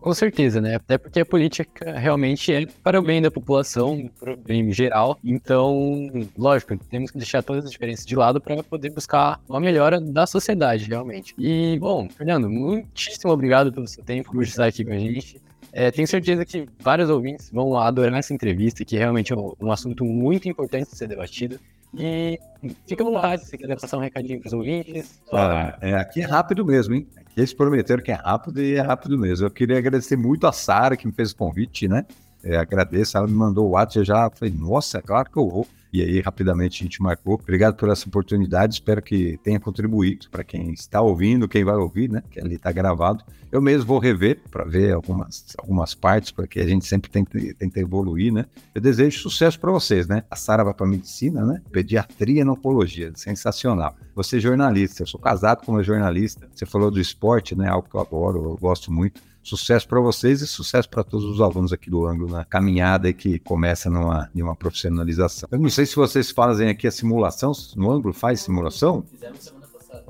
com 0.00 0.14
certeza, 0.14 0.60
né? 0.60 0.76
Até 0.76 0.96
porque 0.96 1.20
a 1.20 1.26
política 1.26 1.98
realmente 1.98 2.52
é 2.52 2.66
para 2.82 2.98
o 2.98 3.02
bem 3.02 3.20
da 3.20 3.30
população, 3.30 4.10
para 4.18 4.34
o 4.34 4.36
bem 4.36 4.72
geral. 4.72 5.18
Então, 5.22 6.10
lógico, 6.36 6.76
temos 6.76 7.10
que 7.10 7.18
deixar 7.18 7.42
todas 7.42 7.64
as 7.64 7.70
diferenças 7.70 8.06
de 8.06 8.16
lado 8.16 8.40
para 8.40 8.62
poder 8.62 8.90
buscar 8.90 9.40
uma 9.48 9.60
melhora 9.60 10.00
da 10.00 10.26
sociedade, 10.26 10.88
realmente. 10.88 11.34
E, 11.38 11.78
bom, 11.78 12.08
Fernando, 12.08 12.48
muitíssimo 12.48 13.32
obrigado 13.32 13.72
pelo 13.72 13.86
seu 13.86 14.02
tempo 14.02 14.32
por 14.32 14.42
estar 14.42 14.66
aqui 14.66 14.84
com 14.84 14.92
a 14.92 14.98
gente. 14.98 15.40
É, 15.72 15.90
tenho 15.90 16.08
certeza 16.08 16.44
que 16.44 16.66
vários 16.80 17.08
ouvintes 17.08 17.50
vão 17.50 17.76
adorar 17.76 18.18
essa 18.18 18.34
entrevista, 18.34 18.84
que 18.84 18.96
realmente 18.96 19.32
é 19.32 19.36
um 19.36 19.70
assunto 19.70 20.04
muito 20.04 20.48
importante 20.48 20.90
de 20.90 20.96
ser 20.96 21.06
debatido. 21.06 21.60
E 21.94 22.38
fica 22.86 23.02
à 23.02 23.06
vontade, 23.06 23.44
se 23.44 23.58
quiser 23.58 23.78
passar 23.80 23.96
um 23.96 24.00
recadinho 24.00 24.40
para 24.40 24.46
os 24.48 24.52
ouvintes. 24.52 25.20
Ah, 25.32 25.76
é, 25.80 25.94
aqui 25.94 26.20
é 26.20 26.24
rápido 26.24 26.64
mesmo, 26.64 26.94
hein? 26.94 27.06
Eles 27.36 27.52
prometeram 27.52 28.02
que 28.02 28.10
é 28.10 28.14
rápido 28.14 28.62
e 28.62 28.74
é 28.74 28.80
rápido 28.80 29.18
mesmo. 29.18 29.46
Eu 29.46 29.50
queria 29.50 29.78
agradecer 29.78 30.16
muito 30.16 30.46
a 30.46 30.52
Sara 30.52 30.96
que 30.96 31.06
me 31.06 31.12
fez 31.12 31.32
o 31.32 31.36
convite, 31.36 31.88
né? 31.88 32.04
É, 32.42 32.56
agradeço, 32.56 33.16
ela 33.16 33.26
me 33.26 33.34
mandou 33.34 33.66
o 33.66 33.70
WhatsApp, 33.70 33.98
eu 33.98 34.04
já 34.04 34.30
falei, 34.30 34.54
nossa, 34.56 34.98
é 34.98 35.02
claro 35.02 35.30
que 35.30 35.36
eu 35.36 35.48
vou. 35.48 35.66
E 35.92 36.02
aí, 36.02 36.20
rapidamente, 36.20 36.82
a 36.82 36.84
gente 36.84 37.02
marcou. 37.02 37.34
Obrigado 37.34 37.76
por 37.76 37.88
essa 37.88 38.06
oportunidade. 38.06 38.74
Espero 38.74 39.02
que 39.02 39.38
tenha 39.42 39.58
contribuído 39.58 40.28
para 40.30 40.44
quem 40.44 40.72
está 40.72 41.00
ouvindo, 41.00 41.48
quem 41.48 41.64
vai 41.64 41.74
ouvir, 41.76 42.08
né? 42.08 42.22
Que 42.30 42.40
ali 42.40 42.54
está 42.54 42.70
gravado. 42.70 43.24
Eu 43.50 43.60
mesmo 43.60 43.86
vou 43.86 43.98
rever 43.98 44.40
para 44.50 44.64
ver 44.64 44.92
algumas, 44.92 45.44
algumas 45.58 45.94
partes, 45.94 46.30
porque 46.30 46.60
a 46.60 46.66
gente 46.66 46.86
sempre 46.86 47.10
tenta, 47.10 47.38
tenta 47.58 47.80
evoluir, 47.80 48.32
né? 48.32 48.46
Eu 48.72 48.80
desejo 48.80 49.18
sucesso 49.18 49.58
para 49.58 49.72
vocês, 49.72 50.06
né? 50.06 50.22
A 50.30 50.36
Sara 50.36 50.62
vai 50.62 50.72
para 50.72 50.86
medicina, 50.86 51.44
né? 51.44 51.60
Pediatria 51.72 52.42
e 52.42 52.48
oncologia. 52.48 53.10
Sensacional. 53.16 53.96
Você 54.14 54.36
é 54.36 54.40
jornalista, 54.40 55.02
eu 55.02 55.06
sou 55.06 55.18
casado 55.18 55.64
com 55.64 55.72
uma 55.72 55.82
jornalista. 55.82 56.48
Você 56.54 56.64
falou 56.64 56.90
do 56.90 57.00
esporte, 57.00 57.56
né? 57.56 57.68
Algo 57.68 57.88
que 57.88 57.96
eu 57.96 58.00
adoro, 58.00 58.44
eu 58.44 58.56
gosto 58.56 58.92
muito. 58.92 59.20
Sucesso 59.42 59.88
para 59.88 60.00
vocês 60.00 60.42
e 60.42 60.46
sucesso 60.46 60.88
para 60.88 61.02
todos 61.02 61.24
os 61.24 61.40
alunos 61.40 61.72
aqui 61.72 61.90
do 61.90 62.06
ângulo 62.06 62.30
na 62.30 62.44
caminhada 62.44 63.12
que 63.12 63.38
começa 63.38 63.88
numa, 63.88 64.30
numa 64.34 64.54
profissionalização. 64.54 65.48
Eu 65.50 65.58
não 65.58 65.70
sei 65.70 65.86
se 65.86 65.96
vocês 65.96 66.30
fazem 66.30 66.68
aqui 66.68 66.86
a 66.86 66.90
simulação, 66.90 67.52
no 67.76 67.90
ângulo 67.90 68.12
faz 68.12 68.40
simulação? 68.40 69.02
Fizemos 69.10 69.38
passada. 69.38 69.59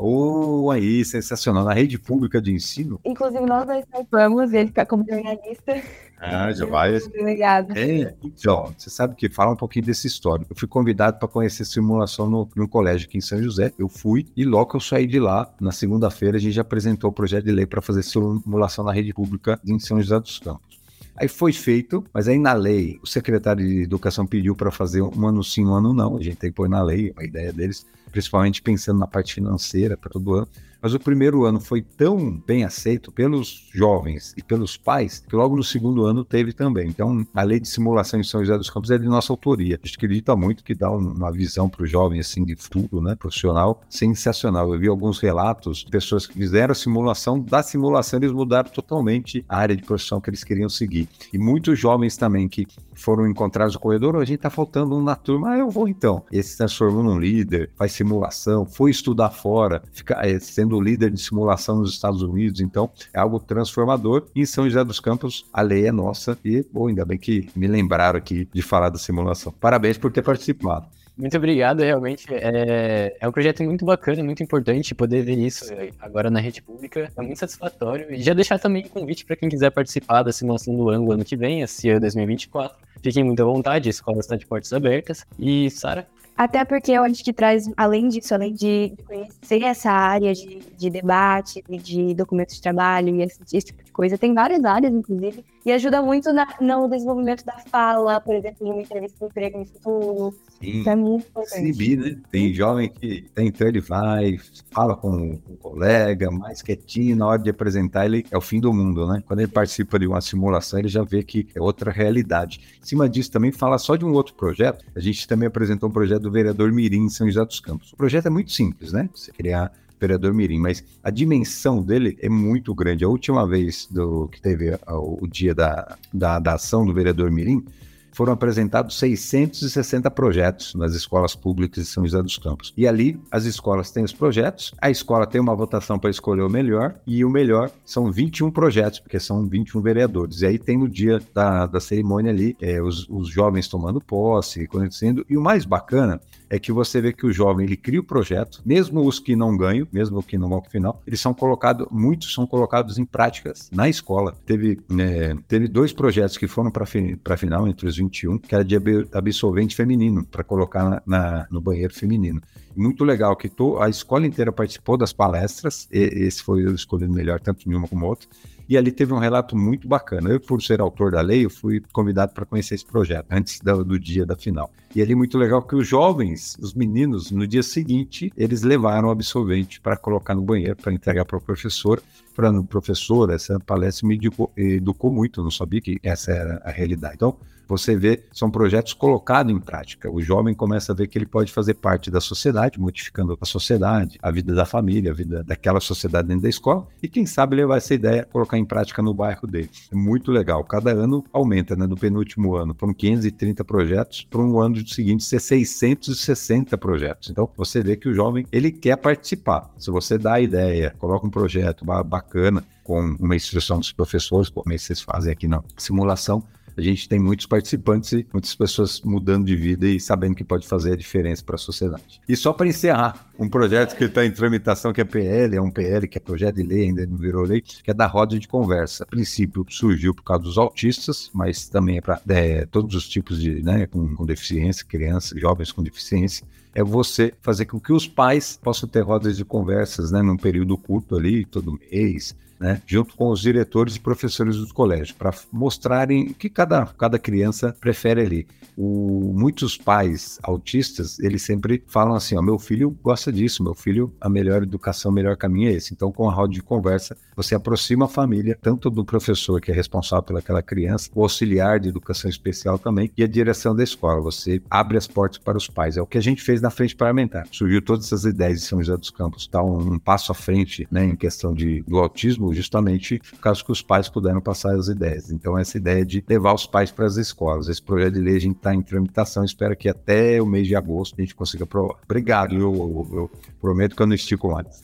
Oh, 0.03 0.71
aí, 0.71 1.05
sensacional. 1.05 1.65
Na 1.65 1.75
rede 1.75 1.99
pública 1.99 2.41
de 2.41 2.53
ensino. 2.53 3.01
Inclusive, 3.05 3.45
nós 3.45 3.67
dois 3.67 3.85
participamos, 3.85 4.53
ele 4.53 4.69
fica 4.69 4.87
como 4.87 5.05
jornalista. 5.09 5.83
Ah, 6.19 6.53
já 6.53 6.67
vai. 6.67 6.97
Obrigado. 6.97 7.77
É, 7.77 8.15
então, 8.23 8.75
você 8.77 8.91
sabe 8.91 9.15
que 9.15 9.29
fala 9.29 9.53
um 9.53 9.57
pouquinho 9.57 9.87
desse 9.87 10.07
histórico. 10.07 10.53
Eu 10.53 10.57
fui 10.57 10.69
convidado 10.69 11.19
para 11.19 11.29
conhecer 11.29 11.65
simulação 11.65 12.29
no, 12.29 12.49
no 12.55 12.69
colégio 12.69 13.09
aqui 13.09 13.19
em 13.19 13.23
São 13.23 13.43
José. 13.43 13.73
Eu 13.79 13.89
fui 13.89 14.27
e 14.37 14.45
logo 14.45 14.71
que 14.71 14.77
eu 14.77 14.81
saí 14.81 15.07
de 15.07 15.19
lá, 15.19 15.51
na 15.61 15.73
segunda-feira, 15.73 16.37
a 16.37 16.41
gente 16.41 16.53
já 16.53 16.63
apresentou 16.63 17.11
o 17.11 17.13
projeto 17.13 17.45
de 17.45 17.53
lei 17.53 17.65
para 17.65 17.81
fazer 17.81 18.03
simulação 18.03 18.85
na 18.85 18.93
rede 18.93 19.15
pública 19.15 19.59
em 19.67 19.79
São 19.79 20.01
José 20.01 20.21
dos 20.21 20.39
Campos. 20.39 20.81
Aí 21.17 21.29
foi 21.29 21.53
feito, 21.53 22.03
mas 22.15 22.29
aí 22.29 22.39
na 22.39 22.55
lei, 22.55 22.99
o 23.03 23.07
secretário 23.07 23.67
de 23.67 23.83
Educação 23.83 24.27
pediu 24.27 24.55
para 24.57 24.71
fazer 24.71 25.03
um 25.03 25.27
ano 25.27 25.45
sim, 25.45 25.67
um 25.67 25.75
ano 25.75 25.93
não. 25.93 26.17
A 26.17 26.23
gente 26.23 26.37
tem 26.37 26.51
que 26.51 26.57
pôr 26.57 26.69
na 26.69 26.83
lei 26.83 27.13
a 27.17 27.25
ideia 27.25 27.53
deles, 27.53 27.87
principalmente 28.11 28.63
pensando 28.63 28.99
na 28.99 29.07
parte 29.07 29.35
financeira 29.35 29.97
para 29.97 30.11
todo 30.11 30.35
ano. 30.35 30.49
Mas 30.83 30.95
o 30.95 30.99
primeiro 30.99 31.45
ano 31.45 31.61
foi 31.61 31.83
tão 31.83 32.39
bem 32.47 32.65
aceito 32.65 33.13
pelos 33.13 33.69
jovens 33.73 34.33
e 34.37 34.43
pelos 34.43 34.79
pais 34.79 35.23
que 35.29 35.37
logo 35.37 35.55
no 35.55 35.63
segundo 35.63 36.07
ano 36.07 36.25
teve 36.25 36.53
também. 36.53 36.89
Então, 36.89 37.27
a 37.35 37.43
lei 37.43 37.61
de 37.61 37.69
simulação 37.69 38.19
em 38.19 38.25
São 38.25 38.41
José 38.41 38.57
dos 38.57 38.71
Campos 38.71 38.91
é 38.91 38.97
de 38.97 39.07
nossa 39.07 39.31
autoria. 39.31 39.79
A 39.83 39.87
gente 39.87 39.97
acredita 39.97 40.35
muito 40.35 40.65
que 40.65 40.75
dá 40.75 40.91
uma 40.91 41.31
visão 41.31 41.69
para 41.69 41.83
o 41.83 41.87
jovem 41.87 42.19
assim 42.19 42.45
de 42.45 42.57
futuro, 42.57 43.03
né, 43.03 43.15
profissional, 43.15 43.83
sensacional. 43.91 44.73
Eu 44.73 44.81
vi 44.81 44.89
alguns 44.89 45.21
relatos 45.21 45.79
de 45.85 45.91
pessoas 45.91 46.27
que 46.27 46.33
fizeram 46.33 46.73
a 46.73 46.75
simulação, 46.75 47.39
da 47.39 47.63
simulação 47.63 48.19
eles 48.19 48.33
mudaram 48.33 48.71
totalmente 48.71 49.45
a 49.49 49.59
área 49.59 49.77
de 49.77 49.83
profissão 49.83 50.21
que 50.21 50.31
eles 50.31 50.43
queriam 50.43 50.69
seguir. 50.71 51.09
E 51.31 51.39
muitos 51.39 51.79
jovens 51.79 52.17
também 52.17 52.49
que 52.49 52.67
foram 53.01 53.27
encontrados 53.27 53.75
no 53.75 53.81
corredor, 53.81 54.17
a 54.17 54.25
gente 54.25 54.37
está 54.37 54.51
faltando 54.51 54.97
um 54.97 55.03
na 55.03 55.17
turma, 55.17 55.51
ah, 55.51 55.59
eu 55.59 55.71
vou 55.71 55.89
então. 55.89 56.25
Esse 56.31 56.51
se 56.51 56.59
transformou 56.59 57.03
num 57.03 57.19
líder, 57.19 57.71
faz 57.77 57.93
simulação, 57.93 58.67
foi 58.67 58.91
estudar 58.91 59.31
fora, 59.31 59.83
fica 59.93 60.19
é, 60.27 60.39
sendo 60.39 60.81
líder 60.81 61.11
de 61.11 61.21
simulação 61.21 61.79
nos 61.79 61.93
Estados 61.93 62.23
Unidos, 62.23 62.61
então 62.61 62.91
é 63.13 63.19
algo 63.19 63.41
transformador. 63.41 64.27
E 64.35 64.43
em 64.43 64.47
São 64.47 64.65
José 64.65 64.85
dos 64.85 65.01
Campos, 65.01 65.47
a 65.53 65.63
lei 65.63 65.87
é 65.87 65.93
nossa 65.93 66.39
e, 66.45 66.65
bom, 66.73 66.89
ainda 66.89 67.05
bem 67.05 67.19
que 67.19 67.49
me 67.57 67.67
lembraram 67.67 68.19
aqui 68.19 68.49
de 68.53 68.63
falar 68.63 68.91
da 68.91 68.99
simulação. 68.99 69.53
Parabéns 69.53 69.99
por 69.99 70.13
ter 70.13 70.23
participado. 70.23 70.87
Muito 71.21 71.37
obrigado, 71.37 71.81
realmente. 71.81 72.27
É, 72.33 73.15
é 73.21 73.29
um 73.29 73.33
projeto 73.33 73.63
muito 73.63 73.85
bacana, 73.85 74.25
muito 74.25 74.43
importante 74.43 74.95
poder 74.95 75.23
ver 75.23 75.39
isso 75.39 75.67
agora 76.01 76.31
na 76.31 76.41
rede 76.41 76.63
pública. 76.63 77.13
É 77.15 77.23
muito 77.23 77.39
satisfatório. 77.39 78.11
E 78.15 78.23
já 78.23 78.33
deixar 78.33 78.59
também 78.59 78.87
o 78.87 78.89
convite 78.89 79.27
para 79.27 79.37
quem 79.37 79.49
quiser 79.49 79.71
participar 79.71 80.23
da 80.23 80.33
simulação 80.33 80.75
do 80.75 80.89
ângulo 80.89 81.13
ano 81.13 81.25
que 81.25 81.37
vem, 81.37 81.61
esse 81.61 81.91
ano 81.91 82.01
2024. 82.01 82.90
Fiquem 83.03 83.25
muito 83.25 83.43
à 83.43 83.45
vontade, 83.45 83.89
escola 83.89 84.19
está 84.21 84.37
de 84.37 84.47
portas 84.47 84.73
abertas. 84.73 85.27
E, 85.39 85.71
Sara? 85.71 86.07
Até 86.37 86.65
porque 86.65 86.93
eu 86.93 87.03
acho 87.03 87.23
que 87.23 87.35
traz, 87.35 87.71
além 87.77 88.09
disso, 88.09 88.35
além 88.35 88.55
de 88.55 88.95
conhecer 89.07 89.63
essa 89.63 89.91
área 89.91 90.33
de, 90.33 90.61
de 90.75 90.89
debate, 90.89 91.63
de 91.69 92.15
documentos 92.15 92.55
de 92.55 92.63
trabalho 92.63 93.15
e 93.15 93.23
esse, 93.23 93.39
esse 93.53 93.67
tipo 93.67 93.85
de 93.85 93.90
coisa, 94.01 94.17
tem 94.17 94.33
várias 94.33 94.65
áreas, 94.65 94.95
inclusive, 94.95 95.45
e 95.63 95.71
ajuda 95.71 96.01
muito 96.01 96.33
na, 96.33 96.47
no 96.59 96.89
desenvolvimento 96.89 97.45
da 97.45 97.59
fala, 97.71 98.19
por 98.19 98.35
exemplo, 98.35 98.67
em 98.67 98.71
uma 98.71 98.81
entrevista 98.81 99.19
de 99.19 99.27
emprego 99.27 99.59
no 99.59 99.67
futuro. 99.67 100.35
Sim. 100.59 100.81
Isso 100.81 100.89
é 100.89 100.97
muito 100.97 101.27
importante. 101.29 101.97
Né? 101.97 102.17
Tem 102.31 102.55
jovem 102.55 102.89
que 102.89 103.27
tem, 103.35 103.49
então 103.49 103.69
ele 103.69 103.83
vai, 103.83 104.41
fala 104.71 104.97
com 104.97 105.11
um 105.11 105.57
colega, 105.61 106.31
mais 106.31 106.63
quietinho, 106.63 107.15
na 107.15 107.27
hora 107.27 107.43
de 107.43 107.51
apresentar, 107.51 108.07
ele 108.07 108.25
é 108.31 108.39
o 108.39 108.41
fim 108.41 108.59
do 108.59 108.73
mundo, 108.73 109.07
né? 109.07 109.23
Quando 109.27 109.41
ele 109.41 109.49
participa 109.49 109.99
de 109.99 110.07
uma 110.07 110.23
simulação, 110.23 110.79
ele 110.79 110.89
já 110.89 111.03
vê 111.03 111.23
que 111.23 111.49
é 111.55 111.61
outra 111.61 111.91
realidade. 111.91 112.79
Em 112.83 112.87
cima 112.87 113.07
disso, 113.07 113.31
também 113.31 113.53
fala 113.53 113.77
só 113.77 113.97
de 113.97 114.05
um 114.07 114.15
outro 114.15 114.33
projeto. 114.33 114.83
A 114.97 115.01
gente 115.01 115.29
também 115.29 115.47
apresentou 115.47 115.91
um 115.91 115.93
projeto 115.93 116.23
do 116.23 116.31
vereador 116.31 116.73
Mirim 116.73 117.05
em 117.05 117.11
São 117.11 117.27
José 117.27 117.45
dos 117.45 117.61
Campos. 117.61 117.93
O 117.93 117.97
projeto 117.97 118.25
é 118.25 118.31
muito 118.31 118.51
simples, 118.51 118.95
né? 118.95 119.11
Você 119.15 119.31
criar 119.31 119.71
vereador 120.01 120.33
Mirim, 120.33 120.59
mas 120.59 120.83
a 121.03 121.11
dimensão 121.11 121.83
dele 121.83 122.17
é 122.21 122.29
muito 122.29 122.75
grande. 122.75 123.05
A 123.05 123.09
última 123.09 123.47
vez 123.47 123.87
do 123.91 124.29
que 124.29 124.41
teve 124.41 124.71
a, 124.87 124.99
o 124.99 125.27
dia 125.31 125.55
da, 125.55 125.97
da, 126.13 126.39
da 126.39 126.55
ação 126.55 126.87
do 126.87 126.95
vereador 126.95 127.31
Mirim, 127.31 127.65
foram 128.13 128.33
apresentados 128.33 128.99
660 128.99 130.11
projetos 130.11 130.75
nas 130.75 130.95
escolas 130.95 131.35
públicas 131.35 131.85
de 131.85 131.91
São 131.91 132.05
José 132.05 132.23
dos 132.23 132.39
Campos. 132.39 132.73
E 132.77 132.87
ali, 132.87 133.21
as 133.31 133.45
escolas 133.45 133.91
têm 133.91 134.05
os 134.05 134.13
projetos, 134.13 134.75
a 134.81 134.91
escola 134.91 135.27
tem 135.27 135.41
uma 135.41 135.55
votação 135.55 135.99
para 135.99 136.11
escolher 136.11 136.43
o 136.43 136.51
melhor, 136.51 136.95
e 137.07 137.25
o 137.25 137.31
melhor 137.31 137.71
são 137.85 138.11
21 138.11 138.51
projetos, 138.51 139.01
porque 139.01 139.19
são 139.19 139.47
21 139.47 139.81
vereadores. 139.81 140.43
E 140.43 140.47
aí 140.47 140.59
tem 140.59 140.79
no 140.79 140.89
dia 140.89 141.21
da, 141.35 141.67
da 141.67 141.81
cerimônia 141.81 142.31
ali, 142.31 142.57
é, 142.61 142.81
os, 142.81 143.09
os 143.09 143.29
jovens 143.29 143.69
tomando 143.69 144.01
posse, 144.01 144.67
conhecendo, 144.67 145.25
e 145.29 145.37
o 145.37 145.41
mais 145.41 145.65
bacana 145.65 146.21
é 146.51 146.59
que 146.59 146.73
você 146.73 147.01
vê 147.01 147.13
que 147.13 147.25
o 147.25 147.33
jovem 147.33 147.65
ele 147.65 147.77
cria 147.77 148.01
o 148.01 148.05
projeto, 148.05 148.61
mesmo 148.67 149.07
os 149.07 149.21
que 149.21 149.37
não 149.37 149.57
ganham, 149.57 149.87
mesmo 149.93 150.19
os 150.19 150.27
que 150.27 150.37
não 150.37 150.49
vão 150.49 150.61
para 150.61 150.69
o 150.69 150.73
final, 150.73 151.03
eles 151.07 151.21
são 151.21 151.33
colocados, 151.33 151.87
muitos 151.91 152.35
são 152.35 152.45
colocados 152.45 152.99
em 152.99 153.05
práticas 153.05 153.71
na 153.73 153.89
escola. 153.89 154.35
Teve, 154.45 154.81
né, 154.89 155.37
teve 155.47 155.69
dois 155.69 155.93
projetos 155.93 156.37
que 156.37 156.49
foram 156.49 156.71
para 156.71 156.85
a 156.85 157.37
final 157.37 157.69
entre 157.69 157.87
os 157.87 158.00
21, 158.03 158.39
que 158.39 158.55
era 158.55 158.65
de 158.65 158.77
absolvente 159.13 159.77
feminino, 159.77 160.25
para 160.25 160.43
colocar 160.43 160.85
na, 160.85 161.03
na, 161.07 161.47
no 161.51 161.61
banheiro 161.61 161.95
feminino. 161.95 162.41
Muito 162.77 163.05
legal 163.05 163.37
que 163.37 163.51
a 163.81 163.89
escola 163.89 164.27
inteira 164.27 164.53
participou 164.53 164.97
das 164.97 165.13
palestras, 165.13 165.89
e, 165.93 165.99
esse 165.99 166.43
foi 166.43 166.65
o 166.65 166.75
escolhido 166.75 167.13
melhor, 167.13 167.41
tanto 167.41 167.69
de 167.69 167.75
uma 167.75 167.89
como 167.89 168.07
outra. 168.07 168.29
E 168.71 168.77
ali 168.77 168.93
teve 168.93 169.13
um 169.13 169.19
relato 169.19 169.57
muito 169.57 169.89
bacana. 169.89 170.31
Eu, 170.31 170.39
por 170.39 170.63
ser 170.63 170.81
autor 170.81 171.11
da 171.11 171.21
lei, 171.21 171.45
eu 171.45 171.51
fui 171.51 171.83
convidado 171.93 172.33
para 172.33 172.47
conhecer 172.47 172.77
esse 172.77 172.87
projeto 172.87 173.27
antes 173.29 173.59
do, 173.59 173.85
do, 173.85 173.99
dia 173.99 174.25
da 174.25 174.37
final. 174.37 174.71
E 174.95 175.03
ali 175.03 175.13
muito 175.13 175.37
legal 175.37 175.61
que 175.61 175.75
os 175.75 175.89
jovens, 175.89 176.57
os 176.61 176.73
meninos, 176.73 177.33
no 177.33 177.49
dia 177.49 177.65
seguinte, 177.65 178.33
eles 178.37 178.63
levaram 178.63 179.09
o 179.09 179.11
absolvente 179.11 179.81
para 179.81 179.97
colocar 179.97 180.37
no 180.37 180.43
banheiro, 180.43 180.77
para 180.77 180.93
entregar 180.93 181.25
para 181.25 181.37
o 181.37 181.41
professor. 181.41 182.01
Falando, 182.33 182.63
professor, 182.63 183.31
essa 183.31 183.59
palestra 183.59 184.07
me 184.07 184.15
educou, 184.15 184.53
educou 184.57 185.13
muito, 185.13 185.41
eu 185.41 185.45
não 185.45 185.51
sabia 185.51 185.81
que 185.81 185.99
essa 186.01 186.31
era 186.31 186.63
a 186.65 186.71
realidade. 186.71 187.17
Então, 187.17 187.37
você 187.71 187.97
vê, 187.97 188.23
são 188.33 188.51
projetos 188.51 188.93
colocados 188.93 189.53
em 189.53 189.59
prática. 189.59 190.11
O 190.11 190.21
jovem 190.21 190.55
começa 190.55 190.93
a 190.93 190.95
ver 190.95 191.07
que 191.07 191.17
ele 191.17 191.27
pode 191.27 191.53
fazer 191.53 191.75
parte 191.75 192.11
da 192.11 192.21
sociedade, 192.21 192.79
modificando 192.79 193.39
a 193.41 193.47
sociedade, 193.47 194.19
a 194.23 194.31
vida 194.31 194.55
da 194.55 194.67
família, 194.67 195.13
a 195.13 195.15
vida 195.15 195.43
daquela 195.45 195.81
sociedade 195.81 196.29
dentro 196.29 196.43
da 196.43 196.49
escola, 196.49 196.87
e 197.03 197.09
quem 197.09 197.25
sabe 197.27 197.57
levar 197.57 197.77
essa 197.77 197.95
ideia, 197.95 198.27
colocar 198.31 198.59
em 198.59 198.65
prática 198.65 199.01
no 199.01 199.15
bairro 199.15 199.47
dele. 199.47 199.71
É 199.91 199.95
muito 199.95 200.31
legal. 200.31 200.63
Cada 200.65 200.91
ano 200.91 201.25
aumenta, 201.33 201.77
né? 201.77 201.87
No 201.87 201.97
penúltimo 201.97 202.57
ano 202.57 202.75
foram 202.77 202.93
530 202.93 203.65
projetos, 203.65 204.27
para 204.29 204.41
um 204.41 204.61
ano 204.61 204.87
seguinte 204.87 205.25
ser 205.25 205.41
660 205.41 206.77
projetos. 206.77 207.31
Então, 207.31 207.49
você 207.57 207.83
vê 207.83 207.97
que 207.97 208.09
o 208.09 208.15
jovem, 208.15 208.47
ele 208.51 208.71
quer 208.71 208.97
participar. 208.97 209.71
Se 209.79 209.91
você 209.91 210.19
dá 210.19 210.35
a 210.35 210.41
ideia, 210.41 210.95
coloca 210.99 211.27
um 211.27 211.31
projeto 211.31 211.85
bacana, 211.85 212.65
com 212.91 213.17
uma 213.21 213.37
instrução 213.37 213.79
dos 213.79 213.93
professores, 213.93 214.49
como 214.49 214.77
vocês 214.77 215.01
fazem 215.01 215.33
aqui 215.33 215.47
na 215.47 215.63
simulação, 215.77 216.43
a 216.77 216.81
gente 216.81 217.09
tem 217.09 217.19
muitos 217.19 217.47
participantes 217.47 218.13
e 218.13 218.27
muitas 218.33 218.55
pessoas 218.55 219.01
mudando 219.03 219.47
de 219.47 219.57
vida 219.57 219.87
e 219.87 220.01
sabendo 220.01 220.35
que 220.35 220.45
pode 220.45 220.67
fazer 220.67 220.93
a 220.93 220.97
diferença 220.97 221.43
para 221.45 221.57
a 221.57 221.59
sociedade. 221.59 222.21
E 222.29 222.37
só 222.37 222.53
para 222.53 222.67
encerrar, 222.67 223.31
um 223.39 223.49
projeto 223.49 223.97
que 223.97 224.05
está 224.05 224.25
em 224.25 224.31
tramitação, 224.31 224.93
que 224.93 225.01
é 225.01 225.05
PL, 225.05 225.57
é 225.57 225.61
um 225.61 225.71
PL, 225.71 226.07
que 226.07 226.19
é 226.19 226.21
projeto 226.21 226.57
de 226.57 226.63
lei, 226.63 226.85
ainda 226.85 227.07
não 227.07 227.17
virou 227.17 227.45
lei, 227.45 227.61
que 227.61 227.91
é 227.91 227.95
da 227.95 228.07
roda 228.07 228.39
de 228.39 228.47
conversa. 228.49 229.05
A 229.05 229.07
princípio 229.07 229.65
surgiu 229.69 230.15
por 230.15 230.23
causa 230.23 230.43
dos 230.43 230.59
autistas, 230.59 231.31
mas 231.33 231.69
também 231.69 231.99
é 231.99 232.01
para 232.01 232.21
é, 232.29 232.67
todos 232.67 232.95
os 232.95 233.09
tipos 233.09 233.41
de, 233.41 233.63
né, 233.63 233.87
com, 233.87 234.15
com 234.15 234.27
deficiência, 234.27 234.85
crianças, 234.85 235.39
jovens 235.39 235.73
com 235.73 235.83
deficiência 235.83 236.47
é 236.75 236.83
você 236.83 237.33
fazer 237.41 237.67
com 237.67 237.81
que 237.81 237.93
os 237.93 238.07
pais 238.07 238.59
possam 238.63 238.89
ter 238.89 239.01
rodas 239.01 239.37
de 239.37 239.45
conversas, 239.45 240.11
né, 240.11 240.23
num 240.23 240.37
período 240.37 240.77
curto 240.77 241.17
ali, 241.17 241.45
todo 241.45 241.79
mês, 241.91 242.35
né, 242.61 242.83
junto 242.87 243.17
com 243.17 243.31
os 243.31 243.41
diretores 243.41 243.97
e 243.97 244.01
professores 244.01 244.57
dos 244.57 244.71
colégios, 244.71 245.13
para 245.13 245.33
mostrarem 245.51 246.29
o 246.29 246.35
que 246.35 246.51
cada, 246.51 246.85
cada 246.87 247.19
criança 247.19 247.75
prefere 247.81 248.21
ali. 248.21 248.47
O, 248.77 249.33
muitos 249.35 249.77
pais 249.77 250.39
autistas, 250.43 251.19
eles 251.21 251.43
sempre 251.43 251.83
falam 251.87 252.15
assim, 252.15 252.37
ó, 252.37 252.43
meu 252.43 252.59
filho 252.59 252.97
gosta 253.03 253.33
disso, 253.33 253.63
meu 253.63 253.75
filho, 253.75 254.15
a 254.21 254.29
melhor 254.29 254.63
educação, 254.63 255.11
o 255.11 255.15
melhor 255.15 255.37
caminho 255.37 255.71
é 255.71 255.73
esse. 255.73 255.95
Então, 255.95 256.13
com 256.13 256.29
a 256.29 256.33
roda 256.33 256.53
de 256.53 256.63
conversa, 256.63 257.17
você 257.35 257.55
aproxima 257.55 258.05
a 258.05 258.09
família, 258.09 258.59
tanto 258.61 258.91
do 258.91 259.05
professor 259.05 259.61
que 259.61 259.71
é 259.71 259.75
responsável 259.75 260.23
pelaquela 260.23 260.63
criança, 260.63 261.11
o 261.15 261.23
auxiliar 261.23 261.81
de 261.81 261.89
educação 261.89 262.29
especial 262.29 262.79
também, 262.79 263.11
e 263.17 263.23
a 263.23 263.27
direção 263.27 263.75
da 263.75 263.83
escola. 263.83 264.21
Você 264.21 264.63
abre 264.69 264.99
as 264.99 265.07
portas 265.07 265.39
para 265.39 265.57
os 265.57 265.67
pais. 265.67 265.97
É 265.97 266.03
o 266.03 266.07
que 266.07 266.19
a 266.19 266.23
gente 266.23 266.43
fez 266.43 266.61
na 266.61 266.71
frente 266.71 266.95
parlamentar. 266.95 267.47
Surgiu 267.51 267.81
todas 267.81 268.07
essas 268.07 268.25
ideias 268.25 268.61
de 268.61 268.67
São 268.67 268.83
José 268.83 268.97
dos 268.97 269.11
Campos, 269.11 269.43
está 269.43 269.63
um, 269.63 269.95
um, 269.95 269.99
passo 269.99 270.33
à 270.33 270.35
frente 270.35 270.87
né, 270.91 271.05
em 271.05 271.17
questão 271.17 271.55
de, 271.55 271.83
do 271.83 271.99
autismo, 271.99 272.50
justamente 272.53 273.19
por 273.19 273.41
causa 273.41 273.65
que 273.65 273.73
os 273.73 273.83
pais 273.83 274.09
puderam 274.09 274.41
passar 274.41 274.75
as 274.75 274.89
ideias. 274.89 275.31
Então, 275.31 275.59
essa 275.59 275.77
ideia 275.77 276.05
de 276.05 276.25
levar 276.29 276.55
os 276.55 276.67
pais 276.67 276.91
para 276.91 277.07
as 277.07 277.17
escolas. 277.17 277.69
Esse 277.69 277.83
projeto 277.83 278.15
de 278.15 278.21
lei 278.21 278.37
a 278.37 278.41
gente 278.41 278.57
está 278.57 278.75
em 278.75 278.83
tramitação, 278.83 279.45
espero 279.45 279.77
que 279.77 279.89
até 279.89 280.41
o 280.41 280.47
mês 280.47 280.67
de 280.67 280.77
agosto 280.77 281.15
a 281.19 281.21
gente 281.23 281.35
consiga 281.35 281.65
aprovar. 281.65 281.97
Obrigado, 282.05 282.55
eu, 282.55 282.61
eu, 282.61 283.09
eu 283.13 283.31
prometo 283.61 283.97
que 283.97 284.03
eu 284.03 284.07
não 284.07 284.15
estico 284.15 284.51
mais. 284.51 284.83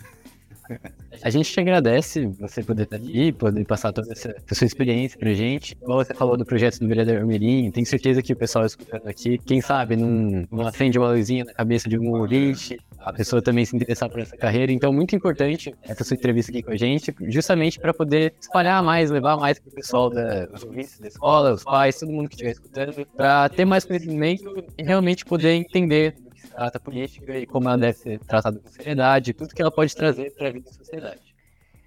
A 1.23 1.31
gente 1.31 1.51
te 1.51 1.61
agradece 1.61 2.27
você 2.39 2.63
poder 2.63 2.85
estar 2.85 2.97
aqui, 2.97 3.33
poder 3.33 3.65
passar 3.65 3.93
toda 3.93 4.13
essa, 4.13 4.35
sua 4.53 4.67
experiência 4.67 5.19
pra 5.19 5.33
gente. 5.33 5.75
Como 5.77 5.95
você 5.95 6.15
falou 6.15 6.37
do 6.37 6.45
projeto 6.45 6.79
do 6.79 6.89
vereador 6.89 7.25
Mirim, 7.25 7.71
tenho 7.71 7.87
certeza 7.87 8.23
que 8.23 8.33
o 8.33 8.37
pessoal 8.37 8.67
escutando 8.67 9.09
aqui, 9.09 9.39
quem 9.39 9.61
sabe 9.61 9.97
não, 9.97 10.47
não 10.51 10.67
acende 10.67 10.99
uma 10.99 11.11
luzinha 11.11 11.45
na 11.45 11.53
cabeça 11.53 11.89
de 11.89 11.99
um 11.99 12.11
ouvinte, 12.13 12.79
a 12.99 13.13
pessoa 13.13 13.41
também 13.41 13.65
se 13.65 13.75
interessar 13.75 14.11
por 14.11 14.21
essa 14.21 14.37
carreira. 14.37 14.73
Então, 14.73 14.93
muito 14.93 15.15
importante 15.15 15.75
essa 15.83 16.05
sua 16.05 16.17
entrevista 16.17 16.51
aqui 16.51 16.63
com 16.63 16.73
a 16.73 16.77
gente, 16.77 17.15
justamente 17.29 17.79
para 17.79 17.95
poder 17.95 18.35
espalhar 18.41 18.83
mais, 18.83 19.11
levar 19.11 19.37
mais 19.37 19.59
para 19.59 19.71
o 19.71 19.75
pessoal 19.75 20.11
da, 20.11 20.47
dos 20.47 20.65
ouvintes 20.65 20.99
da 20.99 21.09
escola, 21.09 21.53
os 21.53 21.65
pais, 21.65 21.99
todo 21.99 22.13
mundo 22.13 22.29
que 22.29 22.35
estiver 22.35 22.53
escutando, 22.53 23.07
para 23.17 23.49
ter 23.49 23.65
mais 23.65 23.85
conhecimento 23.85 24.65
e 24.77 24.83
realmente 24.83 25.25
poder 25.25 25.53
entender 25.53 26.17
trata 26.57 26.81
política 26.81 27.39
e 27.39 27.47
como 27.47 27.69
ela 27.69 27.77
deve 27.77 27.99
ser 27.99 28.19
tratada 28.21 28.59
com 28.59 28.69
seriedade, 28.69 29.35
tudo 29.35 29.55
que 29.55 29.61
ela 29.61 29.71
pode 29.71 29.95
trazer 29.95 30.35
para 30.35 30.49
a 30.49 30.53
vida 30.53 30.65
da 30.65 30.73
sociedade. 30.73 31.37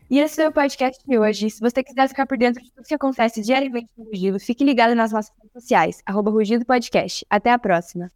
E 0.09 0.19
esse 0.19 0.35
foi 0.35 0.47
o 0.47 0.51
podcast 0.51 1.03
de 1.05 1.19
hoje. 1.19 1.49
Se 1.49 1.59
você 1.59 1.83
quiser 1.83 2.07
ficar 2.07 2.25
por 2.25 2.37
dentro 2.37 2.63
de 2.63 2.71
tudo 2.71 2.85
que 2.85 2.93
acontece 2.95 3.41
diariamente 3.41 3.89
no 3.97 4.05
Rugido, 4.05 4.39
fique 4.39 4.63
ligado 4.63 4.95
nas 4.95 5.11
nossas 5.11 5.31
redes 5.37 5.53
sociais, 5.53 6.01
arroba 6.05 6.31
Rugido 6.31 6.65
Podcast. 6.65 7.25
Até 7.29 7.51
a 7.51 7.59
próxima. 7.59 8.11